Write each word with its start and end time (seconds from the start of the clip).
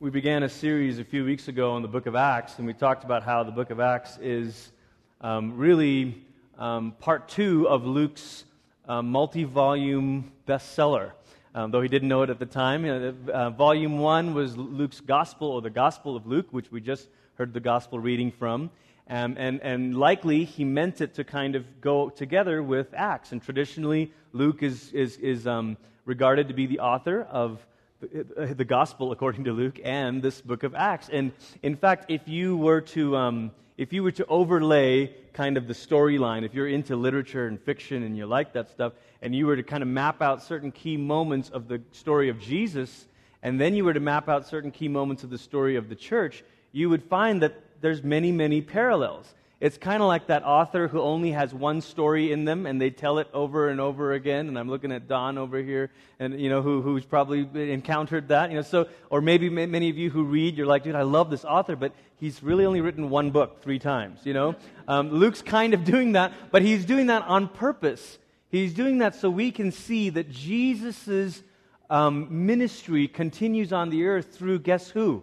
we 0.00 0.08
began 0.08 0.44
a 0.44 0.48
series 0.48 0.98
a 0.98 1.04
few 1.04 1.26
weeks 1.26 1.48
ago 1.48 1.72
on 1.72 1.82
the 1.82 1.88
book 1.88 2.06
of 2.06 2.16
Acts, 2.16 2.56
and 2.56 2.66
we 2.66 2.72
talked 2.72 3.04
about 3.04 3.22
how 3.22 3.42
the 3.42 3.52
book 3.52 3.68
of 3.68 3.80
Acts 3.80 4.16
is 4.16 4.72
um, 5.20 5.58
really 5.58 6.24
um, 6.58 6.92
part 7.00 7.28
two 7.28 7.68
of 7.68 7.84
Luke's 7.84 8.44
uh, 8.88 9.02
multi 9.02 9.44
volume 9.44 10.32
bestseller. 10.48 11.12
Um, 11.54 11.70
though 11.70 11.82
he 11.82 11.88
didn't 11.88 12.08
know 12.08 12.22
it 12.22 12.30
at 12.30 12.38
the 12.38 12.46
time. 12.46 12.82
Know, 12.82 13.14
uh, 13.30 13.50
volume 13.50 13.98
one 13.98 14.32
was 14.32 14.56
Luke's 14.56 15.00
Gospel, 15.00 15.48
or 15.48 15.60
the 15.60 15.68
Gospel 15.68 16.16
of 16.16 16.26
Luke, 16.26 16.46
which 16.50 16.72
we 16.72 16.80
just 16.80 17.06
heard 17.34 17.52
the 17.52 17.60
Gospel 17.60 17.98
reading 17.98 18.32
from. 18.32 18.70
Um, 19.10 19.34
and, 19.36 19.60
and 19.60 19.94
likely 19.94 20.44
he 20.44 20.64
meant 20.64 21.02
it 21.02 21.12
to 21.16 21.24
kind 21.24 21.54
of 21.54 21.82
go 21.82 22.08
together 22.08 22.62
with 22.62 22.94
Acts. 22.94 23.32
And 23.32 23.42
traditionally, 23.42 24.14
Luke 24.32 24.62
is, 24.62 24.92
is, 24.92 25.18
is 25.18 25.46
um, 25.46 25.76
regarded 26.06 26.48
to 26.48 26.54
be 26.54 26.64
the 26.64 26.78
author 26.78 27.24
of 27.30 27.66
the 28.00 28.64
gospel 28.64 29.12
according 29.12 29.44
to 29.44 29.52
Luke 29.52 29.78
and 29.84 30.22
this 30.22 30.40
book 30.40 30.62
of 30.62 30.74
Acts. 30.74 31.08
And 31.10 31.32
in 31.62 31.76
fact, 31.76 32.10
if 32.10 32.26
you 32.26 32.56
were 32.56 32.80
to, 32.80 33.16
um, 33.16 33.50
if 33.76 33.92
you 33.92 34.02
were 34.02 34.12
to 34.12 34.26
overlay 34.26 35.14
kind 35.34 35.56
of 35.56 35.66
the 35.66 35.74
storyline, 35.74 36.44
if 36.44 36.54
you're 36.54 36.68
into 36.68 36.96
literature 36.96 37.46
and 37.46 37.60
fiction 37.60 38.02
and 38.02 38.16
you 38.16 38.26
like 38.26 38.54
that 38.54 38.70
stuff, 38.70 38.94
and 39.22 39.34
you 39.34 39.46
were 39.46 39.56
to 39.56 39.62
kind 39.62 39.82
of 39.82 39.88
map 39.88 40.22
out 40.22 40.42
certain 40.42 40.72
key 40.72 40.96
moments 40.96 41.50
of 41.50 41.68
the 41.68 41.80
story 41.92 42.30
of 42.30 42.40
Jesus, 42.40 43.06
and 43.42 43.60
then 43.60 43.74
you 43.74 43.84
were 43.84 43.94
to 43.94 44.00
map 44.00 44.28
out 44.28 44.46
certain 44.46 44.70
key 44.70 44.88
moments 44.88 45.22
of 45.22 45.30
the 45.30 45.38
story 45.38 45.76
of 45.76 45.88
the 45.88 45.94
church, 45.94 46.42
you 46.72 46.88
would 46.88 47.02
find 47.02 47.42
that 47.42 47.54
there's 47.80 48.02
many, 48.02 48.32
many 48.32 48.62
parallels. 48.62 49.34
It's 49.60 49.76
kind 49.76 50.02
of 50.02 50.08
like 50.08 50.28
that 50.28 50.42
author 50.42 50.88
who 50.88 51.02
only 51.02 51.32
has 51.32 51.52
one 51.52 51.82
story 51.82 52.32
in 52.32 52.46
them 52.46 52.64
and 52.64 52.80
they 52.80 52.88
tell 52.88 53.18
it 53.18 53.28
over 53.34 53.68
and 53.68 53.78
over 53.78 54.14
again. 54.14 54.48
And 54.48 54.58
I'm 54.58 54.70
looking 54.70 54.90
at 54.90 55.06
Don 55.06 55.36
over 55.36 55.58
here, 55.58 55.90
and 56.18 56.40
you 56.40 56.48
know 56.48 56.62
who, 56.62 56.80
who's 56.80 57.04
probably 57.04 57.46
encountered 57.70 58.28
that. 58.28 58.48
You 58.48 58.56
know, 58.56 58.62
so 58.62 58.88
or 59.10 59.20
maybe 59.20 59.50
many 59.50 59.90
of 59.90 59.98
you 59.98 60.08
who 60.08 60.24
read, 60.24 60.56
you're 60.56 60.66
like, 60.66 60.84
dude, 60.84 60.94
I 60.94 61.02
love 61.02 61.28
this 61.28 61.44
author, 61.44 61.76
but 61.76 61.92
he's 62.16 62.42
really 62.42 62.64
only 62.64 62.80
written 62.80 63.10
one 63.10 63.32
book 63.32 63.62
three 63.62 63.78
times. 63.78 64.20
You 64.24 64.32
know, 64.32 64.56
um, 64.88 65.10
Luke's 65.10 65.42
kind 65.42 65.74
of 65.74 65.84
doing 65.92 66.12
that, 66.12 66.32
but 66.50 66.62
he's 66.62 66.86
doing 66.86 67.08
that 67.08 67.22
on 67.24 67.46
purpose. 67.46 68.18
He's 68.48 68.72
doing 68.72 68.98
that 68.98 69.14
so 69.14 69.28
we 69.28 69.52
can 69.52 69.72
see 69.72 70.08
that 70.08 70.30
Jesus' 70.30 71.42
um, 71.90 72.46
ministry 72.46 73.08
continues 73.08 73.74
on 73.74 73.90
the 73.90 74.06
earth 74.06 74.34
through 74.36 74.60
guess 74.60 74.88
who? 74.88 75.22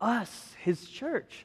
Us, 0.00 0.54
his 0.62 0.88
church 0.88 1.44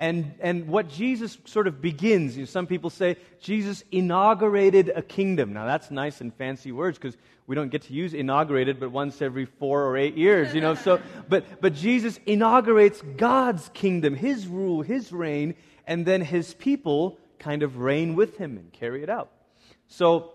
and, 0.00 0.32
and 0.40 0.66
what 0.66 0.88
Jesus 0.88 1.36
sort 1.44 1.66
of 1.66 1.82
begins. 1.82 2.34
You 2.34 2.42
know, 2.42 2.46
some 2.46 2.66
people 2.66 2.88
say 2.88 3.16
Jesus 3.38 3.84
inaugurated 3.92 4.90
a 4.96 5.02
kingdom. 5.02 5.52
Now, 5.52 5.66
that's 5.66 5.90
nice 5.90 6.22
and 6.22 6.34
fancy 6.34 6.72
words 6.72 6.96
because 6.96 7.18
we 7.46 7.54
don't 7.54 7.68
get 7.68 7.82
to 7.82 7.92
use 7.92 8.14
inaugurated 8.14 8.80
but 8.80 8.90
once 8.90 9.20
every 9.20 9.44
four 9.44 9.84
or 9.84 9.98
eight 9.98 10.16
years, 10.16 10.54
you 10.54 10.62
know. 10.62 10.74
So, 10.74 11.00
but, 11.28 11.60
but 11.60 11.74
Jesus 11.74 12.18
inaugurates 12.24 13.02
God's 13.18 13.68
kingdom, 13.74 14.14
his 14.14 14.46
rule, 14.46 14.80
his 14.80 15.12
reign, 15.12 15.54
and 15.86 16.06
then 16.06 16.22
his 16.22 16.54
people 16.54 17.18
kind 17.38 17.62
of 17.62 17.76
reign 17.76 18.14
with 18.14 18.38
him 18.38 18.56
and 18.56 18.72
carry 18.72 19.02
it 19.02 19.10
out. 19.10 19.30
So, 19.88 20.32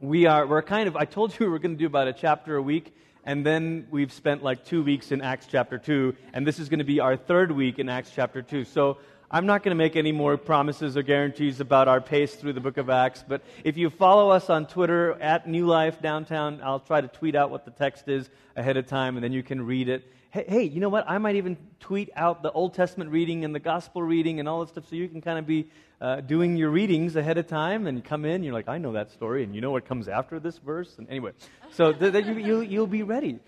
we 0.00 0.26
are, 0.26 0.46
we're 0.46 0.62
kind 0.62 0.88
of, 0.88 0.96
I 0.96 1.04
told 1.04 1.30
you 1.30 1.46
we 1.46 1.52
were 1.52 1.58
going 1.58 1.74
to 1.74 1.78
do 1.78 1.86
about 1.86 2.08
a 2.08 2.12
chapter 2.12 2.56
a 2.56 2.62
week 2.62 2.94
and 3.26 3.44
then 3.44 3.88
we've 3.90 4.12
spent 4.12 4.42
like 4.44 4.64
two 4.64 4.84
weeks 4.84 5.10
in 5.10 5.20
Acts 5.20 5.46
chapter 5.50 5.78
2, 5.78 6.14
and 6.32 6.46
this 6.46 6.60
is 6.60 6.68
going 6.68 6.78
to 6.78 6.84
be 6.84 7.00
our 7.00 7.16
third 7.16 7.50
week 7.50 7.80
in 7.80 7.88
Acts 7.88 8.12
chapter 8.14 8.40
2. 8.40 8.64
So 8.64 8.98
I'm 9.28 9.46
not 9.46 9.64
going 9.64 9.76
to 9.76 9.76
make 9.76 9.96
any 9.96 10.12
more 10.12 10.36
promises 10.36 10.96
or 10.96 11.02
guarantees 11.02 11.58
about 11.58 11.88
our 11.88 12.00
pace 12.00 12.36
through 12.36 12.52
the 12.52 12.60
book 12.60 12.76
of 12.76 12.88
Acts, 12.88 13.24
but 13.26 13.42
if 13.64 13.76
you 13.76 13.90
follow 13.90 14.30
us 14.30 14.48
on 14.48 14.66
Twitter 14.66 15.14
at 15.20 15.48
New 15.48 15.66
Life 15.66 16.00
Downtown, 16.00 16.60
I'll 16.62 16.78
try 16.78 17.00
to 17.00 17.08
tweet 17.08 17.34
out 17.34 17.50
what 17.50 17.64
the 17.64 17.72
text 17.72 18.08
is 18.08 18.30
ahead 18.54 18.76
of 18.76 18.86
time, 18.86 19.16
and 19.16 19.24
then 19.24 19.32
you 19.32 19.42
can 19.42 19.66
read 19.66 19.88
it. 19.88 20.10
Hey, 20.30 20.44
hey, 20.46 20.62
you 20.62 20.80
know 20.80 20.88
what? 20.88 21.04
I 21.08 21.18
might 21.18 21.34
even 21.34 21.56
tweet 21.80 22.10
out 22.14 22.44
the 22.44 22.52
Old 22.52 22.74
Testament 22.74 23.10
reading 23.10 23.44
and 23.44 23.52
the 23.52 23.58
Gospel 23.60 24.02
reading 24.02 24.38
and 24.38 24.48
all 24.48 24.60
that 24.60 24.68
stuff 24.68 24.88
so 24.88 24.94
you 24.94 25.08
can 25.08 25.20
kind 25.20 25.38
of 25.38 25.46
be 25.46 25.68
uh, 26.00 26.20
doing 26.20 26.56
your 26.56 26.70
readings 26.70 27.16
ahead 27.16 27.38
of 27.38 27.46
time 27.46 27.86
and 27.86 27.98
you 27.98 28.02
come 28.02 28.24
in. 28.24 28.42
You're 28.42 28.54
like, 28.54 28.68
I 28.68 28.78
know 28.78 28.92
that 28.92 29.10
story, 29.10 29.44
and 29.44 29.54
you 29.54 29.60
know 29.60 29.70
what 29.70 29.86
comes 29.86 30.08
after 30.08 30.38
this 30.38 30.58
verse. 30.58 30.96
And 30.98 31.08
anyway, 31.08 31.32
so 31.70 31.92
that 31.92 32.12
th- 32.12 32.26
you, 32.26 32.60
you'll 32.60 32.86
be 32.86 33.02
ready. 33.02 33.38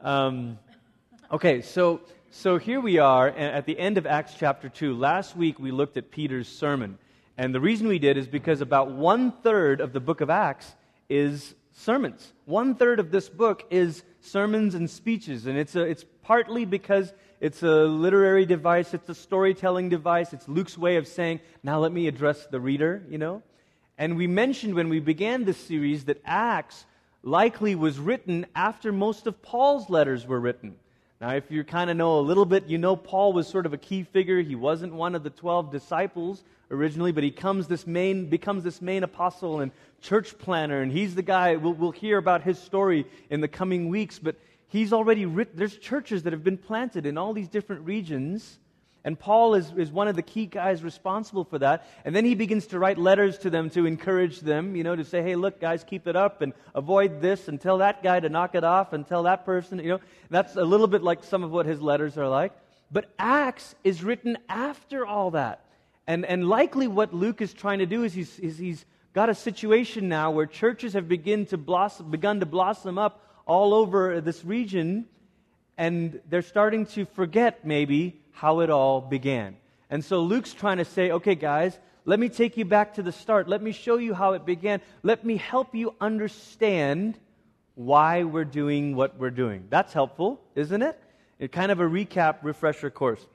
Um, 0.00 0.58
okay, 1.30 1.62
so 1.62 2.00
so 2.30 2.58
here 2.58 2.80
we 2.80 2.98
are 2.98 3.28
at 3.28 3.64
the 3.64 3.78
end 3.78 3.96
of 3.96 4.06
Acts 4.06 4.34
chapter 4.38 4.68
2. 4.68 4.94
Last 4.94 5.34
week 5.34 5.58
we 5.58 5.70
looked 5.70 5.96
at 5.96 6.10
Peter's 6.10 6.46
sermon. 6.46 6.98
And 7.38 7.54
the 7.54 7.60
reason 7.60 7.88
we 7.88 7.98
did 7.98 8.18
is 8.18 8.26
because 8.26 8.60
about 8.60 8.90
one 8.90 9.32
third 9.32 9.80
of 9.80 9.94
the 9.94 10.00
book 10.00 10.20
of 10.20 10.28
Acts 10.28 10.74
is 11.08 11.54
sermons. 11.78 12.32
One 12.44 12.74
third 12.74 12.98
of 12.98 13.10
this 13.10 13.28
book 13.28 13.64
is 13.70 14.02
sermons 14.20 14.74
and 14.74 14.90
speeches. 14.90 15.46
And 15.46 15.56
it's, 15.56 15.76
a, 15.76 15.82
it's 15.82 16.04
partly 16.22 16.64
because 16.64 17.12
it's 17.40 17.62
a 17.62 17.84
literary 17.84 18.46
device, 18.46 18.94
it's 18.94 19.08
a 19.08 19.14
storytelling 19.14 19.88
device, 19.88 20.32
it's 20.32 20.48
Luke's 20.48 20.76
way 20.76 20.96
of 20.96 21.06
saying, 21.06 21.40
now 21.62 21.78
let 21.78 21.92
me 21.92 22.08
address 22.08 22.46
the 22.46 22.58
reader, 22.58 23.04
you 23.08 23.16
know? 23.16 23.42
And 23.96 24.16
we 24.16 24.26
mentioned 24.26 24.74
when 24.74 24.88
we 24.88 24.98
began 24.98 25.44
this 25.44 25.56
series 25.56 26.04
that 26.06 26.20
Acts 26.24 26.84
likely 27.22 27.76
was 27.76 27.98
written 27.98 28.46
after 28.56 28.92
most 28.92 29.26
of 29.28 29.40
Paul's 29.40 29.88
letters 29.88 30.26
were 30.26 30.40
written. 30.40 30.76
Now, 31.20 31.34
if 31.34 31.50
you 31.50 31.64
kind 31.64 31.90
of 31.90 31.96
know 31.96 32.20
a 32.20 32.22
little 32.22 32.44
bit, 32.44 32.68
you 32.68 32.78
know 32.78 32.94
Paul 32.94 33.32
was 33.32 33.48
sort 33.48 33.66
of 33.66 33.72
a 33.72 33.78
key 33.78 34.04
figure. 34.04 34.40
He 34.40 34.54
wasn't 34.54 34.94
one 34.94 35.16
of 35.16 35.24
the 35.24 35.30
12 35.30 35.72
disciples 35.72 36.44
originally, 36.70 37.10
but 37.10 37.24
he 37.24 37.32
comes 37.32 37.66
this 37.66 37.88
main, 37.88 38.26
becomes 38.26 38.62
this 38.62 38.80
main 38.80 39.02
apostle 39.02 39.60
and 39.60 39.72
church 40.00 40.38
planner, 40.38 40.80
and 40.80 40.92
he's 40.92 41.16
the 41.16 41.22
guy, 41.22 41.56
we'll, 41.56 41.72
we'll 41.72 41.90
hear 41.90 42.18
about 42.18 42.42
his 42.42 42.58
story 42.58 43.04
in 43.30 43.40
the 43.40 43.48
coming 43.48 43.88
weeks, 43.88 44.20
but 44.20 44.36
he's 44.68 44.92
already 44.92 45.26
written, 45.26 45.56
there's 45.56 45.76
churches 45.76 46.22
that 46.22 46.32
have 46.32 46.44
been 46.44 46.58
planted 46.58 47.04
in 47.04 47.18
all 47.18 47.32
these 47.32 47.48
different 47.48 47.84
regions. 47.84 48.58
And 49.04 49.18
Paul 49.18 49.54
is, 49.54 49.72
is 49.76 49.90
one 49.90 50.08
of 50.08 50.16
the 50.16 50.22
key 50.22 50.46
guys 50.46 50.82
responsible 50.82 51.44
for 51.44 51.58
that. 51.60 51.86
And 52.04 52.14
then 52.14 52.24
he 52.24 52.34
begins 52.34 52.66
to 52.68 52.78
write 52.78 52.98
letters 52.98 53.38
to 53.38 53.50
them 53.50 53.70
to 53.70 53.86
encourage 53.86 54.40
them, 54.40 54.74
you 54.76 54.82
know, 54.82 54.96
to 54.96 55.04
say, 55.04 55.22
hey, 55.22 55.36
look, 55.36 55.60
guys, 55.60 55.84
keep 55.84 56.06
it 56.06 56.16
up 56.16 56.42
and 56.42 56.52
avoid 56.74 57.20
this 57.20 57.48
and 57.48 57.60
tell 57.60 57.78
that 57.78 58.02
guy 58.02 58.20
to 58.20 58.28
knock 58.28 58.54
it 58.54 58.64
off 58.64 58.92
and 58.92 59.06
tell 59.06 59.22
that 59.22 59.44
person, 59.44 59.78
you 59.78 59.88
know. 59.88 60.00
That's 60.30 60.56
a 60.56 60.64
little 60.64 60.88
bit 60.88 61.02
like 61.02 61.24
some 61.24 61.44
of 61.44 61.50
what 61.50 61.64
his 61.66 61.80
letters 61.80 62.18
are 62.18 62.28
like. 62.28 62.52
But 62.90 63.10
Acts 63.18 63.74
is 63.84 64.02
written 64.02 64.36
after 64.48 65.06
all 65.06 65.30
that. 65.32 65.64
And, 66.06 66.24
and 66.24 66.48
likely 66.48 66.88
what 66.88 67.12
Luke 67.12 67.40
is 67.40 67.52
trying 67.52 67.78
to 67.80 67.86
do 67.86 68.02
is 68.02 68.14
he's, 68.14 68.38
is 68.38 68.58
he's 68.58 68.84
got 69.12 69.28
a 69.28 69.34
situation 69.34 70.08
now 70.08 70.30
where 70.30 70.46
churches 70.46 70.94
have 70.94 71.08
begin 71.08 71.46
to 71.46 71.58
blossom, 71.58 72.10
begun 72.10 72.40
to 72.40 72.46
blossom 72.46 72.98
up 72.98 73.24
all 73.46 73.74
over 73.74 74.20
this 74.20 74.44
region, 74.44 75.06
and 75.76 76.20
they're 76.28 76.42
starting 76.42 76.86
to 76.86 77.04
forget 77.04 77.64
maybe 77.64 78.20
how 78.38 78.60
it 78.60 78.70
all 78.70 79.00
began. 79.00 79.56
And 79.90 80.04
so 80.04 80.20
Luke's 80.20 80.54
trying 80.54 80.76
to 80.76 80.84
say, 80.84 81.10
okay, 81.10 81.34
guys, 81.34 81.76
let 82.04 82.20
me 82.20 82.28
take 82.28 82.56
you 82.56 82.64
back 82.64 82.94
to 82.94 83.02
the 83.02 83.10
start. 83.10 83.48
Let 83.48 83.62
me 83.62 83.72
show 83.72 83.98
you 83.98 84.14
how 84.14 84.34
it 84.34 84.46
began. 84.46 84.80
Let 85.02 85.24
me 85.24 85.36
help 85.36 85.74
you 85.74 85.96
understand 86.00 87.18
why 87.74 88.22
we're 88.22 88.44
doing 88.44 88.94
what 88.94 89.18
we're 89.18 89.32
doing. 89.32 89.66
That's 89.70 89.92
helpful, 89.92 90.40
isn't 90.54 90.82
it? 90.82 91.00
It 91.40 91.50
kind 91.50 91.72
of 91.72 91.80
a 91.80 91.84
recap, 91.84 92.36
refresher 92.42 92.90
course. 92.90 93.26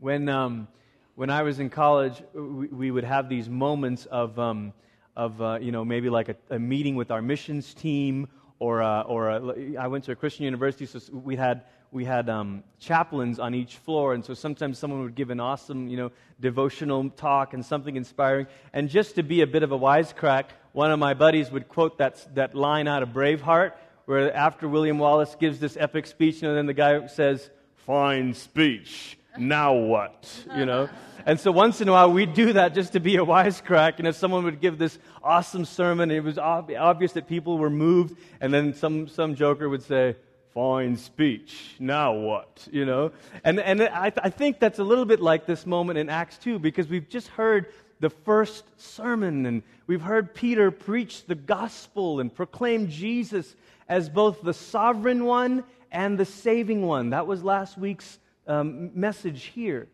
When, 0.00 0.28
um, 0.28 0.66
when 1.14 1.30
I 1.30 1.42
was 1.42 1.60
in 1.60 1.70
college, 1.70 2.20
we, 2.34 2.66
we, 2.66 2.90
would 2.90 3.04
have 3.04 3.28
these 3.28 3.48
moments 3.48 4.06
of, 4.06 4.36
um, 4.40 4.72
of 5.14 5.40
uh, 5.40 5.58
you 5.60 5.70
know, 5.70 5.84
maybe 5.84 6.10
like 6.10 6.28
a, 6.30 6.36
a, 6.50 6.58
meeting 6.58 6.96
with 6.96 7.12
our 7.12 7.22
missions 7.22 7.74
team, 7.74 8.26
or, 8.58 8.82
uh, 8.82 9.02
or 9.02 9.30
a, 9.30 9.76
I 9.76 9.86
went 9.86 10.02
to 10.04 10.12
a 10.12 10.16
Christian 10.16 10.44
university, 10.46 10.86
so 10.86 11.00
we 11.12 11.36
had 11.36 11.62
we 11.92 12.04
had 12.04 12.28
um, 12.28 12.62
chaplains 12.78 13.38
on 13.38 13.54
each 13.54 13.76
floor, 13.76 14.14
and 14.14 14.24
so 14.24 14.34
sometimes 14.34 14.78
someone 14.78 15.02
would 15.02 15.14
give 15.14 15.30
an 15.30 15.40
awesome, 15.40 15.88
you 15.88 15.96
know, 15.96 16.12
devotional 16.40 17.08
talk 17.10 17.54
and 17.54 17.64
something 17.64 17.96
inspiring. 17.96 18.46
And 18.72 18.88
just 18.88 19.14
to 19.14 19.22
be 19.22 19.40
a 19.40 19.46
bit 19.46 19.62
of 19.62 19.72
a 19.72 19.78
wisecrack, 19.78 20.46
one 20.72 20.90
of 20.90 20.98
my 20.98 21.14
buddies 21.14 21.50
would 21.50 21.68
quote 21.68 21.98
that, 21.98 22.26
that 22.34 22.54
line 22.54 22.88
out 22.88 23.02
of 23.02 23.10
Braveheart, 23.10 23.72
where 24.04 24.34
after 24.34 24.68
William 24.68 24.98
Wallace 24.98 25.36
gives 25.38 25.58
this 25.58 25.76
epic 25.78 26.06
speech, 26.06 26.42
and 26.42 26.56
then 26.56 26.66
the 26.66 26.74
guy 26.74 27.06
says, 27.06 27.50
Fine 27.86 28.34
speech, 28.34 29.18
now 29.38 29.74
what? 29.74 30.44
You 30.56 30.66
know? 30.66 30.88
And 31.26 31.40
so 31.40 31.50
once 31.50 31.80
in 31.80 31.88
a 31.88 31.92
while, 31.92 32.12
we'd 32.12 32.34
do 32.34 32.52
that 32.52 32.72
just 32.72 32.92
to 32.92 33.00
be 33.00 33.16
a 33.16 33.24
wisecrack. 33.24 33.98
And 33.98 34.06
if 34.06 34.14
someone 34.14 34.44
would 34.44 34.60
give 34.60 34.78
this 34.78 34.96
awesome 35.24 35.64
sermon, 35.64 36.12
it 36.12 36.22
was 36.22 36.38
ob- 36.38 36.70
obvious 36.70 37.14
that 37.14 37.26
people 37.26 37.58
were 37.58 37.68
moved, 37.68 38.16
and 38.40 38.54
then 38.54 38.72
some, 38.74 39.08
some 39.08 39.34
joker 39.34 39.68
would 39.68 39.82
say, 39.82 40.14
fine 40.56 40.96
speech. 40.96 41.76
Now 41.78 42.14
what? 42.14 42.66
You 42.72 42.86
know? 42.86 43.12
And, 43.44 43.60
and 43.60 43.82
I, 43.82 44.10
I 44.16 44.30
think 44.30 44.58
that's 44.58 44.78
a 44.78 44.84
little 44.84 45.04
bit 45.04 45.20
like 45.20 45.44
this 45.44 45.66
moment 45.66 45.98
in 45.98 46.08
Acts 46.08 46.38
2 46.38 46.58
because 46.58 46.88
we've 46.88 47.10
just 47.10 47.28
heard 47.28 47.66
the 48.00 48.08
first 48.08 48.64
sermon 48.78 49.44
and 49.44 49.62
we've 49.86 50.00
heard 50.00 50.34
Peter 50.34 50.70
preach 50.70 51.26
the 51.26 51.34
gospel 51.34 52.20
and 52.20 52.34
proclaim 52.34 52.88
Jesus 52.88 53.54
as 53.86 54.08
both 54.08 54.40
the 54.40 54.54
sovereign 54.54 55.26
one 55.26 55.62
and 55.92 56.16
the 56.16 56.24
saving 56.24 56.86
one. 56.86 57.10
That 57.10 57.26
was 57.26 57.44
last 57.44 57.76
week's 57.76 58.18
um, 58.46 58.98
message 58.98 59.44
here. 59.44 59.88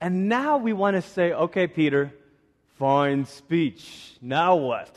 And 0.00 0.30
now 0.30 0.56
we 0.56 0.72
want 0.72 0.96
to 0.96 1.02
say, 1.02 1.34
okay, 1.34 1.66
Peter, 1.66 2.10
fine 2.78 3.26
speech. 3.26 4.16
Now 4.22 4.56
what? 4.56 4.96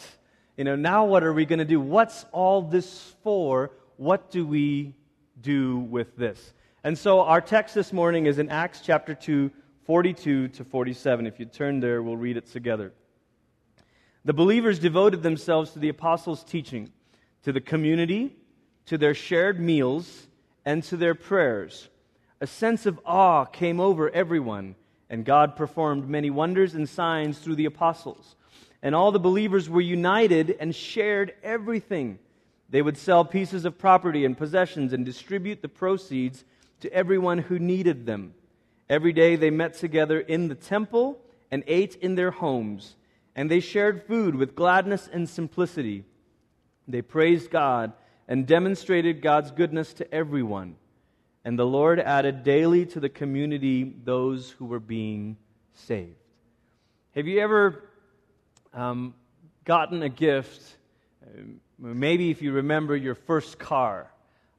You 0.56 0.64
know, 0.64 0.78
now 0.78 1.04
what 1.04 1.24
are 1.24 1.34
we 1.34 1.46
going 1.46 1.60
to 1.60 1.66
do? 1.66 1.82
What's 1.82 2.26
all 2.32 2.62
this 2.62 3.14
for? 3.22 3.72
What 3.98 4.32
do 4.32 4.46
we 4.46 4.96
do 5.40 5.80
with 5.80 6.16
this? 6.16 6.54
And 6.84 6.98
so 6.98 7.22
our 7.22 7.42
text 7.42 7.76
this 7.76 7.94
morning 7.94 8.26
is 8.26 8.40
in 8.40 8.50
Acts 8.50 8.82
chapter 8.82 9.14
2, 9.14 9.52
42 9.86 10.48
to 10.50 10.64
47. 10.64 11.28
If 11.28 11.40
you 11.40 11.46
turn 11.46 11.80
there, 11.80 12.02
we'll 12.02 12.18
read 12.18 12.38
it 12.38 12.48
together. 12.48 12.94
The 14.26 14.34
believers 14.34 14.80
devoted 14.80 15.24
themselves 15.24 15.72
to 15.72 15.80
the 15.80 15.90
apostles' 15.90 16.44
teaching, 16.44 16.92
to 17.44 17.52
the 17.52 17.62
community, 17.62 18.36
to 18.86 18.98
their 18.98 19.14
shared 19.14 19.60
meals, 19.60 20.28
and 20.66 20.84
to 20.84 20.98
their 20.98 21.16
prayers. 21.16 21.90
A 22.40 22.48
sense 22.48 22.86
of 22.86 23.00
awe 23.06 23.46
came 23.46 23.80
over 23.80 24.10
everyone, 24.10 24.76
and 25.10 25.26
God 25.26 25.56
performed 25.56 26.08
many 26.08 26.30
wonders 26.30 26.74
and 26.74 26.88
signs 26.88 27.38
through 27.40 27.56
the 27.56 27.66
apostles. 27.66 28.36
And 28.82 28.96
all 28.96 29.12
the 29.12 29.20
believers 29.20 29.70
were 29.70 29.82
united 29.82 30.56
and 30.60 30.76
shared 30.76 31.34
everything. 31.44 32.18
They 32.72 32.82
would 32.82 32.98
sell 32.98 33.26
pieces 33.26 33.66
of 33.66 33.78
property 33.78 34.24
and 34.24 34.38
possessions 34.38 34.94
and 34.94 35.06
distribute 35.06 35.62
the 35.62 35.70
proceeds 35.70 36.46
to 36.80 36.92
everyone 36.92 37.38
who 37.38 37.60
needed 37.60 38.06
them. 38.06 38.34
Every 38.90 39.14
day 39.14 39.36
they 39.36 39.52
met 39.52 39.76
together 39.76 40.20
in 40.20 40.48
the 40.48 40.56
temple 40.56 41.20
and 41.52 41.64
ate 41.68 41.96
in 41.96 42.16
their 42.16 42.32
homes, 42.32 42.96
and 43.36 43.52
they 43.52 43.60
shared 43.60 44.08
food 44.08 44.36
with 44.36 44.56
gladness 44.56 45.10
and 45.12 45.28
simplicity. 45.30 46.06
They 46.88 47.02
praised 47.02 47.52
God 47.52 47.92
and 48.28 48.48
demonstrated 48.48 49.22
God's 49.22 49.52
goodness 49.52 49.94
to 49.96 50.14
everyone. 50.14 50.78
And 51.44 51.60
the 51.60 51.66
Lord 51.66 52.00
added 52.00 52.44
daily 52.44 52.86
to 52.88 53.02
the 53.02 53.10
community 53.10 53.84
those 53.84 54.52
who 54.52 54.66
were 54.66 54.80
being 54.80 55.36
saved. 55.74 56.16
Have 57.16 57.28
you 57.28 57.42
ever 57.42 57.84
um, 58.74 59.14
gotten 59.66 60.04
a 60.04 60.10
gift? 60.10 60.78
Maybe 61.84 62.30
if 62.30 62.44
you 62.44 62.52
remember 62.52 62.96
your 62.96 63.16
first 63.16 63.58
car 63.58 64.12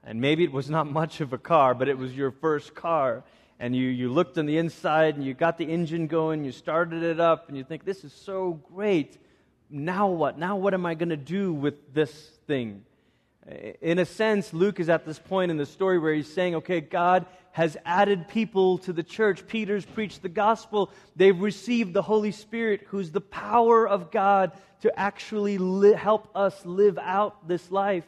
and 0.03 0.21
maybe 0.21 0.43
it 0.43 0.51
was 0.51 0.69
not 0.69 0.87
much 0.91 1.21
of 1.21 1.33
a 1.33 1.39
car, 1.39 1.73
but 1.73 1.89
it 1.89 1.97
was 1.97 2.13
your 2.17 2.33
first 2.33 2.75
car. 2.75 3.23
And 3.61 3.77
you, 3.77 3.87
you 3.87 4.09
looked 4.09 4.39
on 4.39 4.47
the 4.47 4.59
inside 4.59 5.15
and 5.15 5.25
you 5.25 5.33
got 5.33 5.57
the 5.57 5.65
engine 5.65 6.09
going, 6.09 6.45
you 6.45 6.51
started 6.51 7.05
it 7.05 7.21
up, 7.21 7.49
and 7.49 7.57
you 7.57 7.63
think, 7.63 7.85
this 7.85 8.03
is 8.03 8.13
so 8.13 8.61
great. 8.75 9.19
Now 9.71 10.09
what? 10.09 10.37
Now 10.37 10.57
what 10.57 10.75
am 10.75 10.85
I 10.85 10.95
going 10.95 11.11
to 11.11 11.17
do 11.17 11.53
with 11.53 11.95
this 11.95 12.13
thing? 12.49 12.83
In 13.81 14.01
a 14.01 14.05
sense, 14.05 14.53
Luke 14.53 14.81
is 14.81 14.89
at 14.89 15.07
this 15.07 15.21
point 15.21 15.53
in 15.53 15.57
the 15.57 15.67
story 15.67 16.01
where 16.01 16.13
he's 16.13 16.33
saying, 16.33 16.57
okay, 16.57 16.81
God 16.81 17.27
has 17.53 17.77
added 17.85 18.27
people 18.29 18.79
to 18.79 18.93
the 18.93 19.03
church. 19.03 19.47
Peter's 19.47 19.85
preached 19.85 20.23
the 20.23 20.29
gospel. 20.29 20.91
They've 21.15 21.39
received 21.39 21.93
the 21.93 22.03
Holy 22.03 22.33
Spirit, 22.33 22.83
who's 22.89 23.13
the 23.13 23.21
power 23.21 23.87
of 23.87 24.11
God 24.11 24.53
to 24.83 24.99
actually 24.99 25.59
li- 25.59 25.95
help 25.95 26.29
us 26.37 26.67
live 26.67 26.99
out 26.99 27.49
this 27.49 27.71
life. 27.71 28.05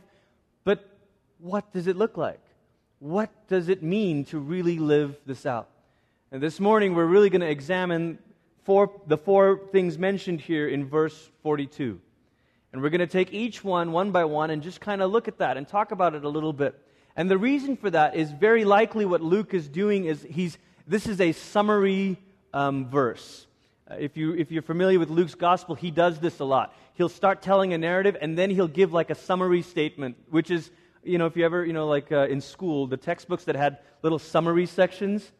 But 0.64 0.88
what 1.38 1.72
does 1.72 1.86
it 1.86 1.96
look 1.96 2.16
like? 2.16 2.40
What 2.98 3.30
does 3.48 3.68
it 3.68 3.82
mean 3.82 4.24
to 4.26 4.38
really 4.38 4.78
live 4.78 5.16
this 5.26 5.46
out? 5.46 5.68
And 6.32 6.42
this 6.42 6.58
morning, 6.58 6.94
we're 6.94 7.06
really 7.06 7.30
going 7.30 7.42
to 7.42 7.50
examine 7.50 8.18
four, 8.64 8.90
the 9.06 9.16
four 9.16 9.60
things 9.70 9.98
mentioned 9.98 10.40
here 10.40 10.68
in 10.68 10.86
verse 10.86 11.30
42. 11.42 12.00
And 12.72 12.82
we're 12.82 12.90
going 12.90 13.00
to 13.00 13.06
take 13.06 13.32
each 13.32 13.62
one, 13.62 13.92
one 13.92 14.10
by 14.10 14.24
one, 14.24 14.50
and 14.50 14.60
just 14.60 14.80
kind 14.80 15.00
of 15.00 15.12
look 15.12 15.28
at 15.28 15.38
that 15.38 15.56
and 15.56 15.68
talk 15.68 15.92
about 15.92 16.14
it 16.14 16.24
a 16.24 16.28
little 16.28 16.52
bit. 16.52 16.74
And 17.14 17.30
the 17.30 17.38
reason 17.38 17.76
for 17.76 17.88
that 17.90 18.16
is 18.16 18.32
very 18.32 18.64
likely 18.64 19.04
what 19.04 19.20
Luke 19.20 19.54
is 19.54 19.68
doing 19.68 20.06
is 20.06 20.26
he's, 20.28 20.58
this 20.88 21.06
is 21.06 21.20
a 21.20 21.30
summary 21.30 22.18
um, 22.52 22.88
verse. 22.88 23.46
Uh, 23.90 23.96
if, 23.98 24.16
you, 24.16 24.34
if 24.34 24.50
you're 24.50 24.62
familiar 24.62 24.98
with 24.98 25.10
Luke's 25.10 25.34
gospel, 25.34 25.74
he 25.74 25.90
does 25.90 26.18
this 26.18 26.40
a 26.40 26.44
lot. 26.44 26.74
He'll 26.94 27.08
start 27.08 27.42
telling 27.42 27.72
a 27.72 27.78
narrative, 27.78 28.16
and 28.20 28.38
then 28.38 28.50
he'll 28.50 28.68
give 28.68 28.92
like 28.92 29.10
a 29.10 29.14
summary 29.14 29.62
statement, 29.62 30.16
which 30.30 30.50
is 30.50 30.70
you 31.04 31.18
know, 31.18 31.26
if 31.26 31.36
you 31.36 31.44
ever, 31.44 31.64
you 31.64 31.72
know, 31.72 31.86
like 31.86 32.10
uh, 32.10 32.26
in 32.26 32.40
school, 32.40 32.86
the 32.86 32.96
textbooks 32.96 33.44
that 33.44 33.56
had 33.56 33.78
little 34.02 34.18
summary 34.18 34.66
sections, 34.66 35.30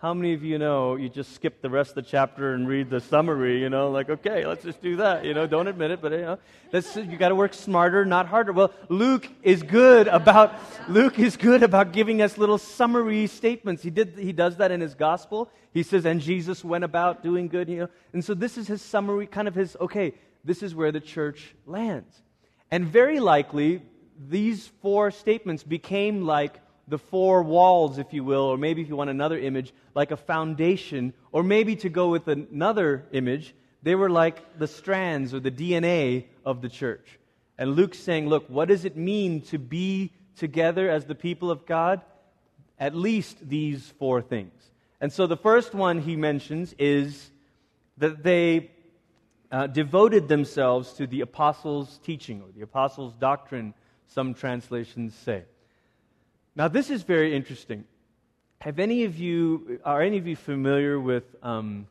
how 0.00 0.14
many 0.14 0.32
of 0.32 0.42
you 0.42 0.58
know 0.58 0.96
you 0.96 1.10
just 1.10 1.34
skip 1.34 1.60
the 1.60 1.68
rest 1.68 1.90
of 1.90 1.96
the 1.96 2.10
chapter 2.10 2.54
and 2.54 2.66
read 2.66 2.88
the 2.88 3.00
summary, 3.00 3.60
you 3.60 3.68
know, 3.68 3.90
like, 3.90 4.08
okay, 4.08 4.46
let's 4.46 4.64
just 4.64 4.80
do 4.80 4.96
that, 4.96 5.26
you 5.26 5.34
know, 5.34 5.46
don't 5.46 5.68
admit 5.68 5.90
it, 5.90 6.00
but, 6.00 6.12
you 6.12 6.22
know, 6.22 6.38
that's, 6.70 6.96
you 6.96 7.18
got 7.18 7.28
to 7.28 7.34
work 7.34 7.52
smarter, 7.52 8.06
not 8.06 8.26
harder. 8.26 8.50
Well, 8.50 8.72
Luke 8.88 9.28
is 9.42 9.62
good 9.62 10.08
about, 10.08 10.54
Luke 10.88 11.18
is 11.18 11.36
good 11.36 11.62
about 11.62 11.92
giving 11.92 12.22
us 12.22 12.38
little 12.38 12.56
summary 12.56 13.26
statements. 13.26 13.82
He 13.82 13.90
did, 13.90 14.14
he 14.18 14.32
does 14.32 14.56
that 14.56 14.70
in 14.70 14.80
his 14.80 14.94
gospel. 14.94 15.50
He 15.74 15.82
says, 15.82 16.06
and 16.06 16.18
Jesus 16.18 16.64
went 16.64 16.82
about 16.82 17.22
doing 17.22 17.48
good, 17.48 17.68
you 17.68 17.80
know, 17.80 17.88
and 18.14 18.24
so 18.24 18.32
this 18.32 18.56
is 18.56 18.68
his 18.68 18.80
summary, 18.80 19.26
kind 19.26 19.48
of 19.48 19.54
his, 19.54 19.76
okay, 19.78 20.14
this 20.42 20.62
is 20.62 20.74
where 20.74 20.92
the 20.92 21.00
church 21.00 21.54
lands. 21.66 22.22
And 22.70 22.86
very 22.86 23.20
likely, 23.20 23.82
these 24.18 24.66
four 24.80 25.10
statements 25.10 25.62
became 25.62 26.24
like 26.24 26.58
the 26.90 26.98
four 26.98 27.42
walls, 27.42 27.98
if 27.98 28.12
you 28.12 28.24
will, 28.24 28.42
or 28.42 28.58
maybe 28.58 28.82
if 28.82 28.88
you 28.88 28.96
want 28.96 29.10
another 29.10 29.38
image, 29.38 29.72
like 29.94 30.10
a 30.10 30.16
foundation, 30.16 31.14
or 31.32 31.42
maybe 31.42 31.76
to 31.76 31.88
go 31.88 32.08
with 32.08 32.28
another 32.28 33.06
image, 33.12 33.54
they 33.82 33.94
were 33.94 34.10
like 34.10 34.58
the 34.58 34.66
strands 34.66 35.32
or 35.32 35.40
the 35.40 35.50
DNA 35.50 36.26
of 36.44 36.60
the 36.60 36.68
church. 36.68 37.18
And 37.56 37.76
Luke's 37.76 37.98
saying, 37.98 38.28
look, 38.28 38.48
what 38.48 38.68
does 38.68 38.84
it 38.84 38.96
mean 38.96 39.42
to 39.42 39.58
be 39.58 40.12
together 40.36 40.90
as 40.90 41.04
the 41.04 41.14
people 41.14 41.50
of 41.50 41.64
God? 41.64 42.02
At 42.78 42.94
least 42.94 43.48
these 43.48 43.92
four 43.98 44.20
things. 44.20 44.52
And 45.00 45.12
so 45.12 45.26
the 45.26 45.36
first 45.36 45.74
one 45.74 46.00
he 46.00 46.16
mentions 46.16 46.74
is 46.78 47.30
that 47.98 48.22
they 48.22 48.70
uh, 49.50 49.66
devoted 49.66 50.28
themselves 50.28 50.92
to 50.94 51.06
the 51.06 51.20
apostles' 51.20 51.98
teaching 52.04 52.42
or 52.42 52.48
the 52.54 52.62
apostles' 52.62 53.14
doctrine 53.14 53.74
some 54.08 54.34
translations 54.34 55.14
say. 55.14 55.44
Now, 56.56 56.66
this 56.66 56.90
is 56.90 57.02
very 57.04 57.34
interesting. 57.34 57.84
Have 58.60 58.80
any 58.80 59.04
of 59.04 59.18
you, 59.18 59.78
are 59.84 60.02
any 60.02 60.18
of 60.18 60.26
you 60.26 60.34
familiar 60.34 60.98
with, 60.98 61.24
um, 61.44 61.86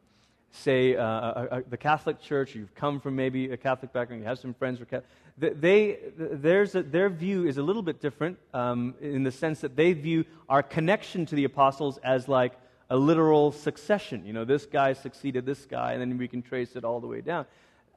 say, 0.51 0.97
uh, 0.97 1.03
a, 1.03 1.47
a, 1.51 1.63
the 1.69 1.77
Catholic 1.77 2.21
Church? 2.21 2.55
You've 2.55 2.75
come 2.75 2.99
from 2.99 3.15
maybe 3.15 3.51
a 3.51 3.57
Catholic 3.57 3.93
background, 3.93 4.21
you 4.21 4.27
have 4.27 4.37
some 4.37 4.53
friends 4.53 4.79
who 4.79 4.83
are 4.83 4.85
Catholic. 4.85 5.61
They, 5.61 5.99
there's 6.17 6.75
a, 6.75 6.83
their 6.83 7.09
view 7.09 7.47
is 7.47 7.57
a 7.57 7.63
little 7.63 7.81
bit 7.81 8.01
different 8.01 8.37
um, 8.53 8.95
in 8.99 9.23
the 9.23 9.31
sense 9.31 9.61
that 9.61 9.77
they 9.77 9.93
view 9.93 10.25
our 10.49 10.61
connection 10.61 11.25
to 11.27 11.35
the 11.35 11.45
apostles 11.45 11.97
as 11.99 12.27
like 12.27 12.51
a 12.89 12.97
literal 12.97 13.53
succession. 13.53 14.25
You 14.25 14.33
know, 14.33 14.43
this 14.43 14.65
guy 14.65 14.91
succeeded 14.91 15.45
this 15.45 15.65
guy, 15.65 15.93
and 15.93 16.01
then 16.01 16.17
we 16.17 16.27
can 16.27 16.41
trace 16.41 16.75
it 16.75 16.83
all 16.83 16.99
the 16.99 17.07
way 17.07 17.21
down. 17.21 17.45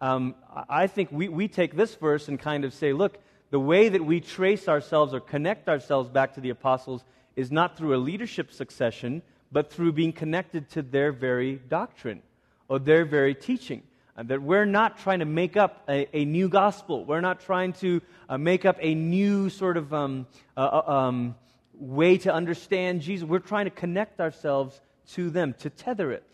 Um, 0.00 0.36
I 0.68 0.86
think 0.86 1.10
we, 1.10 1.28
we 1.28 1.48
take 1.48 1.74
this 1.76 1.96
verse 1.96 2.28
and 2.28 2.38
kind 2.38 2.64
of 2.64 2.72
say, 2.72 2.92
look, 2.92 3.18
the 3.52 3.60
way 3.60 3.90
that 3.90 4.02
we 4.02 4.18
trace 4.18 4.66
ourselves 4.66 5.12
or 5.12 5.20
connect 5.20 5.68
ourselves 5.68 6.08
back 6.08 6.32
to 6.34 6.40
the 6.40 6.48
apostles 6.48 7.04
is 7.36 7.52
not 7.52 7.76
through 7.76 7.94
a 7.94 8.00
leadership 8.00 8.50
succession, 8.50 9.20
but 9.52 9.70
through 9.70 9.92
being 9.92 10.10
connected 10.14 10.70
to 10.70 10.80
their 10.80 11.12
very 11.12 11.56
doctrine 11.68 12.22
or 12.68 12.78
their 12.78 13.04
very 13.04 13.34
teaching. 13.34 13.82
Uh, 14.16 14.22
that 14.22 14.40
we're 14.40 14.64
not 14.64 14.98
trying 14.98 15.18
to 15.18 15.26
make 15.26 15.58
up 15.58 15.84
a, 15.86 16.08
a 16.16 16.24
new 16.24 16.48
gospel. 16.48 17.04
We're 17.04 17.20
not 17.20 17.40
trying 17.40 17.74
to 17.74 18.00
uh, 18.26 18.38
make 18.38 18.64
up 18.64 18.78
a 18.80 18.94
new 18.94 19.50
sort 19.50 19.76
of 19.76 19.92
um, 19.92 20.26
uh, 20.56 20.60
uh 20.60 20.90
um, 20.90 21.34
way 21.74 22.16
to 22.18 22.32
understand 22.32 23.02
Jesus. 23.02 23.28
We're 23.28 23.38
trying 23.38 23.66
to 23.66 23.70
connect 23.70 24.18
ourselves 24.18 24.80
to 25.12 25.28
them, 25.28 25.54
to 25.58 25.68
tether 25.68 26.10
it. 26.10 26.24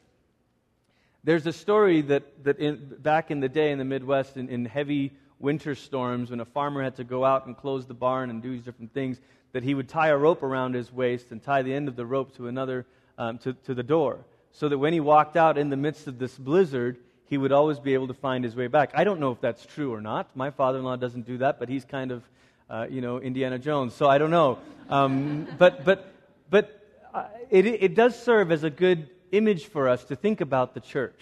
There's 1.24 1.48
a 1.48 1.52
story 1.52 2.00
that, 2.02 2.44
that 2.44 2.60
in, 2.60 2.94
back 3.00 3.32
in 3.32 3.40
the 3.40 3.48
day 3.48 3.72
in 3.72 3.78
the 3.78 3.84
Midwest, 3.84 4.36
in, 4.36 4.48
in 4.48 4.64
heavy 4.64 5.14
winter 5.40 5.74
storms 5.74 6.30
when 6.30 6.40
a 6.40 6.44
farmer 6.44 6.82
had 6.82 6.96
to 6.96 7.04
go 7.04 7.24
out 7.24 7.46
and 7.46 7.56
close 7.56 7.86
the 7.86 7.94
barn 7.94 8.30
and 8.30 8.42
do 8.42 8.50
these 8.50 8.62
different 8.62 8.92
things, 8.92 9.20
that 9.52 9.62
he 9.62 9.74
would 9.74 9.88
tie 9.88 10.08
a 10.08 10.16
rope 10.16 10.42
around 10.42 10.74
his 10.74 10.92
waist 10.92 11.30
and 11.30 11.42
tie 11.42 11.62
the 11.62 11.72
end 11.72 11.88
of 11.88 11.96
the 11.96 12.04
rope 12.04 12.34
to 12.36 12.48
another, 12.48 12.86
um, 13.16 13.38
to, 13.38 13.52
to 13.52 13.74
the 13.74 13.82
door, 13.82 14.18
so 14.52 14.68
that 14.68 14.78
when 14.78 14.92
he 14.92 15.00
walked 15.00 15.36
out 15.36 15.56
in 15.56 15.70
the 15.70 15.76
midst 15.76 16.06
of 16.06 16.18
this 16.18 16.36
blizzard, 16.36 16.96
he 17.26 17.38
would 17.38 17.52
always 17.52 17.78
be 17.78 17.94
able 17.94 18.08
to 18.08 18.14
find 18.14 18.44
his 18.44 18.56
way 18.56 18.66
back. 18.66 18.90
I 18.94 19.04
don't 19.04 19.20
know 19.20 19.32
if 19.32 19.40
that's 19.40 19.64
true 19.64 19.92
or 19.92 20.00
not. 20.00 20.34
My 20.34 20.50
father 20.50 20.78
in 20.78 20.84
law 20.84 20.96
doesn't 20.96 21.26
do 21.26 21.38
that, 21.38 21.58
but 21.58 21.68
he's 21.68 21.84
kind 21.84 22.10
of, 22.10 22.22
uh, 22.68 22.86
you 22.88 23.00
know, 23.00 23.20
Indiana 23.20 23.58
Jones, 23.58 23.94
so 23.94 24.08
I 24.08 24.18
don't 24.18 24.30
know. 24.30 24.58
Um, 24.88 25.46
but 25.58 25.84
but, 25.84 26.12
but 26.50 26.82
uh, 27.14 27.26
it, 27.50 27.66
it 27.66 27.94
does 27.94 28.20
serve 28.20 28.50
as 28.50 28.64
a 28.64 28.70
good 28.70 29.10
image 29.30 29.66
for 29.66 29.88
us 29.88 30.04
to 30.04 30.16
think 30.16 30.40
about 30.40 30.74
the 30.74 30.80
church. 30.80 31.20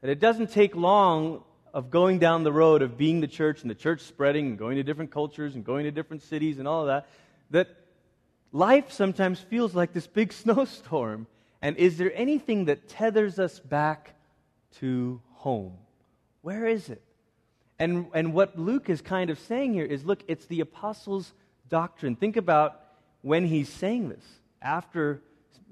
That 0.00 0.10
it 0.10 0.18
doesn't 0.18 0.50
take 0.50 0.74
long 0.74 1.44
of 1.74 1.90
going 1.90 2.18
down 2.18 2.44
the 2.44 2.52
road 2.52 2.82
of 2.82 2.98
being 2.98 3.20
the 3.20 3.26
church 3.26 3.62
and 3.62 3.70
the 3.70 3.74
church 3.74 4.00
spreading 4.00 4.46
and 4.46 4.58
going 4.58 4.76
to 4.76 4.82
different 4.82 5.10
cultures 5.10 5.54
and 5.54 5.64
going 5.64 5.84
to 5.84 5.90
different 5.90 6.22
cities 6.22 6.58
and 6.58 6.68
all 6.68 6.82
of 6.82 6.86
that, 6.88 7.08
that 7.50 7.68
life 8.52 8.92
sometimes 8.92 9.40
feels 9.40 9.74
like 9.74 9.92
this 9.92 10.06
big 10.06 10.32
snowstorm. 10.32 11.26
And 11.62 11.76
is 11.76 11.96
there 11.96 12.12
anything 12.14 12.66
that 12.66 12.88
tethers 12.88 13.38
us 13.38 13.58
back 13.60 14.14
to 14.78 15.20
home? 15.32 15.74
Where 16.42 16.66
is 16.66 16.88
it? 16.88 17.02
And, 17.78 18.06
and 18.14 18.34
what 18.34 18.58
Luke 18.58 18.90
is 18.90 19.00
kind 19.00 19.30
of 19.30 19.38
saying 19.38 19.74
here 19.74 19.84
is 19.84 20.04
look, 20.04 20.22
it's 20.28 20.46
the 20.46 20.60
apostles' 20.60 21.32
doctrine. 21.68 22.16
Think 22.16 22.36
about 22.36 22.80
when 23.22 23.46
he's 23.46 23.68
saying 23.68 24.10
this. 24.10 24.24
After, 24.60 25.22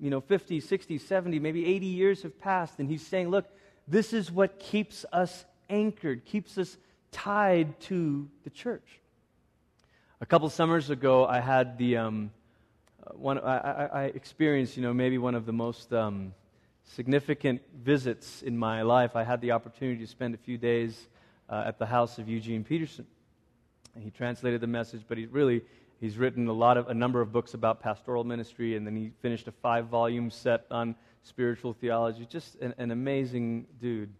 you 0.00 0.11
know, 0.11 0.21
50, 0.21 0.61
60, 0.61 0.99
70, 0.99 1.38
maybe 1.38 1.66
80 1.66 1.87
years 1.87 2.23
have 2.23 2.40
passed, 2.40 2.78
and 2.78 2.88
he's 2.88 3.07
saying, 3.07 3.28
look, 3.28 3.47
this 3.87 4.12
is 4.12 4.30
what 4.30 4.59
keeps 4.59 5.04
us 5.12 5.45
anchored, 5.71 6.25
keeps 6.25 6.59
us 6.59 6.77
tied 7.12 7.81
to 7.81 8.29
the 8.45 8.50
church. 8.50 9.00
A 10.21 10.27
couple 10.27 10.50
summers 10.50 10.91
ago, 10.91 11.27
I 11.27 11.41
had 11.41 11.79
the, 11.79 11.97
um, 11.97 12.31
one, 13.15 13.39
I, 13.39 13.87
I, 13.87 14.03
experienced, 14.05 14.77
you 14.77 14.83
know, 14.83 14.93
maybe 14.93 15.17
one 15.17 15.35
of 15.35 15.47
the 15.47 15.53
most 15.53 15.93
um, 15.95 16.35
significant 16.85 17.62
visits 17.83 18.43
in 18.43 18.59
my 18.59 18.83
life. 18.83 19.17
I 19.17 19.25
had 19.25 19.41
the 19.41 19.53
opportunity 19.53 20.00
to 20.00 20.07
spend 20.07 20.35
a 20.35 20.39
few 20.39 20.59
days 20.59 21.09
uh, 21.49 21.65
at 21.67 21.79
the 21.79 21.87
house 21.87 22.19
of 22.19 22.29
Eugene 22.29 22.65
Peterson. 22.65 23.07
He 23.99 24.11
translated 24.11 24.61
the 24.61 24.67
message, 24.67 25.03
but 25.09 25.19
he 25.19 25.27
really 25.27 25.62
he's 26.00 26.17
written 26.17 26.47
a 26.49 26.53
lot 26.53 26.77
of 26.77 26.89
a 26.89 26.95
number 26.95 27.21
of 27.21 27.33
books 27.33 27.55
about 27.55 27.81
pastoral 27.81 28.25
ministry, 28.25 28.77
and 28.77 28.87
then 28.87 28.97
he 28.97 29.12
finished 29.21 29.49
a 29.49 29.53
five-volume 29.53 30.31
set 30.31 30.67
on 30.71 30.95
spiritual 31.23 31.73
theology. 31.73 32.27
Just 32.27 32.57
an, 32.61 32.75
an 32.79 32.91
amazing 32.91 33.67
dude, 33.81 34.11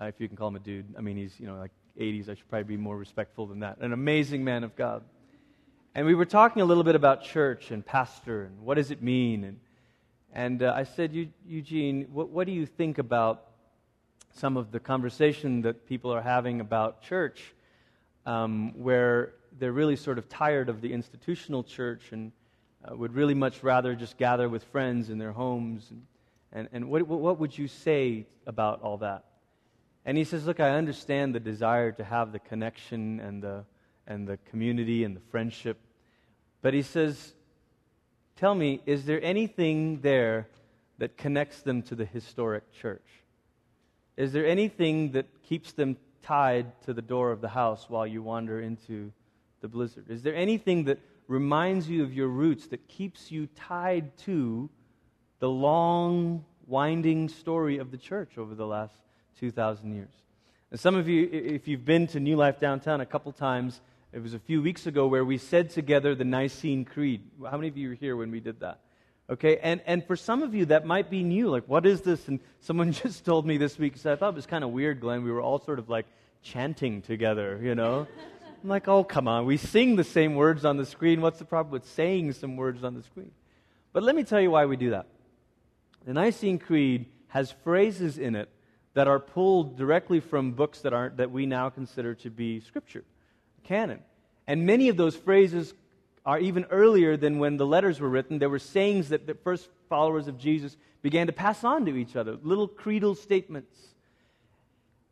uh, 0.00 0.06
if 0.06 0.14
you 0.18 0.28
can 0.28 0.36
call 0.36 0.48
him 0.48 0.56
a 0.56 0.60
dude. 0.60 0.86
I 0.96 1.00
mean, 1.00 1.16
he's 1.16 1.38
you 1.38 1.46
know 1.46 1.56
like 1.56 1.72
80s. 1.98 2.28
I 2.28 2.34
should 2.34 2.48
probably 2.48 2.64
be 2.64 2.76
more 2.76 2.96
respectful 2.96 3.46
than 3.46 3.60
that. 3.60 3.78
An 3.78 3.92
amazing 3.92 4.44
man 4.44 4.64
of 4.64 4.74
God. 4.76 5.02
And 5.94 6.06
we 6.06 6.14
were 6.14 6.24
talking 6.24 6.62
a 6.62 6.64
little 6.64 6.84
bit 6.84 6.94
about 6.94 7.24
church 7.24 7.72
and 7.72 7.84
pastor 7.84 8.44
and 8.44 8.60
what 8.60 8.76
does 8.76 8.90
it 8.92 9.02
mean. 9.02 9.42
And, 9.42 9.60
and 10.32 10.62
uh, 10.62 10.72
I 10.74 10.84
said, 10.84 11.32
Eugene, 11.46 12.06
what, 12.12 12.28
what 12.28 12.46
do 12.46 12.52
you 12.52 12.64
think 12.64 12.98
about 12.98 13.46
some 14.32 14.56
of 14.56 14.70
the 14.70 14.78
conversation 14.78 15.62
that 15.62 15.88
people 15.88 16.14
are 16.14 16.22
having 16.22 16.60
about 16.60 17.02
church, 17.02 17.54
um, 18.24 18.72
where 18.80 19.32
they're 19.58 19.72
really 19.72 19.96
sort 19.96 20.16
of 20.16 20.28
tired 20.28 20.68
of 20.68 20.80
the 20.80 20.92
institutional 20.92 21.64
church 21.64 22.12
and 22.12 22.30
uh, 22.88 22.96
would 22.96 23.12
really 23.12 23.34
much 23.34 23.64
rather 23.64 23.96
just 23.96 24.16
gather 24.16 24.48
with 24.48 24.62
friends 24.64 25.10
in 25.10 25.18
their 25.18 25.32
homes? 25.32 25.90
And, 25.90 26.06
and, 26.52 26.68
and 26.72 26.88
what, 26.88 27.04
what 27.08 27.40
would 27.40 27.58
you 27.58 27.66
say 27.66 28.26
about 28.46 28.80
all 28.82 28.98
that? 28.98 29.24
And 30.04 30.16
he 30.16 30.24
says, 30.24 30.46
Look, 30.46 30.60
I 30.60 30.70
understand 30.70 31.34
the 31.34 31.40
desire 31.40 31.92
to 31.92 32.04
have 32.04 32.32
the 32.32 32.38
connection 32.38 33.20
and 33.20 33.42
the 33.42 33.64
and 34.06 34.26
the 34.26 34.38
community 34.50 35.04
and 35.04 35.14
the 35.14 35.20
friendship. 35.30 35.78
But 36.62 36.74
he 36.74 36.82
says, 36.82 37.34
Tell 38.36 38.54
me, 38.54 38.80
is 38.86 39.04
there 39.04 39.22
anything 39.22 40.00
there 40.00 40.48
that 40.98 41.16
connects 41.16 41.62
them 41.62 41.82
to 41.82 41.94
the 41.94 42.04
historic 42.04 42.72
church? 42.72 43.06
Is 44.16 44.32
there 44.32 44.46
anything 44.46 45.12
that 45.12 45.26
keeps 45.42 45.72
them 45.72 45.96
tied 46.22 46.80
to 46.82 46.92
the 46.92 47.02
door 47.02 47.30
of 47.32 47.40
the 47.40 47.48
house 47.48 47.86
while 47.88 48.06
you 48.06 48.22
wander 48.22 48.60
into 48.60 49.12
the 49.60 49.68
blizzard? 49.68 50.06
Is 50.08 50.22
there 50.22 50.34
anything 50.34 50.84
that 50.84 50.98
reminds 51.28 51.88
you 51.88 52.02
of 52.02 52.12
your 52.12 52.28
roots, 52.28 52.66
that 52.68 52.88
keeps 52.88 53.30
you 53.30 53.46
tied 53.54 54.16
to 54.18 54.68
the 55.38 55.48
long, 55.48 56.44
winding 56.66 57.28
story 57.28 57.78
of 57.78 57.90
the 57.90 57.96
church 57.96 58.36
over 58.36 58.54
the 58.54 58.66
last 58.66 58.94
2,000 59.38 59.94
years? 59.94 60.12
And 60.70 60.78
some 60.78 60.94
of 60.94 61.08
you, 61.08 61.28
if 61.32 61.66
you've 61.66 61.84
been 61.84 62.06
to 62.08 62.20
New 62.20 62.36
Life 62.36 62.60
Downtown 62.60 63.00
a 63.00 63.06
couple 63.06 63.32
times, 63.32 63.80
it 64.12 64.22
was 64.22 64.34
a 64.34 64.38
few 64.38 64.62
weeks 64.62 64.86
ago 64.86 65.06
where 65.06 65.24
we 65.24 65.38
said 65.38 65.70
together 65.70 66.14
the 66.14 66.24
Nicene 66.24 66.84
Creed. 66.84 67.22
How 67.48 67.56
many 67.56 67.68
of 67.68 67.76
you 67.76 67.90
were 67.90 67.94
here 67.94 68.16
when 68.16 68.30
we 68.30 68.40
did 68.40 68.60
that? 68.60 68.80
Okay, 69.28 69.58
and, 69.58 69.80
and 69.86 70.04
for 70.04 70.16
some 70.16 70.42
of 70.42 70.54
you 70.54 70.66
that 70.66 70.84
might 70.84 71.08
be 71.08 71.22
new, 71.22 71.48
like, 71.48 71.64
what 71.68 71.86
is 71.86 72.00
this? 72.00 72.26
And 72.26 72.40
someone 72.60 72.92
just 73.04 73.24
told 73.24 73.46
me 73.46 73.56
this 73.58 73.78
week, 73.78 73.96
so 73.96 74.12
I 74.12 74.16
thought 74.16 74.30
it 74.30 74.36
was 74.36 74.46
kind 74.46 74.64
of 74.64 74.70
weird, 74.70 75.00
Glenn. 75.00 75.22
We 75.22 75.30
were 75.30 75.40
all 75.40 75.60
sort 75.60 75.78
of 75.78 75.88
like 75.88 76.06
chanting 76.42 77.02
together, 77.02 77.60
you 77.62 77.74
know? 77.74 78.06
I'm 78.62 78.68
like, 78.68 78.88
oh, 78.88 79.04
come 79.04 79.26
on. 79.26 79.46
We 79.46 79.56
sing 79.56 79.96
the 79.96 80.04
same 80.04 80.34
words 80.34 80.64
on 80.64 80.76
the 80.76 80.84
screen. 80.84 81.20
What's 81.20 81.38
the 81.38 81.44
problem 81.44 81.72
with 81.72 81.86
saying 81.86 82.32
some 82.32 82.56
words 82.56 82.84
on 82.84 82.94
the 82.94 83.02
screen? 83.02 83.30
But 83.92 84.02
let 84.02 84.14
me 84.14 84.24
tell 84.24 84.40
you 84.40 84.50
why 84.50 84.66
we 84.66 84.76
do 84.76 84.90
that. 84.90 85.06
The 86.04 86.12
Nicene 86.12 86.58
Creed 86.58 87.06
has 87.28 87.52
phrases 87.64 88.18
in 88.18 88.34
it 88.34 88.48
that 88.94 89.06
are 89.06 89.20
pulled 89.20 89.76
directly 89.76 90.20
from 90.20 90.52
books 90.52 90.80
that, 90.80 90.92
aren't, 90.92 91.18
that 91.18 91.30
we 91.30 91.46
now 91.46 91.70
consider 91.70 92.14
to 92.16 92.30
be 92.30 92.60
Scripture 92.60 93.04
canon. 93.64 94.00
And 94.46 94.66
many 94.66 94.88
of 94.88 94.96
those 94.96 95.14
phrases 95.14 95.72
are 96.26 96.38
even 96.38 96.64
earlier 96.70 97.16
than 97.16 97.38
when 97.38 97.56
the 97.56 97.66
letters 97.66 98.00
were 98.00 98.08
written. 98.08 98.38
There 98.38 98.50
were 98.50 98.58
sayings 98.58 99.10
that 99.10 99.26
the 99.26 99.34
first 99.34 99.68
followers 99.88 100.26
of 100.26 100.38
Jesus 100.38 100.76
began 101.02 101.28
to 101.28 101.32
pass 101.32 101.62
on 101.62 101.86
to 101.86 101.96
each 101.96 102.16
other, 102.16 102.36
little 102.42 102.66
creedal 102.66 103.14
statements. 103.14 103.78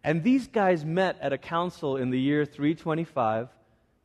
And 0.02 0.25
these 0.25 0.49
guys 0.49 0.85
met 0.85 1.18
at 1.20 1.32
a 1.32 1.38
council 1.38 1.97
in 1.97 2.11
the 2.11 2.18
year 2.18 2.44
325 2.44 3.49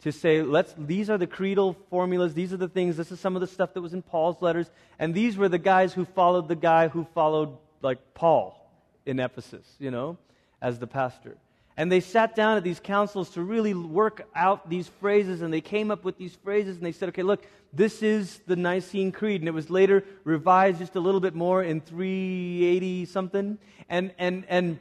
to 0.01 0.12
say, 0.12 0.42
let's, 0.42 0.74
these 0.77 1.10
are 1.10 1.18
the 1.18 1.27
creedal 1.27 1.75
formulas, 1.89 2.34
these 2.34 2.53
are 2.53 2.58
the 2.58 2.68
things, 2.68 2.98
this 2.98 3.12
is 3.12 3.20
some 3.20 3.36
of 3.36 3.42
the 3.42 3.48
stuff 3.48 3.74
that 3.74 3.82
was 3.82 3.94
in 3.94 4.01
Paul's 4.01 4.42
letters. 4.42 4.70
And 5.00 5.13
these 5.13 5.38
were 5.38 5.50
the 5.50 5.58
guys 5.58 5.94
who 5.94 6.06
followed 6.06 6.48
the 6.48 6.56
guy 6.56 6.89
who 6.89 7.08
followed, 7.13 7.58
like, 7.82 8.00
Paul 8.13 8.62
in 9.06 9.20
Ephesus, 9.20 9.66
you 9.80 9.92
know, 9.92 10.18
as 10.62 10.80
the 10.80 10.88
pastor. 10.88 11.38
And 11.76 11.92
they 11.92 12.02
sat 12.02 12.36
down 12.36 12.58
at 12.58 12.64
these 12.64 12.80
councils 12.80 13.32
to 13.32 13.42
really 13.42 13.74
work 13.74 14.28
out 14.36 14.70
these 14.70 14.88
phrases, 14.88 15.42
and 15.42 15.52
they 15.52 15.62
came 15.62 15.90
up 15.90 16.04
with 16.04 16.18
these 16.18 16.36
phrases, 16.36 16.78
and 16.78 16.86
they 16.86 16.92
said, 16.92 17.10
okay, 17.10 17.24
look, 17.24 17.46
this 17.74 18.04
is 18.04 18.40
the 18.46 18.56
Nicene 18.56 19.12
Creed. 19.12 19.42
And 19.42 19.48
it 19.48 19.54
was 19.54 19.72
later 19.72 20.04
revised 20.24 20.80
just 20.80 20.96
a 20.96 21.00
little 21.00 21.20
bit 21.20 21.34
more 21.34 21.64
in 21.64 21.82
380 21.82 23.06
something. 23.06 23.58
And, 23.90 24.14
and, 24.20 24.46
and, 24.48 24.78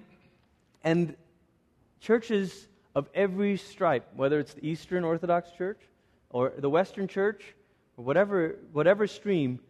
and 0.84 1.16
churches 2.00 2.68
of 2.94 3.08
every 3.14 3.56
stripe, 3.56 4.06
whether 4.14 4.38
it's 4.38 4.52
the 4.52 4.66
Eastern 4.66 5.04
Orthodox 5.04 5.50
Church 5.52 5.80
or 6.28 6.52
the 6.56 6.68
Western 6.68 7.08
Church, 7.08 7.54
or 7.96 8.04
whatever, 8.04 8.56
whatever 8.72 9.06
stream, 9.06 9.60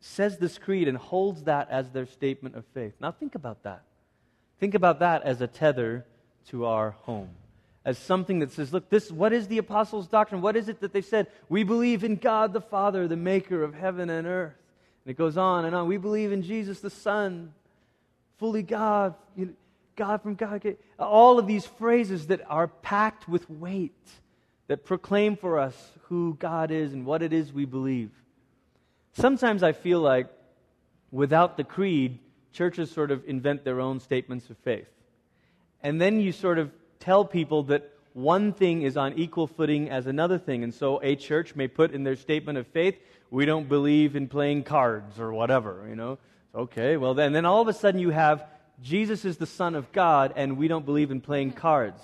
says 0.00 0.38
this 0.38 0.58
creed 0.58 0.88
and 0.88 0.96
holds 0.96 1.44
that 1.44 1.70
as 1.70 1.90
their 1.90 2.06
statement 2.06 2.56
of 2.56 2.64
faith. 2.74 2.94
Now 3.00 3.12
think 3.12 3.34
about 3.34 3.62
that. 3.64 3.82
Think 4.60 4.74
about 4.74 5.00
that 5.00 5.22
as 5.22 5.40
a 5.40 5.46
tether 5.46 6.04
to 6.48 6.66
our 6.66 6.92
home 7.02 7.30
as 7.88 7.96
something 7.96 8.40
that 8.40 8.52
says, 8.52 8.70
look, 8.70 8.90
this, 8.90 9.10
what 9.10 9.32
is 9.32 9.48
the 9.48 9.56
apostles' 9.56 10.08
doctrine? 10.08 10.42
What 10.42 10.56
is 10.56 10.68
it 10.68 10.80
that 10.80 10.92
they 10.92 11.00
said? 11.00 11.26
We 11.48 11.62
believe 11.62 12.04
in 12.04 12.16
God 12.16 12.52
the 12.52 12.60
Father, 12.60 13.08
the 13.08 13.16
maker 13.16 13.62
of 13.62 13.72
heaven 13.72 14.10
and 14.10 14.26
earth. 14.26 14.52
And 15.06 15.10
it 15.10 15.16
goes 15.16 15.38
on 15.38 15.64
and 15.64 15.74
on. 15.74 15.88
We 15.88 15.96
believe 15.96 16.30
in 16.30 16.42
Jesus 16.42 16.80
the 16.80 16.90
Son, 16.90 17.54
fully 18.36 18.62
God, 18.62 19.14
God 19.96 20.20
from 20.20 20.34
God. 20.34 20.76
All 20.98 21.38
of 21.38 21.46
these 21.46 21.64
phrases 21.64 22.26
that 22.26 22.42
are 22.50 22.68
packed 22.68 23.26
with 23.26 23.48
weight 23.48 24.10
that 24.66 24.84
proclaim 24.84 25.34
for 25.34 25.58
us 25.58 25.92
who 26.08 26.36
God 26.38 26.70
is 26.70 26.92
and 26.92 27.06
what 27.06 27.22
it 27.22 27.32
is 27.32 27.54
we 27.54 27.64
believe. 27.64 28.10
Sometimes 29.12 29.62
I 29.62 29.72
feel 29.72 30.00
like 30.00 30.28
without 31.10 31.56
the 31.56 31.64
creed, 31.64 32.18
churches 32.52 32.90
sort 32.90 33.10
of 33.10 33.24
invent 33.26 33.64
their 33.64 33.80
own 33.80 34.00
statements 34.00 34.50
of 34.50 34.58
faith. 34.58 34.88
And 35.82 36.00
then 36.00 36.20
you 36.20 36.32
sort 36.32 36.58
of 36.58 36.70
tell 37.00 37.24
people 37.24 37.64
that 37.64 37.90
one 38.12 38.52
thing 38.52 38.82
is 38.82 38.96
on 38.96 39.14
equal 39.14 39.46
footing 39.46 39.90
as 39.90 40.06
another 40.06 40.38
thing. 40.38 40.64
And 40.64 40.74
so 40.74 41.00
a 41.02 41.14
church 41.14 41.54
may 41.54 41.68
put 41.68 41.92
in 41.92 42.02
their 42.02 42.16
statement 42.16 42.58
of 42.58 42.66
faith, 42.66 42.98
we 43.30 43.44
don't 43.44 43.68
believe 43.68 44.16
in 44.16 44.28
playing 44.28 44.64
cards 44.64 45.20
or 45.20 45.32
whatever, 45.32 45.86
you 45.88 45.94
know. 45.94 46.18
Okay, 46.54 46.96
well 46.96 47.14
then, 47.14 47.32
then 47.32 47.44
all 47.44 47.60
of 47.60 47.68
a 47.68 47.72
sudden 47.72 48.00
you 48.00 48.10
have 48.10 48.44
Jesus 48.82 49.24
is 49.24 49.36
the 49.36 49.46
Son 49.46 49.74
of 49.74 49.92
God 49.92 50.32
and 50.36 50.56
we 50.56 50.68
don't 50.68 50.84
believe 50.84 51.10
in 51.10 51.20
playing 51.20 51.52
cards. 51.52 52.02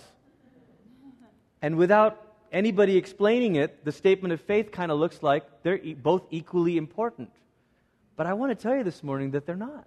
And 1.63 1.77
without 1.77 2.24
anybody 2.55 2.97
explaining 2.97 3.57
it, 3.57 3.85
the 3.85 3.93
statement 3.93 4.33
of 4.33 4.41
faith 4.41 4.71
kind 4.71 4.91
of 4.91 4.99
looks 4.99 5.23
like 5.23 5.45
they're 5.63 5.79
e- 5.79 5.93
both 5.93 6.23
equally 6.31 6.79
important. 6.79 7.31
But 8.17 8.27
I 8.27 8.33
want 8.33 8.51
to 8.51 8.55
tell 8.55 8.77
you 8.77 8.85
this 8.85 9.03
morning 9.03 9.33
that 9.33 9.45
they're 9.45 9.57
not. 9.57 9.87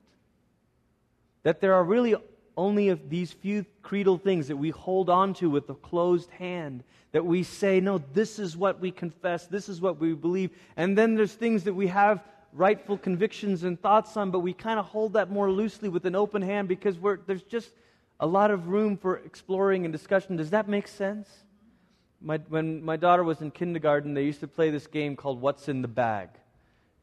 That 1.43 1.62
there 1.62 1.74
are 1.74 1.83
really 1.83 2.15
only 2.57 2.93
these 2.93 3.31
few 3.31 3.65
creedal 3.81 4.17
things 4.17 4.50
that 4.50 4.57
we 4.57 4.69
hold 4.69 5.09
on 5.09 5.33
to 5.36 5.50
with 5.50 5.69
a 5.69 5.75
closed 5.75 6.29
hand, 6.31 6.83
that 7.13 7.25
we 7.25 7.41
say, 7.41 7.79
no, 7.79 8.00
this 8.13 8.38
is 8.38 8.57
what 8.57 8.81
we 8.81 8.91
confess, 8.91 9.47
this 9.47 9.69
is 9.69 9.79
what 9.79 10.00
we 10.00 10.13
believe. 10.13 10.51
And 10.75 10.97
then 10.97 11.15
there's 11.15 11.33
things 11.33 11.63
that 11.63 11.74
we 11.74 11.88
have 11.88 12.21
rightful 12.51 12.97
convictions 12.97 13.63
and 13.63 13.79
thoughts 13.79 14.17
on, 14.17 14.31
but 14.31 14.39
we 14.39 14.51
kind 14.51 14.79
of 14.79 14.86
hold 14.86 15.13
that 15.13 15.29
more 15.29 15.50
loosely 15.50 15.88
with 15.88 16.05
an 16.05 16.15
open 16.15 16.41
hand 16.41 16.67
because 16.67 16.97
there's 17.27 17.43
just 17.43 17.71
a 18.19 18.27
lot 18.27 18.51
of 18.51 18.67
room 18.67 18.97
for 18.97 19.17
exploring 19.17 19.86
and 19.86 19.91
discussion. 19.91 20.36
Does 20.36 20.50
that 20.50 20.67
make 20.67 20.88
sense? 20.88 21.29
My, 22.19 22.38
when 22.50 22.83
my 22.83 22.97
daughter 22.97 23.24
was 23.24 23.41
in 23.41 23.51
kindergarten, 23.51 24.13
they 24.13 24.24
used 24.24 24.39
to 24.39 24.47
play 24.47 24.71
this 24.71 24.88
game 24.88 25.15
called 25.15 25.39
What's 25.39 25.69
in 25.69 25.81
the 25.81 25.88
Bag. 25.88 26.29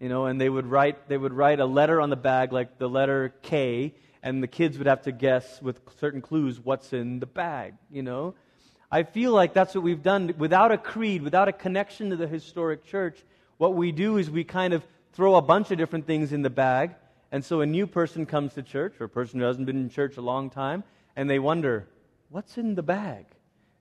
You 0.01 0.09
know, 0.09 0.27
and 0.27 0.41
they 0.41 0.49
would 0.49 0.67
write, 0.67 1.09
they 1.09 1.17
would 1.17 1.33
write 1.33 1.61
a 1.61 1.67
letter 1.67 2.01
on 2.01 2.11
the 2.11 2.17
bag, 2.17 2.53
like 2.53 2.79
the 2.79 2.89
letter 2.89 3.33
K, 3.43 3.95
and 4.23 4.43
the 4.43 4.49
kids 4.49 4.77
would 4.77 4.89
have 4.89 5.03
to 5.03 5.13
guess 5.13 5.63
with 5.63 5.81
certain 6.01 6.21
clues 6.21 6.59
what's 6.59 6.93
in 6.93 7.21
the 7.21 7.27
bag, 7.27 7.75
you 7.91 8.03
know? 8.03 8.35
I 8.91 9.05
feel 9.05 9.33
like 9.33 9.55
that's 9.55 9.75
what 9.75 9.85
we've 9.85 10.03
done. 10.03 10.35
Without 10.37 10.73
a 10.73 10.79
creed, 10.79 11.23
without 11.23 11.49
a 11.49 11.53
connection 11.53 12.11
to 12.11 12.17
the 12.17 12.27
historic 12.27 12.85
church, 12.85 13.19
what 13.57 13.75
we 13.75 13.93
do 13.93 14.19
is 14.19 14.31
we 14.31 14.45
kind 14.45 14.75
of 14.75 14.85
throw 15.13 15.37
a 15.37 15.43
bunch 15.43 15.71
of 15.71 15.79
different 15.79 16.07
things 16.07 16.33
in 16.33 16.43
the 16.43 16.51
bag. 16.51 16.95
And 17.31 17.45
so 17.45 17.61
a 17.61 17.67
new 17.67 17.87
person 17.87 18.27
comes 18.27 18.55
to 18.55 18.63
church, 18.63 18.95
or 19.01 19.05
a 19.05 19.09
person 19.09 19.41
who 19.41 19.47
hasn't 19.47 19.67
been 19.67 19.77
in 19.77 19.91
church 19.91 20.17
a 20.17 20.23
long 20.23 20.51
time, 20.51 20.85
and 21.17 21.31
they 21.31 21.39
wonder, 21.39 21.87
what's 22.31 22.59
in 22.59 22.75
the 22.75 22.83
bag? 22.83 23.27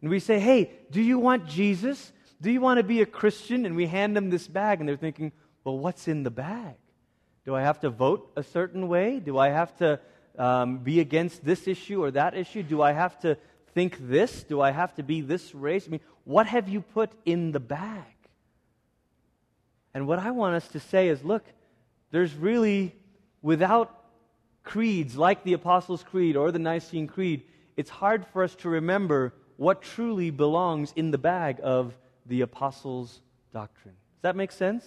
And 0.03 0.09
we 0.09 0.19
say, 0.19 0.37
hey, 0.37 0.69
do 0.91 1.01
you 1.01 1.17
want 1.17 1.47
Jesus? 1.47 2.11
Do 2.41 2.51
you 2.51 2.59
want 2.59 2.77
to 2.77 2.83
be 2.83 3.01
a 3.01 3.05
Christian? 3.05 3.65
And 3.65 3.73
we 3.73 3.87
hand 3.87 4.17
them 4.17 4.29
this 4.29 4.49
bag, 4.49 4.81
and 4.81 4.89
they're 4.89 4.97
thinking, 4.97 5.31
well, 5.63 5.77
what's 5.79 6.09
in 6.09 6.23
the 6.23 6.29
bag? 6.29 6.75
Do 7.45 7.55
I 7.55 7.61
have 7.61 7.79
to 7.79 7.89
vote 7.89 8.29
a 8.35 8.43
certain 8.43 8.89
way? 8.89 9.21
Do 9.21 9.37
I 9.37 9.47
have 9.47 9.73
to 9.77 10.01
um, 10.37 10.79
be 10.79 10.99
against 10.99 11.45
this 11.45 11.69
issue 11.69 12.03
or 12.03 12.11
that 12.11 12.35
issue? 12.35 12.63
Do 12.63 12.81
I 12.81 12.91
have 12.91 13.17
to 13.21 13.37
think 13.73 13.97
this? 13.97 14.43
Do 14.43 14.59
I 14.59 14.71
have 14.71 14.93
to 14.95 15.03
be 15.03 15.21
this 15.21 15.55
race? 15.55 15.87
I 15.87 15.91
mean, 15.91 16.01
what 16.25 16.47
have 16.47 16.67
you 16.67 16.81
put 16.81 17.13
in 17.23 17.53
the 17.53 17.61
bag? 17.61 18.03
And 19.93 20.05
what 20.05 20.19
I 20.19 20.31
want 20.31 20.55
us 20.55 20.67
to 20.69 20.81
say 20.81 21.07
is 21.07 21.23
look, 21.23 21.45
there's 22.11 22.33
really, 22.33 22.93
without 23.41 24.03
creeds 24.65 25.15
like 25.15 25.45
the 25.45 25.53
Apostles' 25.53 26.03
Creed 26.03 26.35
or 26.35 26.51
the 26.51 26.59
Nicene 26.59 27.07
Creed, 27.07 27.43
it's 27.77 27.89
hard 27.89 28.25
for 28.33 28.43
us 28.43 28.53
to 28.55 28.69
remember 28.69 29.33
what 29.57 29.81
truly 29.81 30.29
belongs 30.29 30.93
in 30.95 31.11
the 31.11 31.17
bag 31.17 31.59
of 31.63 31.97
the 32.25 32.41
Apostles' 32.41 33.21
doctrine. 33.53 33.93
Does 33.93 34.21
that 34.23 34.35
make 34.35 34.51
sense? 34.51 34.85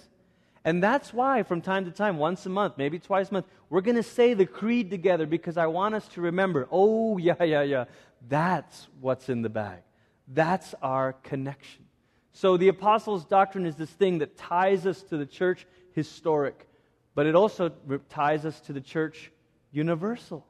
And 0.64 0.82
that's 0.82 1.14
why, 1.14 1.44
from 1.44 1.60
time 1.60 1.84
to 1.84 1.92
time, 1.92 2.18
once 2.18 2.44
a 2.44 2.48
month, 2.48 2.74
maybe 2.76 2.98
twice 2.98 3.30
a 3.30 3.34
month, 3.34 3.46
we're 3.70 3.82
going 3.82 3.96
to 3.96 4.02
say 4.02 4.34
the 4.34 4.46
creed 4.46 4.90
together 4.90 5.24
because 5.24 5.56
I 5.56 5.66
want 5.66 5.94
us 5.94 6.08
to 6.08 6.20
remember 6.20 6.66
oh, 6.72 7.18
yeah, 7.18 7.42
yeah, 7.42 7.62
yeah, 7.62 7.84
that's 8.28 8.88
what's 9.00 9.28
in 9.28 9.42
the 9.42 9.48
bag. 9.48 9.82
That's 10.28 10.74
our 10.82 11.12
connection. 11.12 11.84
So 12.32 12.56
the 12.56 12.68
apostles' 12.68 13.24
doctrine 13.24 13.64
is 13.64 13.76
this 13.76 13.90
thing 13.90 14.18
that 14.18 14.36
ties 14.36 14.86
us 14.86 15.02
to 15.04 15.16
the 15.16 15.24
church 15.24 15.66
historic, 15.92 16.68
but 17.14 17.26
it 17.26 17.34
also 17.34 17.70
ties 18.10 18.44
us 18.44 18.60
to 18.62 18.72
the 18.72 18.80
church 18.80 19.30
universal. 19.70 20.44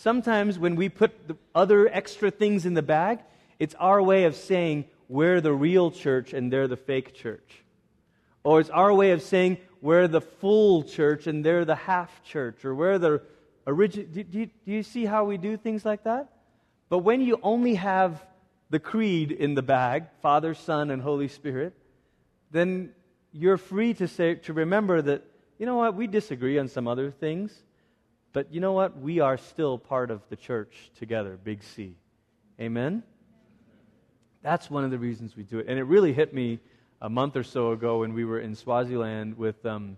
Sometimes 0.00 0.58
when 0.58 0.76
we 0.76 0.88
put 0.88 1.28
the 1.28 1.36
other 1.54 1.86
extra 1.86 2.30
things 2.30 2.64
in 2.64 2.72
the 2.72 2.80
bag, 2.80 3.18
it's 3.58 3.74
our 3.74 4.02
way 4.02 4.24
of 4.24 4.34
saying 4.34 4.86
we're 5.10 5.42
the 5.42 5.52
real 5.52 5.90
church 5.90 6.32
and 6.32 6.50
they're 6.50 6.68
the 6.68 6.78
fake 6.78 7.12
church. 7.12 7.62
Or 8.42 8.60
it's 8.60 8.70
our 8.70 8.94
way 8.94 9.10
of 9.10 9.20
saying 9.20 9.58
we're 9.82 10.08
the 10.08 10.22
full 10.22 10.84
church 10.84 11.26
and 11.26 11.44
they're 11.44 11.66
the 11.66 11.74
half 11.74 12.24
church. 12.24 12.64
Or 12.64 12.74
we're 12.74 12.96
the 12.96 13.20
original. 13.66 14.06
Do, 14.10 14.24
do, 14.24 14.46
do 14.46 14.72
you 14.72 14.82
see 14.82 15.04
how 15.04 15.26
we 15.26 15.36
do 15.36 15.58
things 15.58 15.84
like 15.84 16.04
that? 16.04 16.32
But 16.88 17.00
when 17.00 17.20
you 17.20 17.38
only 17.42 17.74
have 17.74 18.24
the 18.70 18.78
creed 18.78 19.30
in 19.30 19.52
the 19.52 19.62
bag 19.62 20.06
Father, 20.22 20.54
Son, 20.54 20.90
and 20.90 21.02
Holy 21.02 21.28
Spirit 21.28 21.74
then 22.50 22.94
you're 23.34 23.58
free 23.58 23.92
to 23.92 24.08
say 24.08 24.36
to 24.36 24.54
remember 24.54 25.02
that 25.02 25.24
you 25.58 25.66
know 25.66 25.76
what 25.76 25.94
we 25.94 26.06
disagree 26.06 26.58
on 26.58 26.68
some 26.68 26.88
other 26.88 27.10
things 27.10 27.52
but 28.32 28.52
you 28.52 28.60
know 28.60 28.72
what 28.72 28.98
we 28.98 29.20
are 29.20 29.36
still 29.36 29.78
part 29.78 30.10
of 30.10 30.20
the 30.28 30.36
church 30.36 30.90
together 30.98 31.38
big 31.42 31.62
c 31.62 31.94
amen 32.60 33.02
that's 34.42 34.70
one 34.70 34.84
of 34.84 34.90
the 34.90 34.98
reasons 34.98 35.36
we 35.36 35.42
do 35.42 35.58
it 35.58 35.66
and 35.68 35.78
it 35.78 35.84
really 35.84 36.12
hit 36.12 36.32
me 36.32 36.58
a 37.02 37.08
month 37.08 37.36
or 37.36 37.42
so 37.42 37.72
ago 37.72 38.00
when 38.00 38.12
we 38.12 38.24
were 38.24 38.40
in 38.40 38.54
Swaziland 38.54 39.36
with, 39.38 39.64
um, 39.64 39.96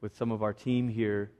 with 0.00 0.16
some 0.16 0.30
of 0.30 0.42
our 0.42 0.52
team 0.52 0.88
here 0.88 1.30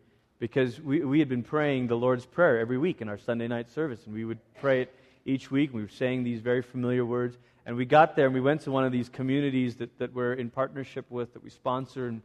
because 0.41 0.81
we, 0.81 1.05
we 1.05 1.21
had 1.21 1.29
been 1.29 1.45
praying 1.45 1.87
the 1.87 1.97
Lord's 1.97 2.27
Prayer 2.27 2.59
every 2.59 2.79
week 2.79 3.01
in 3.01 3.09
our 3.09 3.19
Sunday 3.19 3.47
night 3.47 3.71
service, 3.71 4.05
and 4.07 4.15
we 4.15 4.25
would 4.25 4.39
pray 4.61 4.83
it 4.83 4.95
each 5.25 5.51
week. 5.51 5.73
We 5.73 5.83
were 5.83 5.89
saying 5.89 6.25
these 6.25 6.41
very 6.41 6.63
familiar 6.63 7.05
words. 7.05 7.39
And 7.67 7.77
we 7.77 7.87
got 7.87 8.15
there 8.15 8.27
and 8.27 8.35
we 8.35 8.43
went 8.43 8.61
to 8.63 8.71
one 8.71 8.85
of 8.85 8.93
these 8.93 9.09
communities 9.09 9.77
that, 9.77 9.97
that 9.99 10.13
we're 10.13 10.35
in 10.35 10.51
partnership 10.51 11.07
with, 11.09 11.33
that 11.33 11.43
we 11.43 11.49
sponsor. 11.49 12.09
And, 12.09 12.21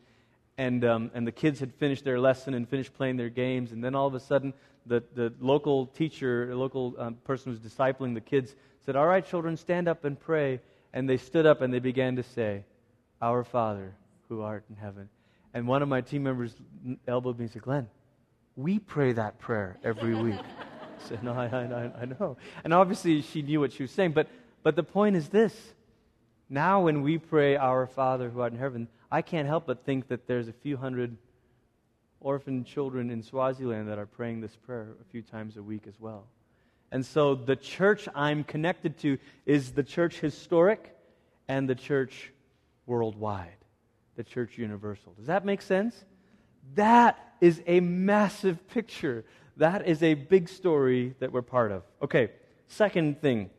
and, 0.60 0.84
um, 0.84 1.10
and 1.14 1.26
the 1.26 1.32
kids 1.32 1.62
had 1.62 1.74
finished 1.76 2.04
their 2.04 2.20
lesson 2.20 2.54
and 2.54 2.68
finished 2.68 2.94
playing 2.94 3.16
their 3.16 3.30
games. 3.30 3.72
And 3.72 3.82
then 3.82 3.96
all 3.96 4.08
of 4.08 4.14
a 4.14 4.20
sudden, 4.20 4.54
the, 4.86 5.02
the 5.16 5.34
local 5.40 5.86
teacher, 5.86 6.48
the 6.48 6.56
local 6.58 6.96
um, 7.00 7.16
person 7.24 7.54
who 7.54 7.58
was 7.58 7.74
discipling 7.74 8.14
the 8.14 8.20
kids, 8.20 8.58
said, 8.86 8.98
All 8.98 9.08
right, 9.08 9.26
children, 9.26 9.56
stand 9.56 9.88
up 9.88 10.04
and 10.04 10.20
pray. 10.20 10.60
And 10.92 11.08
they 11.08 11.16
stood 11.16 11.46
up 11.46 11.62
and 11.62 11.74
they 11.74 11.80
began 11.80 12.18
to 12.18 12.24
say, 12.24 12.66
our 13.22 13.46
Father 13.46 13.96
who 14.28 14.42
art 14.42 14.66
in 14.70 14.76
heaven. 14.76 15.08
And 15.54 15.66
one 15.66 15.82
of 15.82 15.88
my 15.88 16.02
team 16.02 16.24
members 16.24 16.54
elbowed 17.08 17.38
me 17.38 17.46
and 17.46 17.52
said, 17.54 17.62
Glenn, 17.62 17.88
we 18.58 18.80
pray 18.80 19.14
that 19.14 19.40
prayer 19.40 19.78
every 19.82 20.14
week. 20.14 20.40
I 21.06 21.08
said, 21.08 21.24
No, 21.24 21.32
I, 21.32 21.46
I, 21.46 22.02
I 22.02 22.06
know. 22.06 22.36
And 22.66 22.74
obviously 22.74 23.22
she 23.22 23.42
knew 23.44 23.62
what 23.62 23.72
she 23.72 23.84
was 23.84 23.92
saying. 23.92 24.12
But, 24.12 24.28
but 24.62 24.76
the 24.76 24.84
point 24.84 25.16
is 25.16 25.30
this 25.30 25.56
now, 26.50 26.82
when 26.82 27.04
we 27.04 27.20
pray, 27.20 27.56
Our 27.58 27.86
Father 27.86 28.30
who 28.30 28.42
art 28.42 28.54
in 28.54 28.60
heaven, 28.60 28.88
I 29.12 29.22
can't 29.22 29.48
help 29.48 29.68
but 29.68 29.86
think 29.86 30.08
that 30.08 30.26
there's 30.26 30.48
a 30.48 30.54
few 30.54 30.78
hundred 30.78 31.16
orphan 32.22 32.64
children 32.64 33.12
in 33.12 33.22
Swaziland 33.22 33.88
that 33.88 34.00
are 34.00 34.06
praying 34.06 34.42
this 34.42 34.56
prayer 34.56 34.88
a 35.00 35.04
few 35.12 35.22
times 35.22 35.58
a 35.58 35.64
week 35.64 35.84
as 35.88 36.00
well. 36.00 36.26
And 36.92 37.06
so 37.06 37.36
the 37.36 37.56
church 37.56 38.08
I'm 38.16 38.44
connected 38.44 38.98
to 39.00 39.20
is 39.46 39.74
the 39.74 39.84
church 39.84 40.20
historic 40.20 40.96
and 41.48 41.70
the 41.70 41.76
church 41.76 42.32
worldwide, 42.88 43.58
the 44.16 44.24
church 44.24 44.58
universal. 44.58 45.14
Does 45.14 45.28
that 45.28 45.46
make 45.46 45.62
sense? 45.62 45.96
That 46.76 47.18
is 47.42 47.62
a 47.68 47.80
massive 47.80 48.68
picture. 48.70 49.24
That 49.58 49.88
is 49.88 50.02
a 50.02 50.16
big 50.16 50.50
story 50.50 51.14
that 51.20 51.32
we're 51.32 51.44
part 51.44 51.72
of. 51.72 51.84
Okay, 52.02 52.32
second 52.68 53.22
thing 53.22 53.52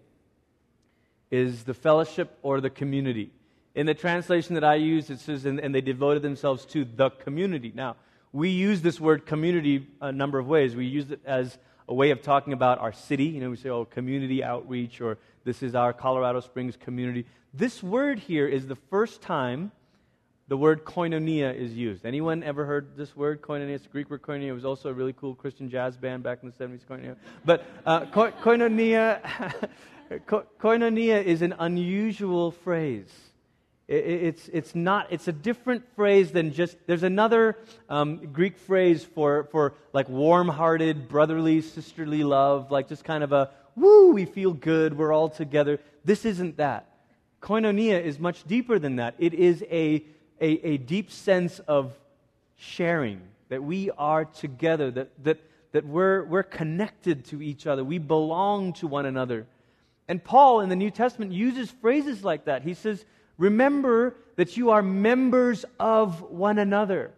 is 1.31 1.65
the 1.65 1.75
fellowship 1.75 2.37
or 2.43 2.61
the 2.61 2.71
community. 2.71 3.31
In 3.75 3.87
the 3.87 3.95
translation 3.95 4.55
that 4.55 4.65
I 4.65 4.75
use, 4.75 5.11
it 5.11 5.21
says, 5.21 5.45
and, 5.45 5.61
and, 5.61 5.75
they 5.75 5.81
devoted 5.81 6.23
themselves 6.23 6.65
to 6.67 6.85
the 6.85 7.11
community. 7.11 7.73
Now, 7.75 7.97
we 8.33 8.51
use 8.51 8.83
this 8.83 9.01
word 9.01 9.27
community 9.27 9.87
a 10.01 10.11
number 10.11 10.39
of 10.39 10.47
ways. 10.47 10.75
We 10.75 10.87
use 10.87 11.11
it 11.11 11.21
as 11.25 11.57
a 11.89 11.95
way 11.95 12.11
of 12.11 12.23
talking 12.23 12.53
about 12.53 12.79
our 12.79 12.93
city. 12.93 13.25
You 13.25 13.41
know, 13.41 13.51
we 13.51 13.57
say, 13.57 13.69
oh, 13.69 13.85
community 13.85 14.43
outreach, 14.43 15.01
or 15.01 15.19
this 15.45 15.63
is 15.63 15.75
our 15.75 15.93
Colorado 15.93 16.41
Springs 16.41 16.77
community. 16.77 17.27
This 17.55 17.83
word 17.83 18.19
here 18.19 18.47
is 18.47 18.67
the 18.67 18.77
first 18.77 19.23
time 19.23 19.73
the 20.51 20.57
word 20.57 20.85
koinonia 20.85 21.55
is 21.55 21.73
used. 21.73 22.05
Anyone 22.05 22.43
ever 22.43 22.65
heard 22.65 22.97
this 22.97 23.17
word, 23.17 23.41
koinonia? 23.41 23.71
It's 23.71 23.85
the 23.85 23.91
Greek 23.91 24.11
word 24.11 24.23
koinonia. 24.23 24.49
It 24.49 24.53
was 24.53 24.65
also 24.65 24.89
a 24.89 24.93
really 24.93 25.13
cool 25.13 25.37
Christian 25.37 25.71
jazz 25.71 25.97
band 25.97 26.25
back 26.25 26.41
in 26.43 26.51
the 26.51 26.65
70s, 26.65 26.85
koinonia. 26.85 27.15
But 27.45 27.65
uh, 27.87 28.07
ko- 28.07 28.33
koinonia, 28.33 29.23
ko- 29.23 29.69
koinonia 30.11 31.23
is 31.23 31.43
an 31.43 31.55
unusual 31.59 32.51
phrase. 32.51 33.11
It, 33.87 34.05
it's, 34.05 34.49
it's 34.49 34.75
not, 34.75 35.09
it's 35.11 35.29
a 35.29 35.33
different 35.33 35.85
phrase 35.95 36.33
than 36.33 36.53
just, 36.53 36.77
there's 36.87 37.03
another 37.03 37.57
um, 37.89 38.33
Greek 38.33 38.57
phrase 38.57 39.05
for, 39.05 39.45
for 39.51 39.75
like 39.93 40.09
warm-hearted, 40.09 41.09
brotherly, 41.09 41.61
sisterly 41.61 42.25
love, 42.25 42.71
like 42.71 42.89
just 42.89 43.05
kind 43.05 43.23
of 43.25 43.33
a, 43.33 43.51
woo, 43.77 44.13
we 44.13 44.25
feel 44.25 44.53
good, 44.53 44.97
we're 44.97 45.13
all 45.13 45.29
together. 45.29 45.79
This 46.05 46.25
isn't 46.25 46.57
that. 46.57 46.87
Koinonia 47.41 48.03
is 48.03 48.19
much 48.19 48.45
deeper 48.45 48.79
than 48.79 48.97
that. 48.97 49.15
It 49.19 49.33
is 49.33 49.63
a, 49.71 50.05
a, 50.41 50.67
a 50.67 50.77
deep 50.77 51.11
sense 51.11 51.59
of 51.61 51.93
sharing, 52.57 53.23
that 53.49 53.63
we 53.63 53.91
are 53.97 54.25
together, 54.25 54.91
that, 54.91 55.25
that, 55.25 55.39
that 55.73 55.87
we're, 55.87 56.25
we're 56.25 56.43
connected 56.43 57.25
to 57.27 57.41
each 57.41 57.67
other, 57.67 57.83
we 57.85 57.99
belong 57.99 58.73
to 58.75 58.87
one 58.87 59.07
another. 59.07 59.47
And 60.11 60.25
Paul 60.25 60.59
in 60.61 60.69
the 60.69 60.75
New 60.75 60.91
Testament 60.91 61.31
uses 61.31 61.71
phrases 61.71 62.25
like 62.25 62.47
that. 62.47 62.65
He 62.65 62.75
says, 62.75 63.05
Remember 63.39 64.17
that 64.35 64.57
you 64.57 64.71
are 64.71 64.83
members 64.83 65.65
of 65.79 66.21
one 66.21 66.59
another. 66.59 67.13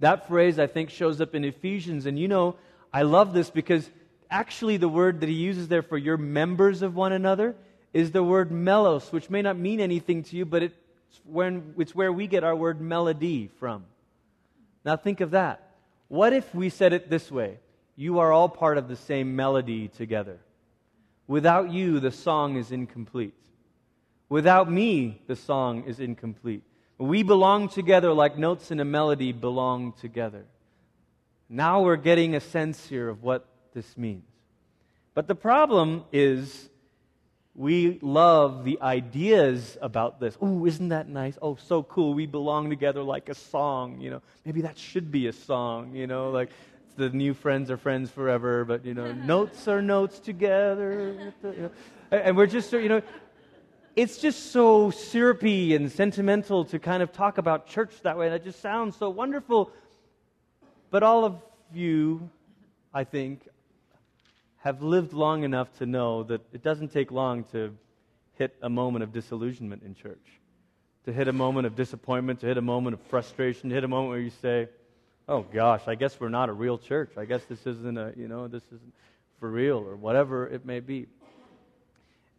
That 0.00 0.28
phrase, 0.28 0.58
I 0.58 0.66
think, 0.66 0.88
shows 0.88 1.20
up 1.20 1.34
in 1.34 1.44
Ephesians. 1.44 2.06
And 2.06 2.18
you 2.18 2.26
know, 2.26 2.56
I 2.90 3.02
love 3.02 3.34
this 3.34 3.50
because 3.50 3.90
actually 4.30 4.78
the 4.78 4.88
word 4.88 5.20
that 5.20 5.28
he 5.28 5.34
uses 5.34 5.68
there 5.68 5.82
for 5.82 5.98
you're 5.98 6.16
members 6.16 6.80
of 6.80 6.96
one 6.96 7.12
another 7.12 7.54
is 7.92 8.12
the 8.12 8.24
word 8.24 8.50
melos, 8.50 9.12
which 9.12 9.28
may 9.28 9.42
not 9.42 9.58
mean 9.58 9.78
anything 9.78 10.22
to 10.22 10.36
you, 10.36 10.46
but 10.46 10.62
it's, 10.62 10.74
when, 11.24 11.74
it's 11.76 11.94
where 11.94 12.10
we 12.10 12.26
get 12.26 12.44
our 12.44 12.56
word 12.56 12.80
melody 12.80 13.50
from. 13.58 13.84
Now 14.86 14.96
think 14.96 15.20
of 15.20 15.32
that. 15.32 15.68
What 16.08 16.32
if 16.32 16.54
we 16.54 16.70
said 16.70 16.94
it 16.94 17.10
this 17.10 17.30
way? 17.30 17.58
You 17.94 18.20
are 18.20 18.32
all 18.32 18.48
part 18.48 18.78
of 18.78 18.88
the 18.88 18.96
same 18.96 19.36
melody 19.36 19.88
together. 19.88 20.38
Without 21.28 21.70
you, 21.70 22.00
the 22.00 22.10
song 22.10 22.56
is 22.56 22.72
incomplete. 22.72 23.34
Without 24.30 24.70
me, 24.70 25.22
the 25.26 25.36
song 25.36 25.84
is 25.84 26.00
incomplete. 26.00 26.62
We 26.98 27.22
belong 27.22 27.68
together 27.68 28.12
like 28.12 28.36
notes 28.36 28.70
in 28.70 28.80
a 28.80 28.84
melody 28.84 29.32
belong 29.32 29.92
together. 29.92 30.46
Now 31.48 31.82
we're 31.82 31.96
getting 31.96 32.34
a 32.34 32.40
sense 32.40 32.86
here 32.86 33.08
of 33.08 33.22
what 33.22 33.46
this 33.72 33.96
means. 33.96 34.24
But 35.14 35.28
the 35.28 35.34
problem 35.34 36.04
is 36.12 36.68
we 37.54 37.98
love 38.02 38.64
the 38.64 38.78
ideas 38.80 39.76
about 39.82 40.20
this. 40.20 40.36
Oh, 40.40 40.66
isn't 40.66 40.88
that 40.88 41.08
nice? 41.08 41.36
Oh, 41.42 41.56
so 41.56 41.82
cool. 41.82 42.14
We 42.14 42.26
belong 42.26 42.70
together 42.70 43.02
like 43.02 43.28
a 43.28 43.34
song, 43.34 44.00
you 44.00 44.10
know. 44.10 44.22
Maybe 44.44 44.62
that 44.62 44.78
should 44.78 45.10
be 45.10 45.26
a 45.26 45.32
song, 45.32 45.94
you 45.94 46.06
know, 46.06 46.30
like 46.30 46.50
the 46.98 47.08
new 47.10 47.32
friends 47.32 47.70
are 47.70 47.76
friends 47.76 48.10
forever, 48.10 48.64
but 48.64 48.84
you 48.84 48.92
know, 48.92 49.12
notes 49.34 49.68
are 49.68 49.80
notes 49.80 50.18
together. 50.18 51.32
And 52.10 52.36
we're 52.36 52.46
just, 52.46 52.72
you 52.72 52.88
know, 52.88 53.02
it's 53.96 54.18
just 54.18 54.52
so 54.52 54.90
syrupy 54.90 55.74
and 55.74 55.90
sentimental 55.90 56.64
to 56.66 56.78
kind 56.78 57.02
of 57.02 57.12
talk 57.12 57.38
about 57.38 57.66
church 57.66 58.02
that 58.02 58.18
way. 58.18 58.28
That 58.28 58.44
just 58.44 58.60
sounds 58.60 58.96
so 58.96 59.08
wonderful. 59.08 59.70
But 60.90 61.02
all 61.02 61.24
of 61.24 61.40
you, 61.72 62.28
I 62.92 63.04
think, 63.04 63.48
have 64.58 64.82
lived 64.82 65.12
long 65.12 65.44
enough 65.44 65.72
to 65.78 65.86
know 65.86 66.24
that 66.24 66.40
it 66.52 66.62
doesn't 66.62 66.92
take 66.92 67.12
long 67.12 67.44
to 67.52 67.74
hit 68.34 68.56
a 68.60 68.68
moment 68.68 69.04
of 69.04 69.12
disillusionment 69.12 69.82
in 69.84 69.94
church, 69.94 70.40
to 71.04 71.12
hit 71.12 71.28
a 71.28 71.32
moment 71.32 71.66
of 71.66 71.76
disappointment, 71.76 72.40
to 72.40 72.46
hit 72.46 72.58
a 72.58 72.62
moment 72.62 72.94
of 72.94 73.00
frustration, 73.02 73.68
to 73.68 73.74
hit 73.74 73.84
a 73.84 73.88
moment 73.88 74.10
where 74.10 74.18
you 74.18 74.30
say, 74.42 74.68
oh 75.28 75.42
gosh, 75.42 75.82
I 75.86 75.94
guess 75.94 76.18
we're 76.18 76.30
not 76.30 76.48
a 76.48 76.52
real 76.52 76.78
church. 76.78 77.12
I 77.16 77.26
guess 77.26 77.44
this 77.44 77.66
isn't 77.66 77.98
a, 77.98 78.12
you 78.16 78.28
know, 78.28 78.48
this 78.48 78.64
isn't 78.64 78.94
for 79.38 79.50
real 79.50 79.78
or 79.78 79.94
whatever 79.94 80.46
it 80.46 80.64
may 80.64 80.80
be. 80.80 81.06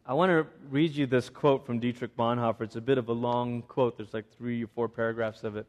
I 0.06 0.14
want 0.14 0.32
to 0.32 0.48
read 0.72 0.96
you 0.96 1.06
this 1.06 1.30
quote 1.30 1.68
from 1.68 1.80
Dietrich 1.80 2.18
Bonhoeffer. 2.18 2.62
It's 2.62 2.76
a 2.76 2.82
bit 2.82 2.98
of 2.98 3.10
a 3.10 3.14
long 3.14 3.62
quote, 3.62 3.96
there's 3.98 4.14
like 4.14 4.26
three 4.36 4.64
or 4.64 4.68
four 4.68 4.90
paragraphs 4.90 5.44
of 5.44 5.56
it. 5.56 5.68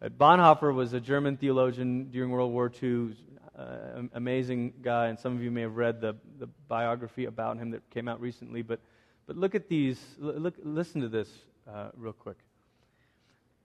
Uh, 0.00 0.08
Bonhoeffer 0.08 0.74
was 0.74 0.94
a 0.94 1.00
German 1.00 1.36
theologian 1.36 2.10
during 2.10 2.30
World 2.30 2.52
War 2.52 2.72
II, 2.82 3.14
uh, 3.58 4.02
amazing 4.14 4.72
guy, 4.82 5.08
and 5.08 5.18
some 5.18 5.36
of 5.36 5.42
you 5.42 5.50
may 5.50 5.62
have 5.62 5.76
read 5.76 6.00
the, 6.00 6.16
the 6.38 6.46
biography 6.68 7.26
about 7.26 7.58
him 7.58 7.70
that 7.70 7.88
came 7.90 8.08
out 8.08 8.20
recently. 8.20 8.62
But, 8.62 8.80
but 9.26 9.36
look 9.36 9.54
at 9.54 9.68
these, 9.68 10.00
look, 10.18 10.54
listen 10.62 11.02
to 11.02 11.08
this 11.08 11.28
uh, 11.70 11.90
real 11.96 12.14
quick. 12.14 12.36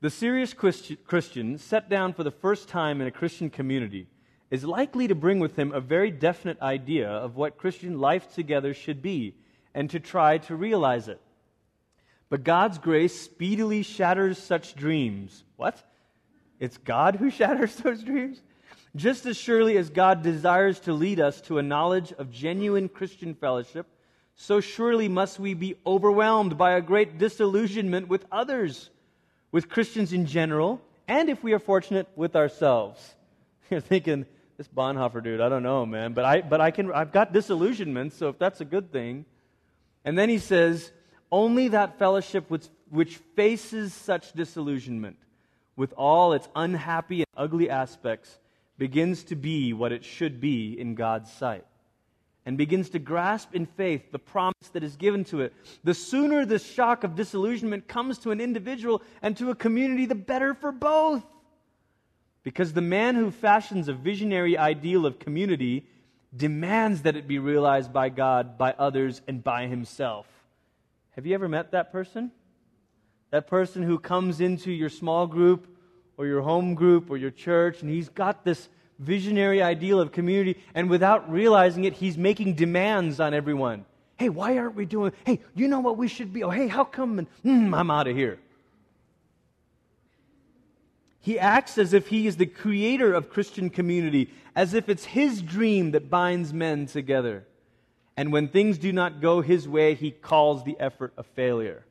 The 0.02 0.10
serious 0.10 0.56
Christian, 0.56 1.60
set 1.60 1.88
down 1.88 2.14
for 2.14 2.24
the 2.24 2.32
first 2.32 2.68
time 2.68 3.02
in 3.02 3.08
a 3.08 3.12
Christian 3.12 3.52
community, 3.52 4.08
is 4.50 4.66
likely 4.66 5.08
to 5.08 5.14
bring 5.14 5.40
with 5.40 5.56
him 5.56 5.72
a 5.72 5.80
very 5.80 6.10
definite 6.10 6.60
idea 6.60 7.08
of 7.08 7.36
what 7.36 7.60
Christian 7.60 8.00
life 8.00 8.34
together 8.34 8.74
should 8.74 9.04
be 9.04 9.36
and 9.76 9.92
to 9.92 10.00
try 10.00 10.40
to 10.40 10.56
realize 10.56 11.08
it. 11.08 11.22
But 12.30 12.44
God's 12.44 12.80
grace 12.80 13.22
speedily 13.22 13.84
shatters 13.84 14.40
such 14.40 14.74
dreams. 14.74 15.44
What? 15.56 15.82
It's 16.60 16.78
God 16.78 17.18
who 17.18 17.30
shatters 17.30 17.76
those 17.76 18.04
dreams? 18.04 18.42
Just 18.96 19.28
as 19.28 19.38
surely 19.38 19.78
as 19.78 19.92
God 19.92 20.24
desires 20.24 20.80
to 20.82 20.94
lead 20.94 21.20
us 21.20 21.42
to 21.42 21.60
a 21.60 21.64
knowledge 21.64 22.12
of 22.14 22.32
genuine 22.32 22.90
Christian 22.90 23.36
fellowship, 23.36 23.86
so 24.34 24.62
surely 24.62 25.08
must 25.08 25.40
we 25.40 25.54
be 25.54 25.76
overwhelmed 25.86 26.58
by 26.58 26.72
a 26.72 26.82
great 26.82 27.20
disillusionment 27.20 28.08
with 28.08 28.26
others, 28.32 28.90
with 29.52 29.70
Christians 29.70 30.14
in 30.14 30.26
general, 30.26 30.82
and 31.08 31.30
if 31.30 31.44
we 31.44 31.54
are 31.54 31.60
fortunate, 31.60 32.08
with 32.16 32.36
ourselves. 32.36 33.16
You're 33.70 33.82
thinking, 33.82 34.26
this 34.58 34.68
Bonhoeffer 34.68 35.24
dude, 35.24 35.42
I 35.42 35.50
don't 35.50 35.64
know, 35.64 35.86
man, 35.86 36.14
but 36.14 36.26
I, 36.26 36.42
but 36.42 36.62
I 36.62 36.72
can, 36.72 36.92
I've 36.92 37.12
got 37.12 37.34
disillusionment, 37.34 38.14
so 38.14 38.30
if 38.30 38.40
that's 38.40 38.62
a 38.62 38.66
good 38.66 38.92
thing. 38.92 39.26
And 40.06 40.18
then 40.18 40.30
he 40.30 40.38
says, 40.38 40.92
only 41.32 41.70
that 41.70 42.00
fellowship 42.00 42.50
which, 42.50 42.68
which 42.90 43.18
faces 43.36 43.94
such 43.94 44.34
disillusionment 44.34 45.18
with 45.76 45.94
all 45.94 46.34
its 46.34 46.48
unhappy 46.56 47.22
and 47.22 47.28
ugly 47.36 47.70
aspects 47.70 48.40
begins 48.78 49.24
to 49.26 49.36
be 49.36 49.74
what 49.74 49.92
it 49.92 50.04
should 50.04 50.42
be 50.42 50.80
in 50.80 50.96
God's 50.96 51.32
sight 51.32 51.66
and 52.46 52.58
begins 52.58 52.90
to 52.90 53.00
grasp 53.00 53.54
in 53.54 53.66
faith 53.66 54.12
the 54.12 54.20
promise 54.20 54.70
that 54.74 54.84
is 54.84 54.96
given 54.96 55.24
to 55.26 55.42
it. 55.42 55.54
The 55.84 55.94
sooner 55.94 56.46
the 56.46 56.60
shock 56.60 57.04
of 57.04 57.16
disillusionment 57.16 57.88
comes 57.88 58.18
to 58.20 58.32
an 58.32 58.42
individual 58.42 59.02
and 59.22 59.38
to 59.38 59.52
a 59.52 59.56
community, 59.56 60.06
the 60.06 60.16
better 60.16 60.54
for 60.54 60.72
both. 60.72 61.24
Because 62.44 62.74
the 62.74 62.82
man 62.82 63.16
who 63.16 63.30
fashions 63.30 63.88
a 63.88 63.94
visionary 63.94 64.58
ideal 64.58 65.06
of 65.06 65.20
community 65.20 65.86
demands 66.36 67.04
that 67.04 67.16
it 67.16 67.28
be 67.28 67.38
realized 67.38 67.94
by 67.94 68.10
God, 68.10 68.58
by 68.58 68.74
others, 68.80 69.22
and 69.28 69.44
by 69.44 69.68
himself. 69.68 70.26
Have 71.12 71.26
you 71.26 71.36
ever 71.36 71.48
met 71.48 71.72
that 71.72 71.92
person? 71.92 72.32
That 73.30 73.48
person 73.48 73.84
who 73.84 74.00
comes 74.00 74.42
into 74.42 74.72
your 74.72 74.90
small 74.90 75.28
group 75.28 75.68
or 76.18 76.26
your 76.26 76.42
home 76.42 76.74
group 76.74 77.12
or 77.12 77.18
your 77.18 77.32
church, 77.32 77.82
and 77.82 77.90
he's 77.90 78.10
got 78.10 78.44
this 78.44 78.70
visionary 79.02 79.62
ideal 79.62 80.00
of 80.00 80.12
community, 80.12 80.60
and 80.74 80.90
without 80.90 81.30
realizing 81.30 81.84
it, 81.84 81.94
he's 81.94 82.18
making 82.18 82.54
demands 82.56 83.20
on 83.20 83.34
everyone. 83.34 83.86
Hey, 84.18 84.30
why 84.30 84.58
aren't 84.58 84.76
we 84.76 84.86
doing? 84.86 85.12
Hey, 85.26 85.40
you 85.56 85.68
know 85.68 85.80
what 85.80 85.98
we 85.98 86.08
should 86.08 86.32
be? 86.32 86.44
Oh, 86.44 86.52
hey, 86.52 86.68
how 86.68 86.84
come? 86.84 87.20
And, 87.20 87.28
mm, 87.44 87.76
I'm 87.76 87.90
out 87.90 88.08
of 88.08 88.16
here. 88.16 88.40
He 91.20 91.40
acts 91.40 91.78
as 91.78 91.94
if 91.94 92.08
he 92.08 92.28
is 92.28 92.38
the 92.38 92.46
creator 92.46 93.14
of 93.14 93.30
Christian 93.30 93.70
community, 93.70 94.32
as 94.56 94.74
if 94.74 94.90
it's 94.90 95.06
his 95.06 95.42
dream 95.42 95.92
that 95.92 96.10
binds 96.10 96.54
men 96.54 96.86
together. 96.86 97.46
And 98.18 98.32
when 98.32 98.48
things 98.48 98.78
do 98.78 98.92
not 98.92 99.22
go 99.22 99.42
his 99.42 99.68
way, 99.68 99.96
he 99.96 100.12
calls 100.12 100.64
the 100.64 100.76
effort 100.80 101.14
a 101.18 101.24
failure. 101.24 101.86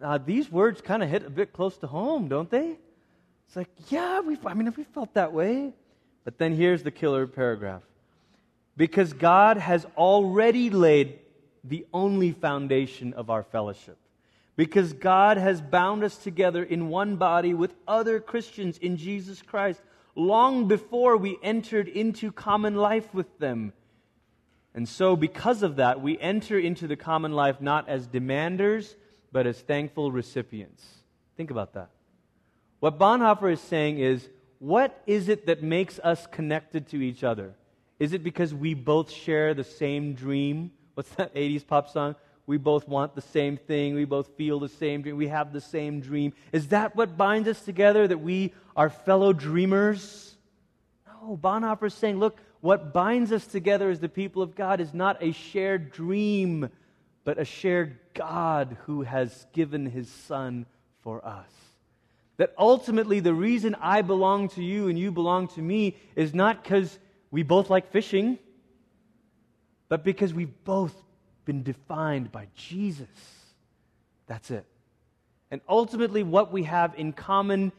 Now, 0.00 0.18
these 0.18 0.50
words 0.50 0.80
kind 0.80 1.02
of 1.02 1.08
hit 1.08 1.24
a 1.24 1.30
bit 1.30 1.52
close 1.52 1.76
to 1.78 1.86
home, 1.86 2.28
don't 2.28 2.50
they? 2.50 2.78
It's 3.46 3.56
like, 3.56 3.68
yeah, 3.88 4.20
we've, 4.20 4.44
I 4.46 4.54
mean, 4.54 4.72
we 4.76 4.84
felt 4.84 5.14
that 5.14 5.32
way. 5.32 5.72
But 6.24 6.38
then 6.38 6.54
here's 6.54 6.82
the 6.82 6.90
killer 6.90 7.26
paragraph. 7.26 7.82
Because 8.76 9.12
God 9.12 9.56
has 9.56 9.86
already 9.96 10.70
laid 10.70 11.20
the 11.64 11.86
only 11.92 12.32
foundation 12.32 13.14
of 13.14 13.30
our 13.30 13.42
fellowship. 13.42 13.96
Because 14.56 14.92
God 14.92 15.36
has 15.36 15.60
bound 15.60 16.02
us 16.02 16.16
together 16.16 16.62
in 16.62 16.88
one 16.88 17.16
body 17.16 17.54
with 17.54 17.74
other 17.86 18.20
Christians 18.20 18.78
in 18.78 18.96
Jesus 18.96 19.42
Christ 19.42 19.80
long 20.14 20.66
before 20.66 21.16
we 21.16 21.38
entered 21.42 21.88
into 21.88 22.32
common 22.32 22.74
life 22.74 23.12
with 23.14 23.38
them. 23.38 23.72
And 24.74 24.88
so, 24.88 25.16
because 25.16 25.62
of 25.62 25.76
that, 25.76 26.02
we 26.02 26.18
enter 26.18 26.58
into 26.58 26.86
the 26.86 26.96
common 26.96 27.32
life 27.32 27.60
not 27.60 27.88
as 27.88 28.06
demanders, 28.06 28.94
but 29.32 29.46
as 29.46 29.60
thankful 29.60 30.12
recipients. 30.12 30.84
Think 31.36 31.50
about 31.50 31.74
that. 31.74 31.90
What 32.86 33.00
Bonhoeffer 33.00 33.52
is 33.52 33.60
saying 33.62 33.98
is 33.98 34.28
what 34.60 35.02
is 35.08 35.28
it 35.28 35.46
that 35.46 35.60
makes 35.60 35.98
us 35.98 36.24
connected 36.28 36.86
to 36.90 37.02
each 37.02 37.24
other? 37.24 37.56
Is 37.98 38.12
it 38.12 38.22
because 38.22 38.54
we 38.54 38.74
both 38.74 39.10
share 39.10 39.54
the 39.54 39.64
same 39.64 40.14
dream? 40.14 40.70
What's 40.94 41.10
that 41.16 41.34
80s 41.34 41.66
pop 41.66 41.88
song? 41.88 42.14
We 42.46 42.58
both 42.58 42.86
want 42.86 43.16
the 43.16 43.22
same 43.22 43.56
thing. 43.56 43.96
We 43.96 44.04
both 44.04 44.36
feel 44.36 44.60
the 44.60 44.68
same 44.68 45.02
dream. 45.02 45.16
We 45.16 45.26
have 45.26 45.52
the 45.52 45.60
same 45.60 45.98
dream. 45.98 46.32
Is 46.52 46.68
that 46.68 46.94
what 46.94 47.16
binds 47.16 47.48
us 47.48 47.60
together, 47.60 48.06
that 48.06 48.18
we 48.18 48.54
are 48.76 48.88
fellow 48.88 49.32
dreamers? 49.32 50.36
No, 51.08 51.36
Bonhoeffer 51.36 51.88
is 51.88 51.94
saying, 51.94 52.20
look, 52.20 52.38
what 52.60 52.92
binds 52.92 53.32
us 53.32 53.48
together 53.48 53.90
as 53.90 53.98
the 53.98 54.08
people 54.08 54.42
of 54.42 54.54
God 54.54 54.80
is 54.80 54.94
not 54.94 55.20
a 55.20 55.32
shared 55.32 55.90
dream, 55.90 56.70
but 57.24 57.36
a 57.36 57.44
shared 57.44 57.98
God 58.14 58.76
who 58.86 59.02
has 59.02 59.48
given 59.52 59.86
his 59.86 60.08
Son 60.08 60.66
for 61.02 61.26
us. 61.26 61.65
That 62.38 62.54
ultimately, 62.58 63.20
the 63.20 63.34
reason 63.34 63.74
I 63.80 64.02
belong 64.02 64.48
to 64.50 64.62
you 64.62 64.88
and 64.88 64.98
you 64.98 65.10
belong 65.10 65.48
to 65.48 65.62
me 65.62 65.96
is 66.14 66.34
not 66.34 66.62
because 66.62 66.98
we 67.30 67.42
both 67.42 67.70
like 67.70 67.90
fishing, 67.90 68.38
but 69.88 70.04
because 70.04 70.34
we've 70.34 70.64
both 70.64 70.94
been 71.44 71.62
defined 71.62 72.30
by 72.30 72.48
Jesus. 72.54 73.08
That's 74.26 74.50
it. 74.50 74.66
And 75.50 75.60
ultimately, 75.68 76.22
what 76.22 76.52
we 76.52 76.64
have 76.64 76.94
in 76.96 77.12
common 77.12 77.72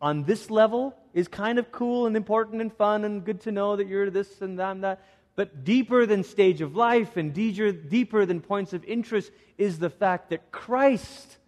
on 0.00 0.24
this 0.24 0.50
level 0.50 0.94
is 1.14 1.26
kind 1.26 1.58
of 1.58 1.72
cool 1.72 2.06
and 2.06 2.16
important 2.16 2.60
and 2.60 2.72
fun 2.72 3.04
and 3.04 3.24
good 3.24 3.40
to 3.40 3.52
know 3.52 3.76
that 3.76 3.86
you're 3.86 4.10
this 4.10 4.42
and 4.42 4.58
that 4.58 4.72
and 4.72 4.84
that. 4.84 5.02
But 5.34 5.64
deeper 5.64 6.06
than 6.06 6.24
stage 6.24 6.60
of 6.60 6.76
life 6.76 7.16
and 7.16 7.32
deeper, 7.32 8.26
than 8.26 8.40
points 8.40 8.72
of 8.72 8.84
interest 8.84 9.30
is 9.58 9.78
the 9.78 9.90
fact 9.90 10.30
that 10.30 10.50
Christ 10.50 11.38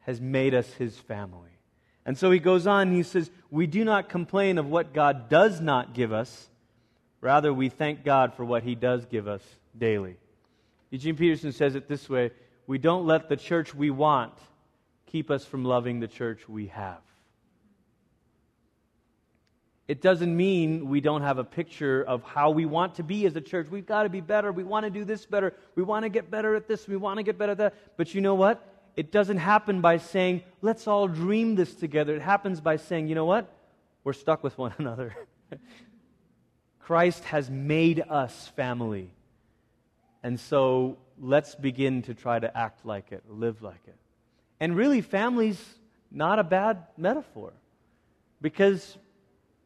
has 0.00 0.20
made 0.20 0.54
us 0.54 0.72
his 0.74 0.98
family. 0.98 1.49
And 2.10 2.18
so 2.18 2.32
he 2.32 2.40
goes 2.40 2.66
on, 2.66 2.90
he 2.90 3.04
says, 3.04 3.30
We 3.52 3.68
do 3.68 3.84
not 3.84 4.08
complain 4.08 4.58
of 4.58 4.66
what 4.66 4.92
God 4.92 5.28
does 5.28 5.60
not 5.60 5.94
give 5.94 6.12
us. 6.12 6.48
Rather, 7.20 7.54
we 7.54 7.68
thank 7.68 8.02
God 8.02 8.34
for 8.34 8.44
what 8.44 8.64
he 8.64 8.74
does 8.74 9.06
give 9.06 9.28
us 9.28 9.42
daily. 9.78 10.16
Eugene 10.90 11.14
Peterson 11.14 11.52
says 11.52 11.76
it 11.76 11.86
this 11.86 12.08
way 12.08 12.32
We 12.66 12.78
don't 12.78 13.06
let 13.06 13.28
the 13.28 13.36
church 13.36 13.76
we 13.76 13.90
want 13.90 14.32
keep 15.06 15.30
us 15.30 15.44
from 15.44 15.64
loving 15.64 16.00
the 16.00 16.08
church 16.08 16.48
we 16.48 16.66
have. 16.66 16.98
It 19.86 20.02
doesn't 20.02 20.36
mean 20.36 20.88
we 20.88 21.00
don't 21.00 21.22
have 21.22 21.38
a 21.38 21.44
picture 21.44 22.02
of 22.02 22.24
how 22.24 22.50
we 22.50 22.66
want 22.66 22.96
to 22.96 23.04
be 23.04 23.24
as 23.26 23.36
a 23.36 23.40
church. 23.40 23.68
We've 23.70 23.86
got 23.86 24.02
to 24.02 24.08
be 24.08 24.20
better. 24.20 24.50
We 24.50 24.64
want 24.64 24.82
to 24.82 24.90
do 24.90 25.04
this 25.04 25.26
better. 25.26 25.54
We 25.76 25.84
want 25.84 26.02
to 26.02 26.08
get 26.08 26.28
better 26.28 26.56
at 26.56 26.66
this. 26.66 26.88
We 26.88 26.96
want 26.96 27.18
to 27.18 27.22
get 27.22 27.38
better 27.38 27.52
at 27.52 27.58
that. 27.58 27.74
But 27.96 28.16
you 28.16 28.20
know 28.20 28.34
what? 28.34 28.66
It 28.96 29.12
doesn't 29.12 29.38
happen 29.38 29.80
by 29.80 29.98
saying, 29.98 30.42
let's 30.62 30.86
all 30.86 31.08
dream 31.08 31.54
this 31.54 31.74
together. 31.74 32.14
It 32.14 32.22
happens 32.22 32.60
by 32.60 32.76
saying, 32.76 33.08
you 33.08 33.14
know 33.14 33.24
what? 33.24 33.52
We're 34.04 34.12
stuck 34.12 34.42
with 34.42 34.56
one 34.58 34.74
another. 34.78 35.14
Christ 36.80 37.24
has 37.24 37.48
made 37.50 38.02
us 38.08 38.48
family. 38.56 39.10
And 40.22 40.38
so 40.38 40.98
let's 41.18 41.54
begin 41.54 42.02
to 42.02 42.14
try 42.14 42.38
to 42.38 42.56
act 42.56 42.84
like 42.84 43.12
it, 43.12 43.22
live 43.28 43.62
like 43.62 43.80
it. 43.86 43.96
And 44.58 44.76
really, 44.76 45.00
family's 45.00 45.62
not 46.10 46.38
a 46.38 46.44
bad 46.44 46.84
metaphor. 46.96 47.52
Because 48.42 48.98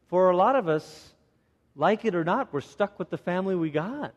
for 0.07 0.29
a 0.29 0.35
lot 0.35 0.55
of 0.55 0.67
us, 0.67 1.13
like 1.75 2.05
it 2.05 2.15
or 2.15 2.23
not, 2.23 2.53
we're 2.53 2.61
stuck 2.61 2.97
with 2.99 3.09
the 3.09 3.17
family 3.17 3.55
we 3.55 3.69
got. 3.69 4.13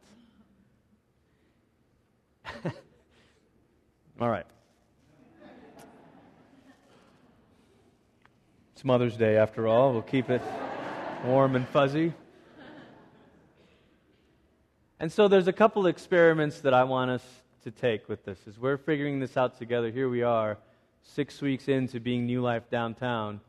All 4.20 4.28
right. 4.28 4.46
It's 8.78 8.84
Mother's 8.84 9.16
Day, 9.16 9.36
after 9.36 9.66
all. 9.66 9.92
We'll 9.92 10.02
keep 10.02 10.30
it 10.30 10.40
warm 11.24 11.56
and 11.56 11.66
fuzzy. 11.66 12.12
And 15.00 15.10
so 15.10 15.26
there's 15.26 15.48
a 15.48 15.52
couple 15.52 15.88
experiments 15.88 16.60
that 16.60 16.72
I 16.72 16.84
want 16.84 17.10
us 17.10 17.24
to 17.64 17.72
take 17.72 18.08
with 18.08 18.24
this. 18.24 18.38
As 18.46 18.56
we're 18.56 18.76
figuring 18.76 19.18
this 19.18 19.36
out 19.36 19.58
together, 19.58 19.90
here 19.90 20.08
we 20.08 20.22
are, 20.22 20.58
six 21.02 21.42
weeks 21.42 21.66
into 21.66 21.98
being 21.98 22.24
New 22.24 22.40
Life 22.40 22.70
downtown. 22.70 23.40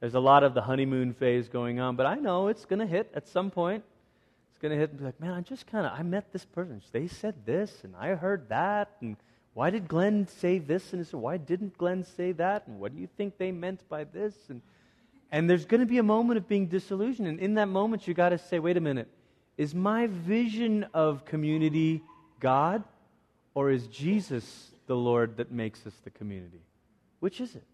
There's 0.00 0.14
a 0.14 0.18
lot 0.18 0.44
of 0.44 0.54
the 0.54 0.62
honeymoon 0.62 1.12
phase 1.12 1.50
going 1.50 1.78
on, 1.78 1.94
but 1.94 2.06
I 2.06 2.14
know 2.14 2.48
it's 2.48 2.64
going 2.64 2.80
to 2.80 2.86
hit 2.86 3.12
at 3.14 3.28
some 3.28 3.50
point. 3.50 3.84
It's 4.50 4.58
going 4.62 4.72
to 4.72 4.78
hit 4.78 4.88
and 4.88 4.98
be 4.98 5.04
like, 5.04 5.20
man, 5.20 5.32
I 5.32 5.42
just 5.42 5.66
kind 5.66 5.84
of, 5.84 5.92
I 5.92 6.02
met 6.02 6.32
this 6.32 6.46
person. 6.46 6.80
They 6.90 7.06
said 7.06 7.34
this, 7.44 7.84
and 7.84 7.94
I 8.00 8.14
heard 8.14 8.48
that, 8.48 8.92
and 9.02 9.18
why 9.54 9.70
did 9.70 9.88
Glenn 9.88 10.28
say 10.28 10.58
this? 10.58 10.92
And 10.92 11.06
why 11.12 11.36
didn't 11.36 11.76
Glenn 11.76 12.04
say 12.04 12.32
that? 12.32 12.66
And 12.66 12.78
what 12.78 12.94
do 12.94 13.00
you 13.00 13.08
think 13.16 13.36
they 13.36 13.52
meant 13.52 13.88
by 13.88 14.04
this? 14.04 14.34
And, 14.48 14.62
and 15.32 15.50
there's 15.50 15.64
going 15.64 15.80
to 15.80 15.86
be 15.86 15.98
a 15.98 16.02
moment 16.02 16.38
of 16.38 16.48
being 16.48 16.66
disillusioned. 16.66 17.28
And 17.28 17.40
in 17.40 17.54
that 17.54 17.68
moment, 17.68 18.06
you 18.06 18.14
got 18.14 18.30
to 18.30 18.38
say, 18.38 18.58
wait 18.58 18.76
a 18.76 18.80
minute, 18.80 19.08
is 19.56 19.74
my 19.74 20.06
vision 20.06 20.86
of 20.94 21.24
community 21.24 22.02
God, 22.38 22.84
or 23.54 23.70
is 23.70 23.86
Jesus 23.88 24.70
the 24.86 24.96
Lord 24.96 25.36
that 25.36 25.52
makes 25.52 25.86
us 25.86 25.94
the 26.04 26.10
community? 26.10 26.62
Which 27.18 27.40
is 27.40 27.54
it? 27.54 27.64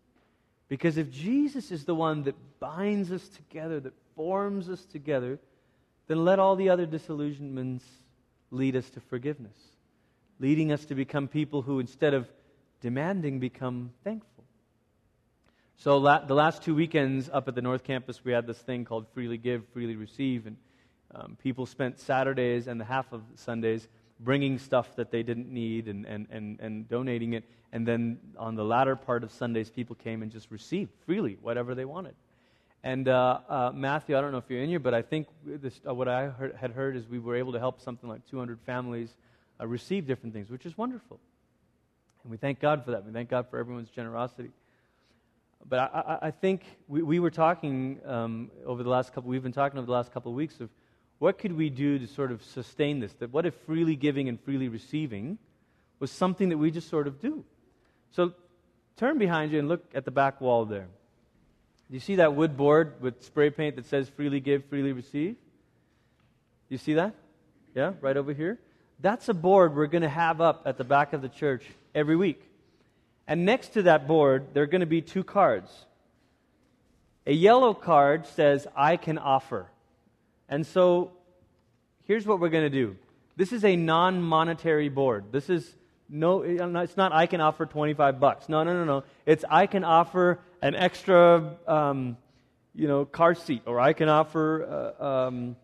Because 0.69 0.97
if 0.97 1.11
Jesus 1.11 1.71
is 1.71 1.85
the 1.85 1.95
one 1.95 2.25
that 2.25 2.35
binds 2.59 3.13
us 3.13 3.29
together, 3.29 3.79
that 3.81 3.93
forms 4.17 4.69
us 4.69 4.85
together, 4.85 5.39
then 6.09 6.25
let 6.25 6.39
all 6.39 6.57
the 6.57 6.71
other 6.71 6.87
disillusionments 6.87 7.85
lead 8.51 8.75
us 8.75 8.91
to 8.91 9.01
forgiveness, 9.01 9.57
leading 10.39 10.73
us 10.73 10.85
to 10.87 10.95
become 10.95 11.29
people 11.29 11.63
who, 11.63 11.81
instead 11.81 12.15
of 12.15 12.31
demanding, 12.81 13.39
become 13.39 13.93
thankful. 14.05 14.45
So, 15.79 15.99
la- 15.99 16.25
the 16.25 16.35
last 16.35 16.63
two 16.63 16.75
weekends 16.75 17.29
up 17.33 17.49
at 17.49 17.55
the 17.55 17.63
North 17.63 17.85
Campus, 17.85 18.25
we 18.25 18.33
had 18.33 18.47
this 18.47 18.59
thing 18.59 18.85
called 18.85 19.07
Freely 19.13 19.39
Give, 19.39 19.63
Freely 19.73 19.97
Receive, 19.97 20.47
and 20.47 20.57
um, 21.15 21.37
people 21.43 21.67
spent 21.67 21.99
Saturdays 21.99 22.67
and 22.67 22.81
the 22.81 22.85
half 22.85 23.13
of 23.13 23.23
Sundays 23.35 23.89
bringing 24.21 24.59
stuff 24.59 24.97
that 24.97 25.11
they 25.11 25.23
didn't 25.23 25.51
need 25.51 25.89
and, 25.89 26.07
and, 26.07 26.27
and, 26.31 26.59
and 26.61 26.89
donating 26.89 27.35
it. 27.35 27.45
And 27.73 27.87
then 27.87 28.19
on 28.39 28.55
the 28.55 28.65
latter 28.65 28.97
part 28.97 29.23
of 29.23 29.31
Sundays, 29.33 29.69
people 29.71 29.97
came 29.97 30.23
and 30.23 30.31
just 30.31 30.51
received 30.51 30.91
freely 31.05 31.37
whatever 31.43 31.75
they 31.75 31.85
wanted. 31.85 32.15
And 32.83 33.09
uh, 33.09 33.41
uh, 33.49 33.73
Matthew, 33.75 34.17
I 34.17 34.21
don't 34.21 34.33
know 34.33 34.39
if 34.39 34.45
you're 34.49 34.63
in 34.63 34.69
here, 34.69 34.79
but 34.79 34.95
I 34.95 35.03
think 35.03 35.27
this, 35.45 35.81
uh, 35.87 35.95
what 35.95 36.09
I 36.09 36.29
heard, 36.29 36.55
had 36.55 36.71
heard 36.71 36.97
is 36.97 37.07
we 37.09 37.19
were 37.19 37.37
able 37.37 37.53
to 37.53 37.59
help 37.59 37.81
something 37.81 38.09
like 38.09 38.27
200 38.31 38.61
families 38.65 39.11
uh, 39.61 39.67
receive 39.67 40.07
different 40.07 40.35
things, 40.35 40.51
which 40.51 40.67
is 40.67 40.77
wonderful. 40.77 41.19
And 42.23 42.31
we 42.31 42.37
thank 42.37 42.61
God 42.61 42.85
for 42.85 42.91
that. 42.93 43.05
We 43.05 43.13
thank 43.13 43.29
God 43.29 43.47
for 43.51 43.59
everyone's 43.59 43.91
generosity. 43.91 44.51
But 45.69 45.79
I, 45.79 45.85
I, 45.85 46.27
I 46.27 46.31
think 46.31 46.63
we, 46.89 47.03
we, 47.03 47.21
were 47.21 47.31
talking 47.31 48.01
um, 48.05 48.51
over 48.65 48.83
the 48.83 48.89
last 48.89 49.13
couple, 49.13 49.31
we've 49.31 49.43
been 49.43 49.53
talking 49.53 49.79
over 49.79 49.87
the 49.87 49.93
last 49.93 50.13
couple 50.13 50.33
of 50.33 50.37
weeks 50.37 50.61
of 50.61 50.71
what 51.19 51.39
could 51.39 51.53
we 51.53 51.71
do 51.71 51.99
to 51.99 52.07
sort 52.07 52.31
of 52.31 52.43
sustain 52.43 53.01
this? 53.01 53.13
That 53.15 53.33
what 53.33 53.47
if 53.47 53.55
freely 53.67 53.97
giving 53.97 54.29
and 54.29 54.41
freely 54.41 54.69
receiving 54.69 55.39
was 55.99 56.11
something 56.11 56.51
that 56.51 56.59
we 56.59 56.71
just 56.71 56.91
sort 56.91 57.07
of 57.07 57.21
do? 57.21 57.45
So 58.11 58.35
turn 58.97 59.19
behind 59.19 59.53
you 59.53 59.59
and 59.59 59.69
look 59.69 59.85
at 59.95 60.05
the 60.05 60.11
back 60.11 60.41
wall 60.41 60.65
there. 60.65 60.89
Do 61.89 61.95
you 61.95 62.01
see 62.01 62.17
that 62.17 62.35
wood 62.35 62.57
board 62.57 62.95
with 63.01 63.23
spray 63.23 63.51
paint 63.51 63.77
that 63.77 63.87
says 63.87 64.09
freely 64.09 64.41
give, 64.41 64.65
freely 64.67 64.93
receive? 64.93 65.35
Do 65.35 66.75
You 66.75 66.79
see 66.79 66.95
that? 66.95 67.15
Yeah, 67.75 67.93
right 68.01 68.17
over 68.17 68.33
here? 68.33 68.59
That's 69.01 69.29
a 69.29 69.35
board 69.35 69.77
we're 69.77 69.87
going 69.87 70.03
to 70.03 70.09
have 70.09 70.41
up 70.41 70.63
at 70.67 70.79
the 70.79 70.85
back 70.85 71.13
of 71.13 71.23
the 71.23 71.29
church 71.29 71.65
every 71.95 72.17
week. 72.17 72.43
And 73.27 73.45
next 73.45 73.75
to 73.75 73.83
that 73.83 74.07
board, 74.07 74.49
there 74.55 74.63
are 74.63 74.69
going 74.69 74.81
to 74.81 74.87
be 74.87 75.03
two 75.03 75.25
cards. 75.25 75.71
A 77.27 77.33
yellow 77.33 77.75
card 77.75 78.27
says, 78.27 78.67
I 78.77 78.97
can 78.97 79.19
offer. 79.19 79.67
And 80.49 80.65
so 80.65 81.11
here's 82.05 82.25
what 82.25 82.41
we're 82.41 82.51
going 82.51 82.65
to 82.65 82.71
do 82.71 82.97
this 83.37 83.53
is 83.53 83.65
a 83.65 83.77
non 83.77 84.23
monetary 84.23 84.89
board. 84.89 85.27
This 85.31 85.51
is 85.51 85.75
no, 86.09 86.43
it's 86.43 86.97
not 86.97 87.13
I 87.13 87.27
can 87.27 87.41
offer 87.41 87.67
25 87.67 88.21
bucks. 88.21 88.49
No, 88.49 88.63
no, 88.63 88.73
no, 88.73 88.85
no. 88.85 89.05
It's 89.27 89.45
I 89.49 89.67
can 89.67 89.85
offer 89.85 90.39
an 90.63 90.75
extra, 90.75 91.57
um, 91.67 92.17
you 92.75 92.87
know, 92.87 93.05
car 93.05 93.35
seat, 93.35 93.63
or 93.67 93.81
I 93.81 93.93
can 93.93 94.09
offer, 94.09 94.95
uh, 95.01 95.05
um, 95.05 95.57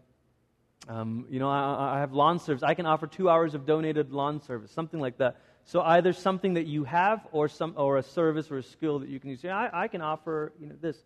um, 0.89 1.27
you 1.31 1.39
know, 1.39 1.49
I, 1.49 1.97
I, 1.97 2.01
have 2.01 2.13
lawn 2.13 2.39
service. 2.39 2.63
I 2.63 2.75
can 2.75 2.87
offer 2.87 3.07
two 3.07 3.29
hours 3.29 3.55
of 3.55 3.67
donated 3.67 4.13
lawn 4.13 4.41
service, 4.41 4.71
something 4.73 4.99
like 5.01 5.19
that. 5.19 5.37
So 5.65 5.81
either 5.81 6.13
something 6.13 6.55
that 6.55 6.67
you 6.67 6.85
have, 6.85 7.27
or 7.31 7.49
some, 7.49 7.75
or 7.77 7.99
a 7.99 8.03
service 8.03 8.51
or 8.51 8.59
a 8.59 8.63
skill 8.63 8.99
that 8.99 9.09
you 9.09 9.21
can 9.21 9.31
use. 9.31 9.45
Yeah, 9.45 9.57
I, 9.57 9.85
I 9.85 9.89
can 9.89 10.01
offer, 10.01 10.53
you 10.61 10.67
know, 10.67 10.75
this. 10.81 10.97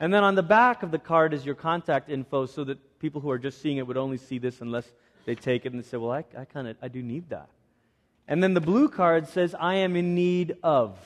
And 0.00 0.12
then 0.12 0.24
on 0.24 0.34
the 0.34 0.42
back 0.42 0.82
of 0.82 0.90
the 0.90 0.98
card 0.98 1.34
is 1.34 1.46
your 1.46 1.54
contact 1.54 2.10
info, 2.10 2.46
so 2.46 2.64
that 2.64 2.98
people 2.98 3.20
who 3.20 3.30
are 3.30 3.38
just 3.38 3.62
seeing 3.62 3.76
it 3.76 3.86
would 3.86 3.96
only 3.96 4.16
see 4.16 4.38
this 4.38 4.60
unless 4.60 4.90
they 5.24 5.36
take 5.36 5.66
it 5.66 5.72
and 5.72 5.80
they 5.80 5.86
say, 5.86 5.98
"Well, 5.98 6.10
I, 6.10 6.24
I 6.36 6.44
kind 6.44 6.66
of, 6.66 6.76
I 6.82 6.88
do 6.88 7.00
need 7.00 7.28
that." 7.30 7.48
And 8.28 8.42
then 8.42 8.54
the 8.54 8.60
blue 8.60 8.88
card 8.88 9.28
says, 9.28 9.54
I 9.58 9.76
am 9.76 9.96
in 9.96 10.14
need 10.14 10.56
of. 10.62 10.96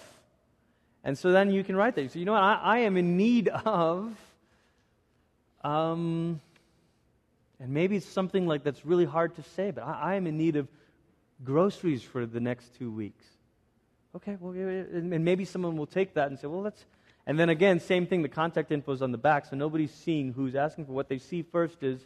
And 1.03 1.17
so 1.17 1.33
then 1.33 1.51
you 1.51 1.65
can 1.65 1.77
write 1.77 1.95
that. 1.95 2.13
So, 2.13 2.19
you 2.19 2.25
know 2.25 2.33
what? 2.33 2.43
I, 2.43 2.61
I 2.63 2.79
am 2.79 2.97
in 2.97 3.17
need 3.17 3.49
of. 3.49 4.15
Um, 5.65 6.41
and 7.61 7.71
maybe 7.71 7.97
it's 7.97 8.07
something 8.07 8.47
like 8.47 8.65
that's 8.65 8.85
really 8.85 9.05
hard 9.05 9.35
to 9.37 9.43
say, 9.43 9.71
but 9.71 9.85
I, 9.85 10.13
I 10.13 10.15
am 10.17 10.27
in 10.27 10.37
need 10.37 10.57
of 10.57 10.69
groceries 11.45 12.03
for 12.03 12.27
the 12.27 12.41
next 12.41 12.75
two 12.79 12.91
weeks. 12.91 13.25
Okay, 14.15 14.37
well, 14.41 14.53
and 14.53 15.25
maybe 15.25 15.45
someone 15.45 15.77
will 15.77 15.87
take 15.87 16.15
that 16.15 16.29
and 16.29 16.39
say, 16.39 16.47
well, 16.47 16.63
let's. 16.63 16.85
And 17.27 17.39
then 17.39 17.49
again, 17.49 17.81
same 17.81 18.07
thing, 18.07 18.23
the 18.23 18.29
contact 18.29 18.71
info 18.71 18.93
is 18.93 19.03
on 19.03 19.13
the 19.13 19.19
back, 19.19 19.47
so 19.47 19.57
nobody's 19.57 19.93
seeing 19.93 20.33
who's 20.33 20.55
asking 20.55 20.87
for. 20.87 20.93
What 20.93 21.09
they 21.09 21.19
see 21.19 21.43
first 21.43 21.83
is 21.83 22.01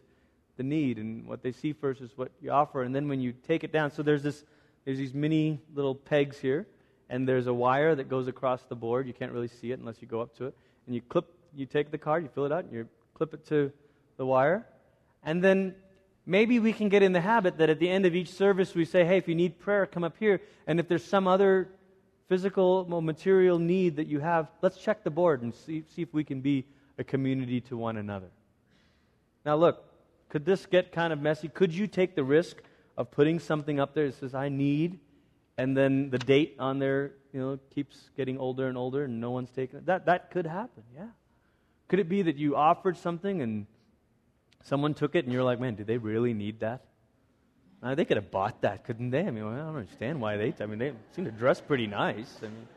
the 0.57 0.63
need, 0.63 0.99
and 0.99 1.27
what 1.27 1.43
they 1.43 1.53
see 1.53 1.73
first 1.73 2.01
is 2.01 2.11
what 2.17 2.31
you 2.41 2.51
offer. 2.51 2.83
And 2.83 2.95
then 2.95 3.09
when 3.09 3.21
you 3.21 3.33
take 3.33 3.63
it 3.65 3.73
down, 3.73 3.91
so 3.93 4.03
there's 4.03 4.23
this 4.23 4.45
there's 4.85 4.99
these 4.99 5.15
mini 5.15 5.61
little 5.75 5.95
pegs 5.95 6.39
here, 6.39 6.67
and 7.09 7.29
there's 7.29 7.47
a 7.47 7.55
wire 7.55 7.95
that 7.95 8.09
goes 8.09 8.29
across 8.29 8.63
the 8.65 8.75
board. 8.75 9.07
You 9.07 9.13
can't 9.13 9.33
really 9.33 9.49
see 9.49 9.73
it 9.73 9.79
unless 9.79 10.01
you 10.01 10.09
go 10.09 10.21
up 10.21 10.35
to 10.39 10.47
it. 10.47 10.55
And 10.87 10.95
you 10.95 11.03
clip, 11.03 11.27
you 11.55 11.67
take 11.67 11.91
the 11.91 11.99
card, 11.99 12.23
you 12.23 12.31
fill 12.35 12.47
it 12.47 12.53
out, 12.53 12.65
and 12.65 12.73
you 12.73 12.89
clip 13.15 13.35
it 13.35 13.47
to 13.49 13.71
the 14.17 14.25
wire. 14.25 14.67
And 15.23 15.43
then 15.43 15.75
maybe 16.27 16.59
we 16.59 16.73
can 16.73 16.89
get 16.89 17.03
in 17.03 17.13
the 17.13 17.21
habit 17.21 17.59
that 17.59 17.71
at 17.71 17.79
the 17.79 17.89
end 17.89 18.07
of 18.07 18.15
each 18.15 18.29
service 18.29 18.75
we 18.75 18.85
say, 18.85 19.05
hey, 19.05 19.17
if 19.17 19.29
you 19.29 19.35
need 19.35 19.59
prayer, 19.59 19.87
come 19.87 20.05
up 20.05 20.17
here. 20.19 20.41
And 20.67 20.81
if 20.81 20.89
there's 20.89 21.05
some 21.05 21.27
other 21.27 21.69
physical, 22.29 22.85
material 23.01 23.59
need 23.59 23.97
that 23.97 24.07
you 24.07 24.21
have, 24.21 24.49
let's 24.63 24.79
check 24.79 25.05
the 25.05 25.11
board 25.11 25.43
and 25.43 25.55
see, 25.55 25.85
see 25.95 26.03
if 26.03 26.15
we 26.15 26.25
can 26.25 26.41
be 26.41 26.65
a 26.99 27.05
community 27.05 27.61
to 27.63 27.77
one 27.77 27.97
another. 27.97 28.31
Now, 29.45 29.57
look, 29.57 29.85
could 30.29 30.45
this 30.45 30.67
get 30.67 30.93
kind 30.93 31.13
of 31.13 31.21
messy? 31.21 31.49
Could 31.49 31.75
you 31.75 31.87
take 31.87 32.15
the 32.15 32.23
risk 32.25 32.59
of 32.97 33.11
putting 33.11 33.39
something 33.39 33.81
up 33.81 33.95
there 33.95 34.07
that 34.07 34.15
says, 34.15 34.35
I 34.35 34.49
need, 34.49 35.01
and 35.59 35.77
then 35.77 36.11
the 36.11 36.19
date 36.19 36.57
on 36.59 36.79
there, 36.79 37.13
you 37.33 37.41
know, 37.41 37.59
keeps 37.75 38.11
getting 38.17 38.39
older 38.39 38.69
and 38.69 38.77
older 38.77 39.05
and 39.05 39.21
no 39.21 39.31
one's 39.31 39.51
taking 39.51 39.79
it. 39.79 39.87
That, 39.87 40.07
that 40.07 40.31
could 40.31 40.47
happen, 40.47 40.85
yeah. 40.95 41.09
Could 41.89 41.99
it 41.99 42.09
be 42.09 42.23
that 42.23 42.37
you 42.37 42.57
offered 42.57 42.97
something 42.97 43.43
and 43.43 43.67
someone 44.65 44.95
took 44.95 45.15
it 45.15 45.25
and 45.25 45.33
you're 45.33 45.45
like, 45.45 45.61
man, 45.61 45.75
do 45.75 45.85
they 45.85 45.99
really 45.99 46.35
need 46.35 46.61
that? 46.61 46.85
Uh, 47.83 47.95
they 47.95 48.05
could 48.05 48.19
have 48.19 48.31
bought 48.31 48.61
that, 48.61 48.85
couldn't 48.85 49.11
they? 49.11 49.21
I 49.21 49.31
mean, 49.31 49.45
well, 49.45 49.55
I 49.55 49.59
don't 49.59 49.77
understand 49.77 50.21
why 50.21 50.37
they. 50.37 50.53
I 50.61 50.67
mean, 50.67 50.79
they 50.79 50.93
seem 51.13 51.25
to 51.25 51.31
dress 51.31 51.61
pretty 51.61 51.87
nice. 51.87 52.37
I 52.43 52.47
mean, 52.47 52.69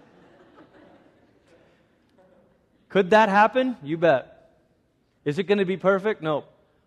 could 2.87 3.09
that 3.09 3.27
happen? 3.27 3.75
You 3.83 3.97
bet. 3.97 4.51
Is 5.25 5.39
it 5.39 5.43
going 5.43 5.57
to 5.57 5.65
be 5.65 5.77
perfect? 5.77 6.21
No. 6.21 6.45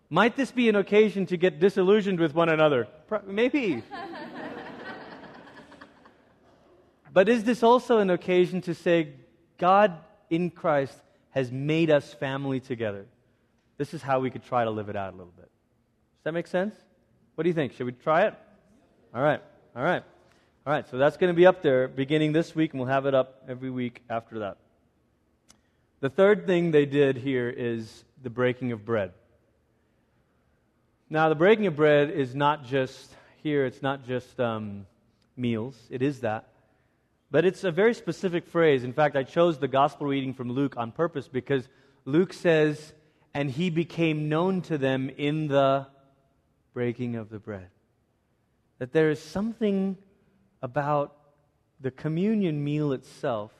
Might 0.09 0.35
this 0.35 0.51
be 0.51 0.69
an 0.69 0.75
occasion 0.75 1.25
to 1.27 1.37
get 1.37 1.59
disillusioned 1.59 2.19
with 2.19 2.33
one 2.33 2.49
another? 2.49 2.87
Maybe. 3.25 3.83
but 7.13 7.29
is 7.29 7.43
this 7.43 7.61
also 7.61 7.99
an 7.99 8.09
occasion 8.09 8.61
to 8.61 8.73
say, 8.73 9.13
God 9.57 9.97
in 10.29 10.49
Christ 10.49 10.97
has 11.31 11.51
made 11.51 11.91
us 11.91 12.13
family 12.13 12.61
together? 12.61 13.05
This 13.77 13.93
is 13.93 14.01
how 14.01 14.19
we 14.19 14.29
could 14.29 14.43
try 14.43 14.63
to 14.63 14.71
live 14.71 14.89
it 14.89 14.95
out 14.95 15.13
a 15.13 15.17
little 15.17 15.33
bit. 15.35 15.45
Does 15.45 16.23
that 16.23 16.33
make 16.33 16.47
sense? 16.47 16.75
What 17.35 17.43
do 17.43 17.49
you 17.49 17.53
think? 17.53 17.73
Should 17.73 17.85
we 17.85 17.91
try 17.91 18.23
it? 18.25 18.33
All 19.13 19.21
right. 19.21 19.41
All 19.75 19.83
right. 19.83 20.03
All 20.65 20.73
right. 20.73 20.87
So 20.89 20.97
that's 20.97 21.17
going 21.17 21.31
to 21.31 21.37
be 21.37 21.45
up 21.45 21.61
there 21.61 21.87
beginning 21.87 22.33
this 22.33 22.55
week, 22.55 22.73
and 22.73 22.79
we'll 22.79 22.89
have 22.89 23.05
it 23.05 23.13
up 23.13 23.43
every 23.47 23.69
week 23.69 24.01
after 24.09 24.39
that. 24.39 24.57
The 25.99 26.09
third 26.09 26.45
thing 26.45 26.71
they 26.71 26.85
did 26.85 27.17
here 27.17 27.49
is 27.49 28.03
the 28.21 28.29
breaking 28.29 28.71
of 28.71 28.85
bread. 28.85 29.13
Now, 31.09 31.29
the 31.29 31.35
breaking 31.35 31.67
of 31.67 31.75
bread 31.75 32.09
is 32.09 32.35
not 32.35 32.65
just 32.65 33.11
here, 33.41 33.65
it's 33.65 33.81
not 33.81 34.05
just 34.05 34.39
um, 34.39 34.85
meals, 35.37 35.75
it 35.89 36.01
is 36.01 36.19
that. 36.19 36.49
But 37.31 37.45
it's 37.45 37.63
a 37.63 37.71
very 37.71 37.93
specific 37.93 38.45
phrase. 38.47 38.83
In 38.83 38.93
fact, 38.93 39.15
I 39.15 39.23
chose 39.23 39.57
the 39.57 39.67
gospel 39.67 40.07
reading 40.07 40.33
from 40.33 40.51
Luke 40.51 40.75
on 40.77 40.91
purpose 40.91 41.27
because 41.27 41.67
Luke 42.05 42.33
says, 42.33 42.93
and 43.37 43.51
he 43.51 43.69
became 43.69 44.29
known 44.29 44.61
to 44.63 44.79
them 44.79 45.11
in 45.15 45.47
the 45.47 45.85
breaking 46.73 47.15
of 47.15 47.29
the 47.29 47.37
bread. 47.37 47.67
That 48.79 48.93
there 48.93 49.11
is 49.11 49.21
something 49.21 49.95
about 50.63 51.15
the 51.79 51.91
communion 51.91 52.63
meal 52.63 52.93
itself 52.93 53.51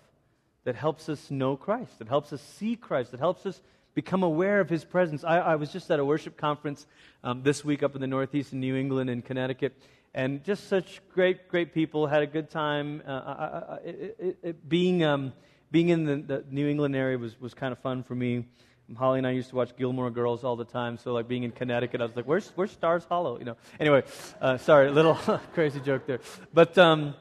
that 0.63 0.73
helps 0.73 1.09
us 1.09 1.29
know 1.29 1.55
Christ, 1.55 1.99
that 1.99 2.07
helps 2.07 2.33
us 2.33 2.41
see 2.41 2.75
Christ, 2.75 3.11
that 3.11 3.19
helps 3.19 3.45
us 3.45 3.61
become 3.93 4.23
aware 4.23 4.61
of 4.61 4.67
his 4.67 4.83
presence. 4.83 5.23
I, 5.23 5.37
I 5.37 5.55
was 5.57 5.71
just 5.71 5.91
at 5.91 5.99
a 5.99 6.05
worship 6.05 6.37
conference 6.37 6.87
um, 7.23 7.43
this 7.43 7.63
week 7.63 7.83
up 7.83 7.93
in 7.93 8.01
the 8.01 8.07
Northeast 8.07 8.53
in 8.53 8.59
New 8.59 8.75
England 8.75 9.11
and 9.11 9.23
Connecticut, 9.23 9.79
and 10.15 10.43
just 10.43 10.69
such 10.69 11.01
great, 11.13 11.49
great 11.49 11.71
people. 11.71 12.07
Had 12.07 12.23
a 12.23 12.27
good 12.27 12.49
time. 12.49 13.03
Uh, 13.07 13.11
I, 13.11 13.13
I, 13.13 13.77
it, 13.85 14.37
it, 14.41 14.67
being, 14.67 15.03
um, 15.03 15.33
being 15.69 15.89
in 15.89 16.05
the, 16.05 16.15
the, 16.15 16.45
New 16.49 16.67
England 16.67 16.95
area 16.95 17.19
was, 17.19 17.39
was 17.39 17.53
kind 17.53 17.71
of 17.71 17.77
fun 17.77 18.01
for 18.01 18.15
me. 18.15 18.47
Holly 18.95 19.17
and 19.17 19.27
I 19.27 19.31
used 19.31 19.49
to 19.49 19.55
watch 19.55 19.75
Gilmore 19.77 20.09
Girls 20.09 20.43
all 20.43 20.55
the 20.55 20.65
time. 20.65 20.97
So, 20.97 21.13
like 21.13 21.27
being 21.27 21.43
in 21.43 21.51
Connecticut, 21.51 21.99
I 21.99 22.05
was 22.05 22.15
like, 22.15 22.25
"Where's 22.25 22.51
Where's 22.55 22.71
Stars 22.71 23.05
Hollow?" 23.09 23.37
You 23.37 23.45
know. 23.45 23.57
Anyway, 23.79 24.03
uh, 24.39 24.57
sorry, 24.57 24.89
little 24.91 25.15
crazy 25.53 25.79
joke 25.79 26.05
there. 26.07 26.19
But 26.53 26.77
um, 26.77 27.15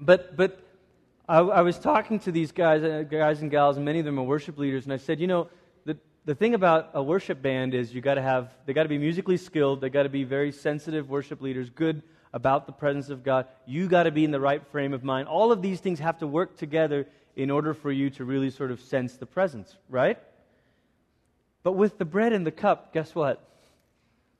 but 0.00 0.36
but 0.36 0.58
I, 1.28 1.38
I, 1.38 1.60
was 1.62 1.78
talking 1.78 2.18
to 2.20 2.32
these 2.32 2.50
guys, 2.50 2.82
uh, 2.82 3.04
guys 3.08 3.40
and 3.40 3.50
gals, 3.50 3.76
and 3.76 3.84
many 3.84 4.00
of 4.00 4.04
them 4.04 4.18
are 4.18 4.24
worship 4.24 4.58
leaders, 4.58 4.84
and 4.84 4.92
I 4.92 4.96
said, 4.96 5.20
you 5.20 5.28
know, 5.28 5.48
the 5.84 5.96
the 6.24 6.34
thing 6.34 6.54
about 6.54 6.90
a 6.94 7.02
worship 7.02 7.40
band 7.40 7.72
is 7.72 7.94
you 7.94 8.00
got 8.00 8.14
to 8.14 8.22
have 8.22 8.52
they 8.66 8.72
got 8.72 8.82
to 8.82 8.88
be 8.88 8.98
musically 8.98 9.36
skilled, 9.36 9.80
they 9.80 9.90
got 9.90 10.02
to 10.02 10.08
be 10.08 10.24
very 10.24 10.50
sensitive 10.50 11.08
worship 11.08 11.40
leaders, 11.40 11.70
good 11.70 12.02
about 12.32 12.66
the 12.66 12.72
presence 12.72 13.10
of 13.10 13.22
God. 13.22 13.46
You 13.64 13.88
got 13.88 14.04
to 14.04 14.10
be 14.10 14.24
in 14.24 14.32
the 14.32 14.40
right 14.40 14.66
frame 14.68 14.92
of 14.92 15.04
mind. 15.04 15.28
All 15.28 15.52
of 15.52 15.62
these 15.62 15.78
things 15.78 16.00
have 16.00 16.18
to 16.18 16.26
work 16.26 16.56
together 16.56 17.06
in 17.36 17.50
order 17.50 17.74
for 17.74 17.92
you 17.92 18.10
to 18.10 18.24
really 18.24 18.50
sort 18.50 18.70
of 18.70 18.80
sense 18.80 19.16
the 19.16 19.26
presence, 19.26 19.76
right? 19.88 20.18
But 21.62 21.72
with 21.72 21.98
the 21.98 22.04
bread 22.04 22.32
and 22.32 22.46
the 22.46 22.50
cup, 22.50 22.92
guess 22.92 23.14
what? 23.14 23.46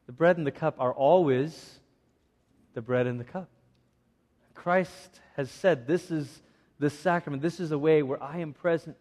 The 0.07 0.13
bread 0.13 0.39
and 0.39 0.47
the 0.47 0.53
cup 0.53 0.77
are 0.79 0.93
always 0.93 1.79
the 2.75 2.83
bread 2.83 3.07
and 3.07 3.21
the 3.21 3.25
cup. 3.25 3.49
Christ 4.55 5.21
has 5.37 5.51
said, 5.51 5.87
This 5.87 6.11
is 6.11 6.43
the 6.79 6.91
sacrament. 6.91 7.43
This 7.43 7.61
is 7.61 7.73
a 7.73 7.79
way 7.79 8.03
where 8.03 8.23
I 8.23 8.39
am 8.39 8.53
present. 8.53 8.97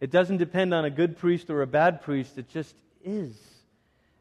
It 0.00 0.10
doesn't 0.10 0.38
depend 0.38 0.72
on 0.72 0.84
a 0.84 0.90
good 0.90 1.18
priest 1.18 1.50
or 1.50 1.62
a 1.62 1.66
bad 1.66 2.02
priest, 2.02 2.38
it 2.38 2.48
just 2.48 2.74
is. 3.04 3.36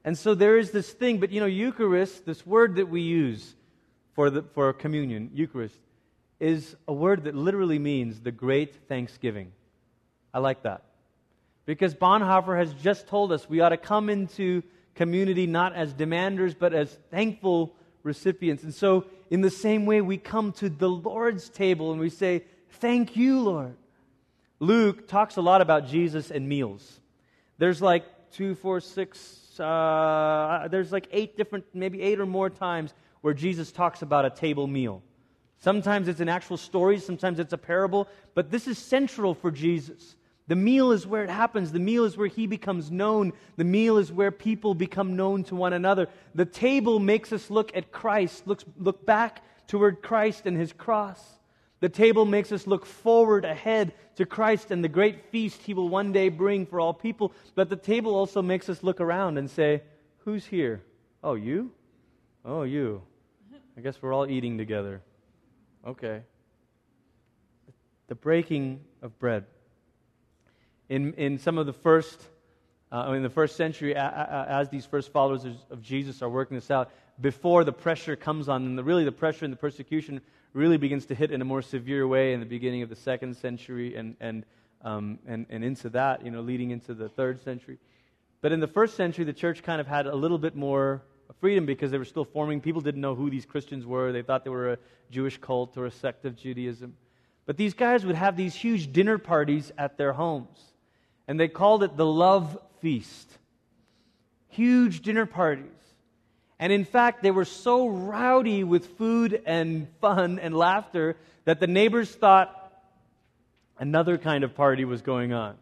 And 0.03 0.17
so 0.17 0.35
there 0.35 0.57
is 0.57 0.71
this 0.71 0.91
thing, 0.91 1.19
but 1.19 1.31
you 1.31 1.39
know, 1.39 1.45
Eucharist, 1.45 2.25
this 2.25 2.45
word 2.45 2.75
that 2.75 2.89
we 2.89 3.01
use 3.01 3.55
for, 4.13 4.29
the, 4.29 4.43
for 4.53 4.73
communion, 4.73 5.31
Eucharist, 5.33 5.79
is 6.39 6.75
a 6.87 6.93
word 6.93 7.25
that 7.25 7.35
literally 7.35 7.79
means 7.79 8.19
the 8.19 8.31
great 8.31 8.87
thanksgiving. 8.87 9.51
I 10.33 10.39
like 10.39 10.63
that. 10.63 10.83
Because 11.69 11.93
Bonhoeffer 11.93 12.57
has 12.57 12.73
just 12.81 13.05
told 13.05 13.31
us 13.31 13.47
we 13.47 13.59
ought 13.59 13.69
to 13.69 13.77
come 13.77 14.09
into 14.09 14.63
community 14.95 15.45
not 15.45 15.75
as 15.75 15.93
demanders, 15.93 16.55
but 16.57 16.73
as 16.73 16.91
thankful 17.11 17.75
recipients. 18.01 18.63
And 18.63 18.73
so, 18.73 19.05
in 19.29 19.41
the 19.41 19.51
same 19.51 19.85
way, 19.85 20.01
we 20.01 20.17
come 20.17 20.51
to 20.53 20.69
the 20.69 20.89
Lord's 20.89 21.47
table 21.47 21.91
and 21.91 22.01
we 22.01 22.09
say, 22.09 22.43
Thank 22.79 23.15
you, 23.15 23.39
Lord. 23.41 23.75
Luke 24.59 25.07
talks 25.07 25.37
a 25.37 25.41
lot 25.41 25.61
about 25.61 25.85
Jesus 25.85 26.31
and 26.31 26.49
meals. 26.49 27.01
There's 27.59 27.83
like 27.83 28.31
two, 28.31 28.55
four, 28.55 28.79
six, 28.79 29.59
uh, 29.59 30.69
there's 30.71 30.91
like 30.91 31.07
eight 31.11 31.37
different, 31.37 31.65
maybe 31.75 32.01
eight 32.01 32.19
or 32.19 32.25
more 32.25 32.49
times 32.49 32.95
where 33.21 33.35
Jesus 33.35 33.71
talks 33.71 34.01
about 34.01 34.25
a 34.25 34.31
table 34.31 34.65
meal. 34.65 35.03
Sometimes 35.59 36.07
it's 36.07 36.19
an 36.19 36.29
actual 36.29 36.57
story, 36.57 36.97
sometimes 36.97 37.37
it's 37.37 37.53
a 37.53 37.59
parable, 37.59 38.07
but 38.33 38.49
this 38.49 38.67
is 38.67 38.79
central 38.79 39.35
for 39.35 39.51
Jesus. 39.51 40.15
The 40.49 40.55
meal 40.55 40.91
is 40.91 41.05
where 41.05 41.23
it 41.23 41.29
happens. 41.29 41.71
The 41.71 41.79
meal 41.79 42.05
is 42.05 42.17
where 42.17 42.27
he 42.27 42.47
becomes 42.47 42.89
known. 42.89 43.33
The 43.55 43.63
meal 43.63 43.97
is 43.97 44.11
where 44.11 44.31
people 44.31 44.73
become 44.73 45.15
known 45.15 45.43
to 45.45 45.55
one 45.55 45.73
another. 45.73 46.07
The 46.33 46.45
table 46.45 46.97
makes 46.97 47.31
us 47.31 47.51
look 47.51 47.77
at 47.77 47.91
Christ, 47.91 48.47
looks, 48.47 48.65
look 48.75 49.05
back 49.05 49.43
toward 49.67 50.01
Christ 50.01 50.47
and 50.47 50.57
his 50.57 50.73
cross. 50.73 51.23
The 51.81 51.87
table 51.87 52.25
makes 52.25 52.51
us 52.51 52.65
look 52.65 52.87
forward 52.87 53.45
ahead 53.45 53.93
to 54.15 54.25
Christ 54.25 54.71
and 54.71 54.83
the 54.83 54.89
great 54.89 55.29
feast 55.29 55.61
he 55.61 55.75
will 55.75 55.87
one 55.87 56.11
day 56.11 56.29
bring 56.29 56.65
for 56.65 56.79
all 56.79 56.95
people. 56.95 57.31
But 57.53 57.69
the 57.69 57.75
table 57.75 58.15
also 58.15 58.41
makes 58.41 58.69
us 58.69 58.81
look 58.81 58.99
around 58.99 59.37
and 59.37 59.51
say, 59.51 59.83
Who's 60.25 60.47
here? 60.47 60.81
Oh, 61.23 61.35
you? 61.35 61.71
Oh, 62.43 62.63
you. 62.63 63.03
I 63.77 63.81
guess 63.81 64.01
we're 64.01 64.13
all 64.13 64.27
eating 64.27 64.57
together. 64.57 65.03
Okay. 65.85 66.23
The 68.07 68.15
breaking 68.15 68.79
of 69.03 69.17
bread 69.19 69.45
in, 70.89 71.13
in 71.13 71.37
some 71.37 71.57
of 71.57 71.67
the 71.67 71.73
first, 71.73 72.19
uh, 72.91 73.11
in 73.11 73.23
the 73.23 73.29
first 73.29 73.55
century, 73.55 73.95
as 73.95 74.69
these 74.69 74.85
first 74.85 75.11
followers 75.13 75.45
of 75.69 75.81
Jesus 75.81 76.21
are 76.21 76.29
working 76.29 76.55
this 76.55 76.71
out, 76.71 76.91
before 77.21 77.63
the 77.63 77.71
pressure 77.71 78.15
comes 78.15 78.49
on 78.49 78.63
them, 78.63 78.75
the, 78.75 78.83
really 78.83 79.05
the 79.05 79.11
pressure 79.11 79.45
and 79.45 79.53
the 79.53 79.57
persecution 79.57 80.21
really 80.53 80.77
begins 80.77 81.05
to 81.05 81.15
hit 81.15 81.31
in 81.31 81.41
a 81.41 81.45
more 81.45 81.61
severe 81.61 82.07
way 82.07 82.33
in 82.33 82.39
the 82.39 82.45
beginning 82.45 82.81
of 82.81 82.89
the 82.89 82.95
second 82.95 83.37
century 83.37 83.95
and, 83.95 84.15
and, 84.19 84.45
um, 84.81 85.19
and, 85.27 85.45
and 85.49 85.63
into 85.63 85.89
that, 85.89 86.25
you 86.25 86.31
know, 86.31 86.41
leading 86.41 86.71
into 86.71 86.93
the 86.93 87.07
third 87.09 87.39
century. 87.43 87.77
But 88.41 88.51
in 88.51 88.59
the 88.59 88.67
first 88.67 88.95
century, 88.95 89.25
the 89.25 89.33
church 89.33 89.61
kind 89.61 89.79
of 89.79 89.85
had 89.85 90.07
a 90.07 90.15
little 90.15 90.39
bit 90.39 90.55
more 90.55 91.03
freedom 91.39 91.65
because 91.65 91.91
they 91.91 91.97
were 91.97 92.05
still 92.05 92.25
forming. 92.25 92.61
People 92.61 92.81
didn't 92.81 93.01
know 93.01 93.13
who 93.13 93.29
these 93.29 93.45
Christians 93.45 93.85
were. 93.85 94.11
They 94.11 94.23
thought 94.23 94.43
they 94.43 94.49
were 94.49 94.73
a 94.73 94.77
Jewish 95.11 95.37
cult 95.37 95.77
or 95.77 95.85
a 95.85 95.91
sect 95.91 96.25
of 96.25 96.35
Judaism. 96.35 96.95
But 97.45 97.57
these 97.57 97.73
guys 97.73 98.05
would 98.05 98.15
have 98.15 98.35
these 98.35 98.55
huge 98.55 98.91
dinner 98.91 99.17
parties 99.17 99.71
at 99.77 99.97
their 99.97 100.13
homes 100.13 100.68
and 101.29 101.39
they 101.39 101.47
called 101.47 101.83
it 101.83 101.95
the 101.95 102.07
Love 102.07 102.57
Feast. 102.81 103.31
Huge 104.47 105.01
dinner 105.01 105.27
parties. 105.27 105.65
And 106.57 106.73
in 106.73 106.83
fact, 106.83 107.21
they 107.21 107.29
were 107.29 107.45
so 107.45 107.87
rowdy 107.87 108.63
with 108.63 108.97
food 108.97 109.43
and 109.45 109.87
fun 110.01 110.39
and 110.39 110.57
laughter 110.57 111.17
that 111.45 111.59
the 111.59 111.67
neighbors 111.67 112.09
thought 112.09 112.73
another 113.77 114.17
kind 114.17 114.43
of 114.43 114.55
party 114.55 114.85
was 114.85 115.03
going 115.03 115.31
on. 115.31 115.55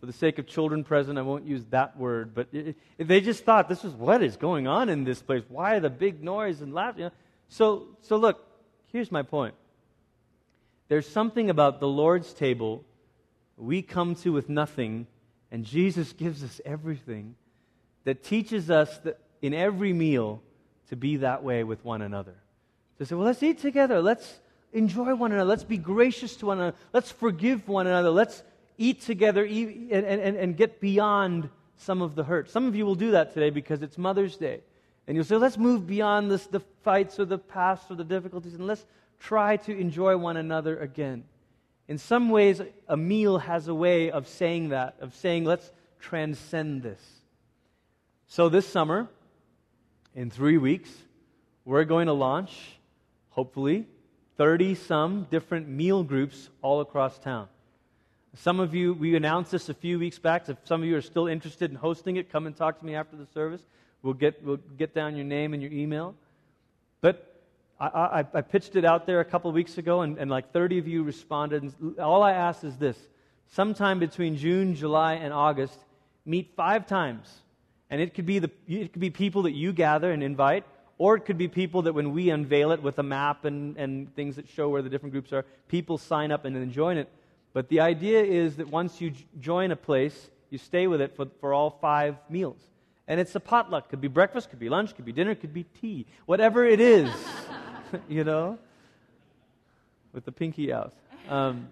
For 0.00 0.06
the 0.06 0.12
sake 0.12 0.40
of 0.40 0.48
children 0.48 0.82
present, 0.82 1.18
I 1.18 1.22
won't 1.22 1.46
use 1.46 1.64
that 1.66 1.96
word, 1.96 2.34
but 2.34 2.48
it, 2.52 2.74
it, 2.98 3.06
they 3.06 3.20
just 3.20 3.44
thought 3.44 3.68
this 3.68 3.84
is 3.84 3.92
what 3.94 4.24
is 4.24 4.36
going 4.36 4.66
on 4.66 4.88
in 4.88 5.04
this 5.04 5.22
place? 5.22 5.44
Why 5.48 5.78
the 5.78 5.88
big 5.88 6.20
noise 6.20 6.60
and 6.60 6.74
laughter? 6.74 6.98
You 6.98 7.04
know? 7.06 7.12
So, 7.48 7.86
so 8.02 8.16
look, 8.16 8.44
here's 8.90 9.12
my 9.12 9.22
point. 9.22 9.54
There's 10.88 11.08
something 11.08 11.48
about 11.48 11.78
the 11.78 11.88
Lord's 11.88 12.32
table 12.34 12.84
we 13.56 13.82
come 13.82 14.14
to 14.16 14.32
with 14.32 14.48
nothing, 14.48 15.06
and 15.50 15.64
Jesus 15.64 16.12
gives 16.12 16.42
us 16.44 16.60
everything 16.64 17.34
that 18.04 18.22
teaches 18.22 18.70
us 18.70 18.98
that 18.98 19.20
in 19.42 19.54
every 19.54 19.92
meal 19.92 20.42
to 20.88 20.96
be 20.96 21.16
that 21.18 21.42
way 21.42 21.64
with 21.64 21.84
one 21.84 22.02
another. 22.02 22.34
To 22.98 23.06
say, 23.06 23.14
well, 23.14 23.26
let's 23.26 23.42
eat 23.42 23.58
together. 23.58 24.00
Let's 24.00 24.40
enjoy 24.72 25.14
one 25.14 25.32
another. 25.32 25.48
Let's 25.48 25.64
be 25.64 25.78
gracious 25.78 26.36
to 26.36 26.46
one 26.46 26.58
another. 26.58 26.76
Let's 26.92 27.10
forgive 27.10 27.68
one 27.68 27.86
another. 27.86 28.10
Let's 28.10 28.42
eat 28.78 29.02
together 29.02 29.44
and, 29.44 29.90
and, 29.90 30.36
and 30.36 30.56
get 30.56 30.80
beyond 30.80 31.48
some 31.76 32.02
of 32.02 32.14
the 32.14 32.24
hurt. 32.24 32.50
Some 32.50 32.66
of 32.66 32.74
you 32.74 32.86
will 32.86 32.94
do 32.94 33.12
that 33.12 33.34
today 33.34 33.50
because 33.50 33.82
it's 33.82 33.98
Mother's 33.98 34.36
Day. 34.36 34.60
And 35.06 35.14
you'll 35.14 35.24
say, 35.24 35.36
let's 35.36 35.58
move 35.58 35.86
beyond 35.86 36.30
this, 36.30 36.46
the 36.46 36.60
fights 36.82 37.20
or 37.20 37.24
the 37.24 37.38
past 37.38 37.90
or 37.90 37.94
the 37.94 38.04
difficulties 38.04 38.54
and 38.54 38.66
let's 38.66 38.84
try 39.18 39.56
to 39.56 39.76
enjoy 39.76 40.16
one 40.16 40.36
another 40.36 40.78
again. 40.78 41.24
In 41.88 41.98
some 41.98 42.30
ways, 42.30 42.60
a 42.88 42.96
meal 42.96 43.38
has 43.38 43.68
a 43.68 43.74
way 43.74 44.10
of 44.10 44.26
saying 44.26 44.70
that, 44.70 44.96
of 45.00 45.14
saying, 45.14 45.44
let's 45.44 45.70
transcend 46.00 46.82
this. 46.82 47.00
So 48.26 48.48
this 48.48 48.66
summer, 48.66 49.08
in 50.14 50.30
three 50.30 50.58
weeks, 50.58 50.90
we're 51.64 51.84
going 51.84 52.06
to 52.06 52.12
launch, 52.12 52.78
hopefully, 53.30 53.86
30 54.36 54.74
some 54.74 55.26
different 55.30 55.68
meal 55.68 56.02
groups 56.02 56.48
all 56.60 56.80
across 56.80 57.18
town. 57.18 57.48
Some 58.34 58.60
of 58.60 58.74
you, 58.74 58.92
we 58.92 59.16
announced 59.16 59.50
this 59.50 59.68
a 59.68 59.74
few 59.74 59.98
weeks 59.98 60.18
back. 60.18 60.48
If 60.48 60.58
some 60.64 60.82
of 60.82 60.88
you 60.88 60.96
are 60.96 61.02
still 61.02 61.26
interested 61.26 61.70
in 61.70 61.76
hosting 61.76 62.16
it, 62.16 62.30
come 62.30 62.46
and 62.46 62.54
talk 62.54 62.78
to 62.80 62.84
me 62.84 62.94
after 62.94 63.16
the 63.16 63.26
service. 63.32 63.62
We'll 64.02 64.14
get, 64.14 64.42
we'll 64.44 64.58
get 64.76 64.94
down 64.94 65.16
your 65.16 65.24
name 65.24 65.54
and 65.54 65.62
your 65.62 65.72
email. 65.72 66.14
But 67.00 67.35
I, 67.78 67.86
I, 67.86 68.24
I, 68.34 68.40
pitched 68.40 68.76
it 68.76 68.84
out 68.84 69.06
there 69.06 69.20
a 69.20 69.24
couple 69.24 69.52
weeks 69.52 69.76
ago, 69.76 70.00
and, 70.00 70.16
and 70.18 70.30
like 70.30 70.52
30 70.52 70.78
of 70.78 70.88
you 70.88 71.02
responded. 71.02 71.62
And 71.62 71.98
all 71.98 72.22
I 72.22 72.32
asked 72.32 72.64
is 72.64 72.76
this 72.76 72.96
sometime 73.52 73.98
between 73.98 74.36
June, 74.36 74.74
July, 74.74 75.14
and 75.14 75.32
August, 75.32 75.78
meet 76.24 76.52
five 76.56 76.86
times. 76.86 77.32
And 77.90 78.00
it 78.00 78.14
could, 78.14 78.26
be 78.26 78.38
the, 78.38 78.50
it 78.66 78.92
could 78.92 79.00
be 79.00 79.10
people 79.10 79.42
that 79.42 79.52
you 79.52 79.72
gather 79.72 80.10
and 80.10 80.22
invite, 80.22 80.64
or 80.98 81.16
it 81.16 81.24
could 81.24 81.38
be 81.38 81.48
people 81.48 81.82
that 81.82 81.92
when 81.92 82.12
we 82.12 82.30
unveil 82.30 82.72
it 82.72 82.82
with 82.82 82.98
a 82.98 83.02
map 83.02 83.44
and, 83.44 83.76
and 83.76 84.14
things 84.16 84.36
that 84.36 84.48
show 84.48 84.68
where 84.68 84.82
the 84.82 84.88
different 84.88 85.12
groups 85.12 85.32
are, 85.32 85.44
people 85.68 85.98
sign 85.98 86.32
up 86.32 86.44
and 86.44 86.56
then 86.56 86.72
join 86.72 86.96
it. 86.96 87.08
But 87.52 87.68
the 87.68 87.80
idea 87.80 88.22
is 88.22 88.56
that 88.56 88.68
once 88.68 89.00
you 89.00 89.12
join 89.38 89.70
a 89.70 89.76
place, 89.76 90.30
you 90.50 90.58
stay 90.58 90.86
with 90.86 91.00
it 91.00 91.14
for, 91.14 91.26
for 91.40 91.52
all 91.54 91.78
five 91.80 92.16
meals. 92.28 92.60
And 93.08 93.20
it's 93.20 93.34
a 93.34 93.40
potluck. 93.40 93.88
Could 93.90 94.00
be 94.00 94.08
breakfast, 94.08 94.50
could 94.50 94.58
be 94.58 94.68
lunch, 94.68 94.96
could 94.96 95.04
be 95.04 95.12
dinner, 95.12 95.34
could 95.34 95.54
be 95.54 95.64
tea. 95.80 96.06
Whatever 96.24 96.64
it 96.64 96.80
is. 96.80 97.10
you 98.08 98.24
know, 98.24 98.58
with 100.12 100.24
the 100.24 100.32
pinky 100.32 100.72
out. 100.72 100.92
Um, 101.28 101.68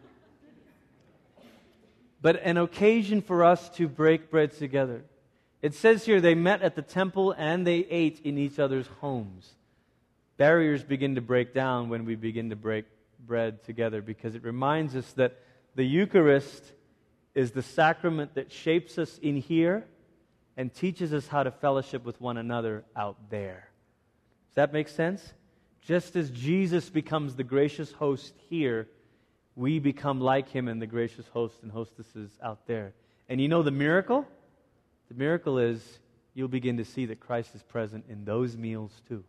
but 2.20 2.40
an 2.42 2.56
occasion 2.56 3.22
for 3.22 3.44
us 3.44 3.68
to 3.70 3.86
break 3.88 4.30
bread 4.30 4.52
together. 4.52 5.04
It 5.60 5.74
says 5.74 6.04
here 6.04 6.20
they 6.20 6.34
met 6.34 6.62
at 6.62 6.74
the 6.74 6.82
temple 6.82 7.32
and 7.36 7.66
they 7.66 7.78
ate 7.78 8.20
in 8.24 8.38
each 8.38 8.58
other's 8.58 8.86
homes. 9.00 9.50
Barriers 10.36 10.82
begin 10.82 11.14
to 11.14 11.20
break 11.20 11.54
down 11.54 11.88
when 11.88 12.04
we 12.04 12.16
begin 12.16 12.50
to 12.50 12.56
break 12.56 12.86
bread 13.26 13.62
together 13.64 14.02
because 14.02 14.34
it 14.34 14.42
reminds 14.42 14.96
us 14.96 15.10
that 15.12 15.38
the 15.74 15.84
Eucharist 15.84 16.72
is 17.34 17.52
the 17.52 17.62
sacrament 17.62 18.34
that 18.34 18.52
shapes 18.52 18.98
us 18.98 19.18
in 19.18 19.36
here 19.36 19.84
and 20.56 20.72
teaches 20.72 21.12
us 21.12 21.26
how 21.26 21.42
to 21.42 21.50
fellowship 21.50 22.04
with 22.04 22.20
one 22.20 22.36
another 22.36 22.84
out 22.96 23.16
there. 23.30 23.68
Does 24.48 24.56
that 24.56 24.72
make 24.72 24.88
sense? 24.88 25.32
Just 25.84 26.16
as 26.16 26.30
Jesus 26.30 26.88
becomes 26.88 27.36
the 27.36 27.44
gracious 27.44 27.92
host 27.92 28.32
here, 28.48 28.88
we 29.54 29.78
become 29.78 30.20
like 30.20 30.48
him 30.48 30.66
and 30.68 30.80
the 30.80 30.86
gracious 30.86 31.28
hosts 31.28 31.62
and 31.62 31.70
hostesses 31.70 32.30
out 32.42 32.66
there. 32.66 32.94
And 33.28 33.40
you 33.40 33.48
know 33.48 33.62
the 33.62 33.70
miracle? 33.70 34.26
The 35.08 35.14
miracle 35.14 35.58
is 35.58 35.98
you'll 36.32 36.48
begin 36.48 36.78
to 36.78 36.84
see 36.84 37.06
that 37.06 37.20
Christ 37.20 37.54
is 37.54 37.62
present 37.62 38.06
in 38.08 38.24
those 38.24 38.56
meals 38.56 38.92
too. 39.08 39.24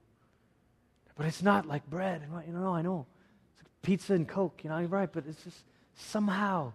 But 1.16 1.28
it's 1.28 1.44
not 1.44 1.68
like 1.68 1.86
bread 1.90 2.24
you 2.48 2.54
know, 2.54 2.74
I 2.74 2.82
know. 2.82 3.06
It's 3.54 3.64
like 3.64 3.82
pizza 3.82 4.14
and 4.14 4.28
Coke, 4.28 4.62
you 4.64 4.70
know, 4.70 4.80
you're 4.80 4.88
right, 4.88 5.12
but 5.12 5.26
it's 5.28 5.44
just 5.44 5.64
somehow 5.96 6.74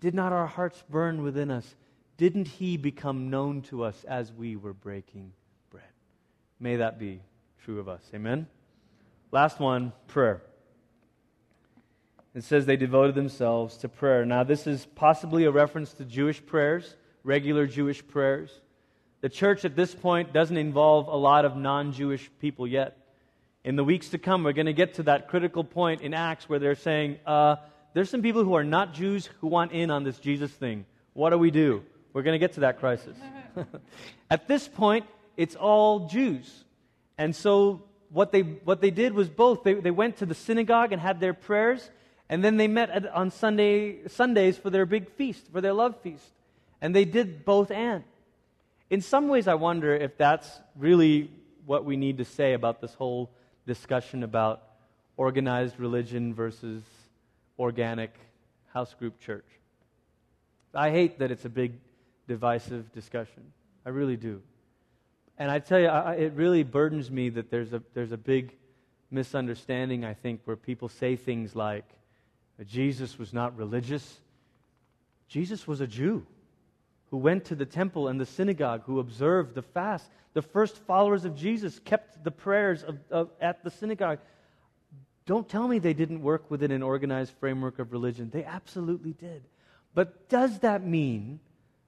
did 0.00 0.14
not 0.14 0.32
our 0.32 0.46
hearts 0.46 0.82
burn 0.88 1.22
within 1.22 1.50
us? 1.50 1.74
Didn't 2.16 2.48
he 2.48 2.76
become 2.76 3.28
known 3.30 3.62
to 3.62 3.82
us 3.82 4.04
as 4.04 4.32
we 4.32 4.56
were 4.56 4.72
breaking 4.72 5.32
bread? 5.70 5.84
May 6.60 6.76
that 6.76 6.98
be 6.98 7.20
true 7.64 7.80
of 7.80 7.88
us. 7.88 8.02
Amen. 8.14 8.46
Last 9.32 9.60
one, 9.60 9.92
prayer. 10.06 10.42
It 12.34 12.44
says 12.44 12.66
they 12.66 12.76
devoted 12.76 13.14
themselves 13.14 13.78
to 13.78 13.88
prayer. 13.88 14.24
Now, 14.26 14.44
this 14.44 14.66
is 14.66 14.86
possibly 14.94 15.44
a 15.44 15.50
reference 15.50 15.92
to 15.94 16.04
Jewish 16.04 16.44
prayers, 16.44 16.94
regular 17.24 17.66
Jewish 17.66 18.06
prayers. 18.06 18.50
The 19.22 19.30
church 19.30 19.64
at 19.64 19.74
this 19.74 19.94
point 19.94 20.32
doesn't 20.32 20.56
involve 20.56 21.08
a 21.08 21.16
lot 21.16 21.44
of 21.44 21.56
non 21.56 21.92
Jewish 21.92 22.30
people 22.38 22.66
yet. 22.66 22.98
In 23.64 23.74
the 23.74 23.82
weeks 23.82 24.10
to 24.10 24.18
come, 24.18 24.44
we're 24.44 24.52
going 24.52 24.66
to 24.66 24.74
get 24.74 24.94
to 24.94 25.04
that 25.04 25.28
critical 25.28 25.64
point 25.64 26.02
in 26.02 26.14
Acts 26.14 26.48
where 26.48 26.58
they're 26.58 26.74
saying, 26.74 27.18
uh, 27.26 27.56
there's 27.94 28.10
some 28.10 28.20
people 28.20 28.44
who 28.44 28.54
are 28.54 28.62
not 28.62 28.92
Jews 28.92 29.30
who 29.40 29.46
want 29.46 29.72
in 29.72 29.90
on 29.90 30.04
this 30.04 30.18
Jesus 30.18 30.52
thing. 30.52 30.84
What 31.14 31.30
do 31.30 31.38
we 31.38 31.50
do? 31.50 31.82
We're 32.12 32.22
going 32.22 32.34
to 32.34 32.38
get 32.38 32.52
to 32.52 32.60
that 32.60 32.78
crisis. 32.78 33.16
at 34.30 34.46
this 34.46 34.68
point, 34.68 35.06
it's 35.38 35.56
all 35.56 36.06
Jews. 36.06 36.64
And 37.16 37.34
so 37.34 37.82
what 38.10 38.32
they, 38.32 38.42
what 38.42 38.80
they 38.80 38.90
did 38.90 39.12
was 39.12 39.28
both. 39.28 39.62
They, 39.62 39.74
they 39.74 39.90
went 39.90 40.18
to 40.18 40.26
the 40.26 40.34
synagogue 40.34 40.92
and 40.92 41.00
had 41.00 41.20
their 41.20 41.34
prayers, 41.34 41.90
and 42.28 42.44
then 42.44 42.56
they 42.56 42.68
met 42.68 42.90
at, 42.90 43.06
on 43.08 43.30
Sunday, 43.30 44.06
Sundays 44.08 44.56
for 44.56 44.70
their 44.70 44.86
big 44.86 45.10
feast, 45.10 45.46
for 45.52 45.60
their 45.60 45.72
love 45.72 46.00
feast. 46.00 46.32
And 46.80 46.94
they 46.94 47.04
did 47.04 47.44
both 47.44 47.70
and. 47.70 48.04
In 48.90 49.00
some 49.00 49.28
ways, 49.28 49.48
I 49.48 49.54
wonder 49.54 49.94
if 49.94 50.16
that's 50.16 50.48
really 50.76 51.30
what 51.64 51.84
we 51.84 51.96
need 51.96 52.18
to 52.18 52.24
say 52.24 52.52
about 52.52 52.80
this 52.80 52.94
whole 52.94 53.30
discussion 53.66 54.22
about 54.22 54.62
organized 55.16 55.78
religion 55.80 56.34
versus 56.34 56.82
organic 57.58 58.12
house 58.72 58.94
group 58.94 59.18
church. 59.18 59.46
I 60.74 60.90
hate 60.90 61.18
that 61.18 61.30
it's 61.30 61.44
a 61.44 61.48
big 61.48 61.72
divisive 62.28 62.92
discussion. 62.92 63.42
I 63.84 63.88
really 63.88 64.16
do. 64.16 64.42
And 65.38 65.50
I 65.50 65.58
tell 65.58 65.78
you, 65.78 65.88
I, 65.88 66.14
it 66.14 66.32
really 66.32 66.62
burdens 66.62 67.10
me 67.10 67.28
that 67.30 67.50
there's 67.50 67.72
a, 67.72 67.82
there's 67.94 68.12
a 68.12 68.16
big 68.16 68.56
misunderstanding, 69.10 70.04
I 70.04 70.14
think, 70.14 70.40
where 70.44 70.56
people 70.56 70.88
say 70.88 71.16
things 71.16 71.54
like, 71.54 71.84
Jesus 72.66 73.18
was 73.18 73.32
not 73.34 73.56
religious. 73.56 74.18
Jesus 75.28 75.66
was 75.66 75.80
a 75.80 75.86
Jew 75.86 76.26
who 77.10 77.18
went 77.18 77.44
to 77.46 77.54
the 77.54 77.66
temple 77.66 78.08
and 78.08 78.20
the 78.20 78.26
synagogue, 78.26 78.82
who 78.84 78.98
observed 78.98 79.54
the 79.54 79.62
fast. 79.62 80.10
The 80.32 80.42
first 80.42 80.78
followers 80.78 81.24
of 81.24 81.36
Jesus 81.36 81.78
kept 81.78 82.24
the 82.24 82.30
prayers 82.30 82.82
of, 82.82 82.98
of, 83.10 83.30
at 83.40 83.62
the 83.62 83.70
synagogue. 83.70 84.18
Don't 85.26 85.48
tell 85.48 85.68
me 85.68 85.78
they 85.78 85.94
didn't 85.94 86.22
work 86.22 86.50
within 86.50 86.70
an 86.70 86.82
organized 86.82 87.32
framework 87.38 87.78
of 87.78 87.92
religion. 87.92 88.30
They 88.30 88.44
absolutely 88.44 89.12
did. 89.12 89.42
But 89.94 90.28
does 90.28 90.60
that 90.60 90.86
mean 90.86 91.40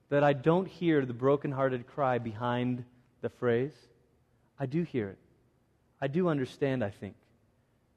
that 0.09 0.23
I 0.23 0.33
don't 0.33 0.67
hear 0.67 1.05
the 1.05 1.13
brokenhearted 1.13 1.87
cry 1.87 2.17
behind 2.17 2.83
the 3.21 3.29
phrase? 3.29 3.73
I 4.59 4.65
do 4.65 4.83
hear 4.83 5.09
it. 5.09 5.17
I 6.01 6.07
do 6.07 6.27
understand, 6.29 6.83
I 6.83 6.89
think. 6.89 7.15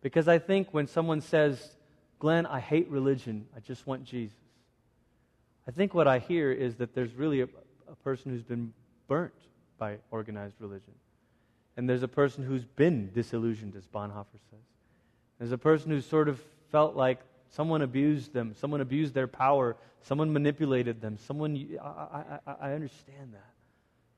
Because 0.01 0.29
I 0.29 0.39
think 0.39 0.69
when 0.73 0.87
someone 0.87 1.21
says, 1.21 1.77
Glenn, 2.19 2.47
I 2.47 2.61
hate 2.61 2.89
religion, 2.89 3.47
I 3.57 3.61
just 3.61 3.87
want 3.87 4.05
Jesus, 4.05 4.37
I 5.67 5.71
think 5.71 5.95
what 5.95 6.09
I 6.09 6.19
hear 6.19 6.51
is 6.51 6.77
that 6.77 6.95
there's 6.95 7.15
really 7.15 7.43
a, 7.43 7.49
a 7.89 7.95
person 8.03 8.33
who's 8.33 8.43
been 8.43 8.73
burnt 9.07 9.33
by 9.79 9.99
organized 10.11 10.57
religion. 10.59 10.93
And 11.77 11.89
there's 11.89 12.03
a 12.03 12.09
person 12.09 12.45
who's 12.45 12.65
been 12.65 13.11
disillusioned, 13.13 13.77
as 13.77 13.87
Bonhoeffer 13.87 14.41
says. 14.51 14.61
There's 15.39 15.53
a 15.53 15.59
person 15.59 15.91
who 15.91 16.01
sort 16.01 16.29
of 16.29 16.41
felt 16.71 16.97
like 16.97 17.21
someone 17.51 17.83
abused 17.83 18.33
them, 18.33 18.55
someone 18.55 18.81
abused 18.81 19.15
their 19.15 19.27
power, 19.29 19.77
someone 20.03 20.33
manipulated 20.33 21.01
them, 21.01 21.17
someone. 21.17 21.79
I, 21.81 22.39
I, 22.47 22.55
I 22.61 22.73
understand 22.73 23.33
that. 23.33 23.52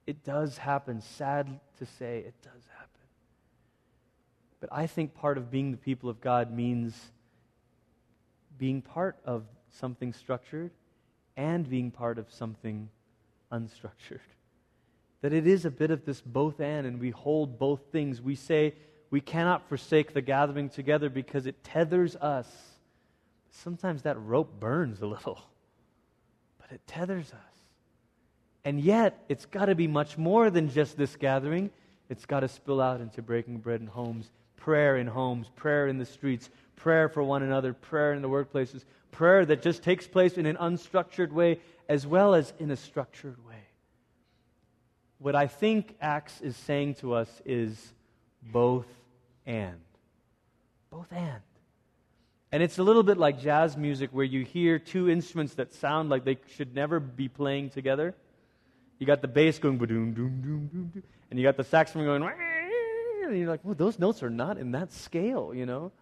It 0.07 0.25
does 0.25 0.59
happen. 0.59 1.01
Sad 1.01 1.61
to 1.79 1.87
say, 1.87 2.19
it 2.19 2.35
does 2.43 2.63
happen. 2.77 2.91
But 4.61 4.71
I 4.73 4.87
think 4.87 5.15
part 5.15 5.39
of 5.39 5.51
being 5.51 5.71
the 5.71 5.77
people 5.77 6.09
of 6.09 6.21
God 6.21 6.53
means 6.53 6.95
being 8.59 8.83
part 8.83 9.17
of 9.25 9.45
something 9.71 10.13
structured 10.13 10.71
and 11.37 11.69
being 11.69 11.91
part 11.91 12.19
of 12.19 12.33
something 12.33 12.89
unstructured. 13.53 14.21
That 15.23 15.33
it 15.33 15.47
is 15.47 15.65
a 15.65 15.71
bit 15.71 15.91
of 15.91 16.05
this 16.05 16.21
both 16.21 16.61
and, 16.61 16.87
and 16.87 17.01
we 17.01 17.11
hold 17.11 17.59
both 17.59 17.81
things. 17.91 18.21
We 18.21 18.37
say 18.37 18.75
we 19.11 19.21
cannot 19.21 19.69
forsake 19.69 20.13
the 20.13 20.21
gathering 20.21 20.69
together 20.69 21.09
because 21.09 21.47
it 21.47 21.63
tethers 21.65 22.17
us. 22.17 22.49
Sometimes 23.51 24.03
that 24.03 24.21
rope 24.21 24.59
burns 24.61 25.01
a 25.01 25.07
little, 25.07 25.41
but 26.59 26.73
it 26.73 26.81
tethers 26.87 27.33
us. 27.33 27.54
And 28.65 28.81
yet, 28.81 29.23
it's 29.29 29.47
got 29.47 29.67
to 29.67 29.75
be 29.75 29.87
much 29.87 30.17
more 30.17 30.51
than 30.51 30.71
just 30.71 30.97
this 30.97 31.17
gathering. 31.17 31.71
It's 32.09 32.25
got 32.25 32.41
to 32.41 32.49
spill 32.49 32.81
out 32.81 33.01
into 33.01 33.23
breaking 33.23 33.59
bread 33.59 33.81
in 33.81 33.87
homes, 33.87 34.31
prayer 34.57 34.97
in 34.97 35.07
homes, 35.07 35.51
prayer 35.55 35.89
in 35.89 35.99
the 35.99 36.07
streets, 36.07 36.49
prayer 36.77 37.09
for 37.09 37.23
one 37.23 37.43
another, 37.43 37.73
prayer 37.73 38.15
in 38.15 38.23
the 38.23 38.29
workplaces, 38.29 38.85
prayer 39.11 39.45
that 39.45 39.63
just 39.63 39.83
takes 39.83 40.07
place 40.07 40.39
in 40.39 40.47
an 40.47 40.57
unstructured 40.57 41.31
way 41.31 41.61
as 41.89 42.07
well 42.07 42.35
as 42.35 42.53
in 42.59 42.71
a 42.71 42.77
structured 42.77 43.37
way. 43.47 43.55
What 45.19 45.35
I 45.35 45.47
think 45.47 45.95
Acts 46.01 46.41
is 46.41 46.57
saying 46.57 46.97
to 46.97 47.15
us 47.15 47.29
is 47.45 47.93
both 48.43 48.87
and. 49.47 49.81
Both 50.91 51.13
and. 51.13 51.41
And 52.53 52.63
it's 52.63 52.79
a 52.79 52.83
little 52.83 53.03
bit 53.03 53.19
like 53.19 53.41
jazz 53.41 53.77
music 53.77 54.11
where 54.13 54.25
you 54.25 54.45
hear 54.45 54.79
two 54.79 55.11
instruments 55.11 55.55
that 55.55 55.73
sound 55.75 56.09
like 56.09 56.25
they 56.25 56.39
should 56.57 56.75
never 56.75 57.01
be 57.01 57.29
playing 57.29 57.71
together. 57.71 58.15
You 58.99 59.07
got 59.07 59.23
the 59.23 59.29
bass 59.29 59.59
going, 59.59 59.79
boom, 59.79 59.89
doom, 59.89 60.15
doom, 60.15 60.71
doom, 60.73 61.03
and 61.31 61.39
you 61.39 61.45
got 61.45 61.57
the 61.57 61.65
saxophone 61.65 62.05
going, 62.05 62.23
and 62.23 63.39
you're 63.39 63.49
like, 63.49 63.61
well, 63.65 63.75
those 63.75 63.99
notes 63.99 64.23
are 64.23 64.31
not 64.31 64.59
in 64.59 64.73
that 64.73 64.93
scale, 64.93 65.53
you 65.55 65.67
know? 65.67 65.93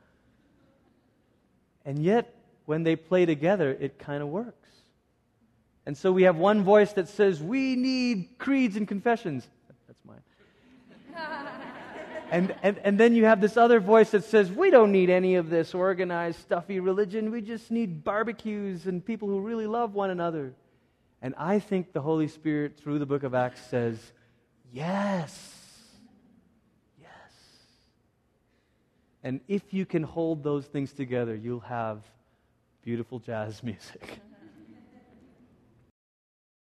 And 1.85 1.99
yet, 1.99 2.35
when 2.67 2.83
they 2.83 2.97
play 2.97 3.27
together, 3.27 3.71
it 3.71 3.99
kind 3.99 4.23
of 4.23 4.29
works. 4.29 4.69
And 5.85 5.97
so 5.97 6.13
we 6.13 6.25
have 6.25 6.37
one 6.37 6.63
voice 6.63 6.93
that 6.93 7.09
says, 7.09 7.43
We 7.43 7.75
need 7.75 8.39
creeds 8.39 8.77
and 8.77 8.87
confessions. 8.87 9.49
That's 9.89 9.99
mine. 10.05 10.21
and, 12.31 12.55
and, 12.63 12.79
and 12.79 13.01
then 13.01 13.17
you 13.17 13.25
have 13.25 13.41
this 13.41 13.57
other 13.57 13.81
voice 13.81 14.11
that 14.11 14.25
says, 14.25 14.51
We 14.53 14.71
don't 14.71 14.93
need 14.93 15.11
any 15.11 15.35
of 15.35 15.51
this 15.51 15.75
organized, 15.75 16.39
stuffy 16.41 16.79
religion. 16.79 17.33
We 17.33 17.41
just 17.41 17.73
need 17.73 18.05
barbecues 18.05 18.87
and 18.87 19.05
people 19.05 19.27
who 19.27 19.41
really 19.41 19.67
love 19.67 19.95
one 19.95 20.11
another. 20.11 20.55
And 21.23 21.35
I 21.39 21.61
think 21.61 21.93
the 21.93 22.01
Holy 22.01 22.27
Spirit, 22.27 22.77
through 22.77 22.99
the 22.99 23.07
book 23.07 23.23
of 23.23 23.33
Acts, 23.33 23.61
says, 23.71 23.97
Yes. 24.73 25.55
Yes. 27.01 27.09
And 29.23 29.41
if 29.47 29.73
you 29.73 29.87
can 29.87 30.03
hold 30.03 30.43
those 30.43 30.67
things 30.67 30.93
together, 30.93 31.37
you'll 31.37 31.61
have 31.61 32.03
beautiful 32.83 33.21
jazz 33.21 33.63
music. 33.63 34.21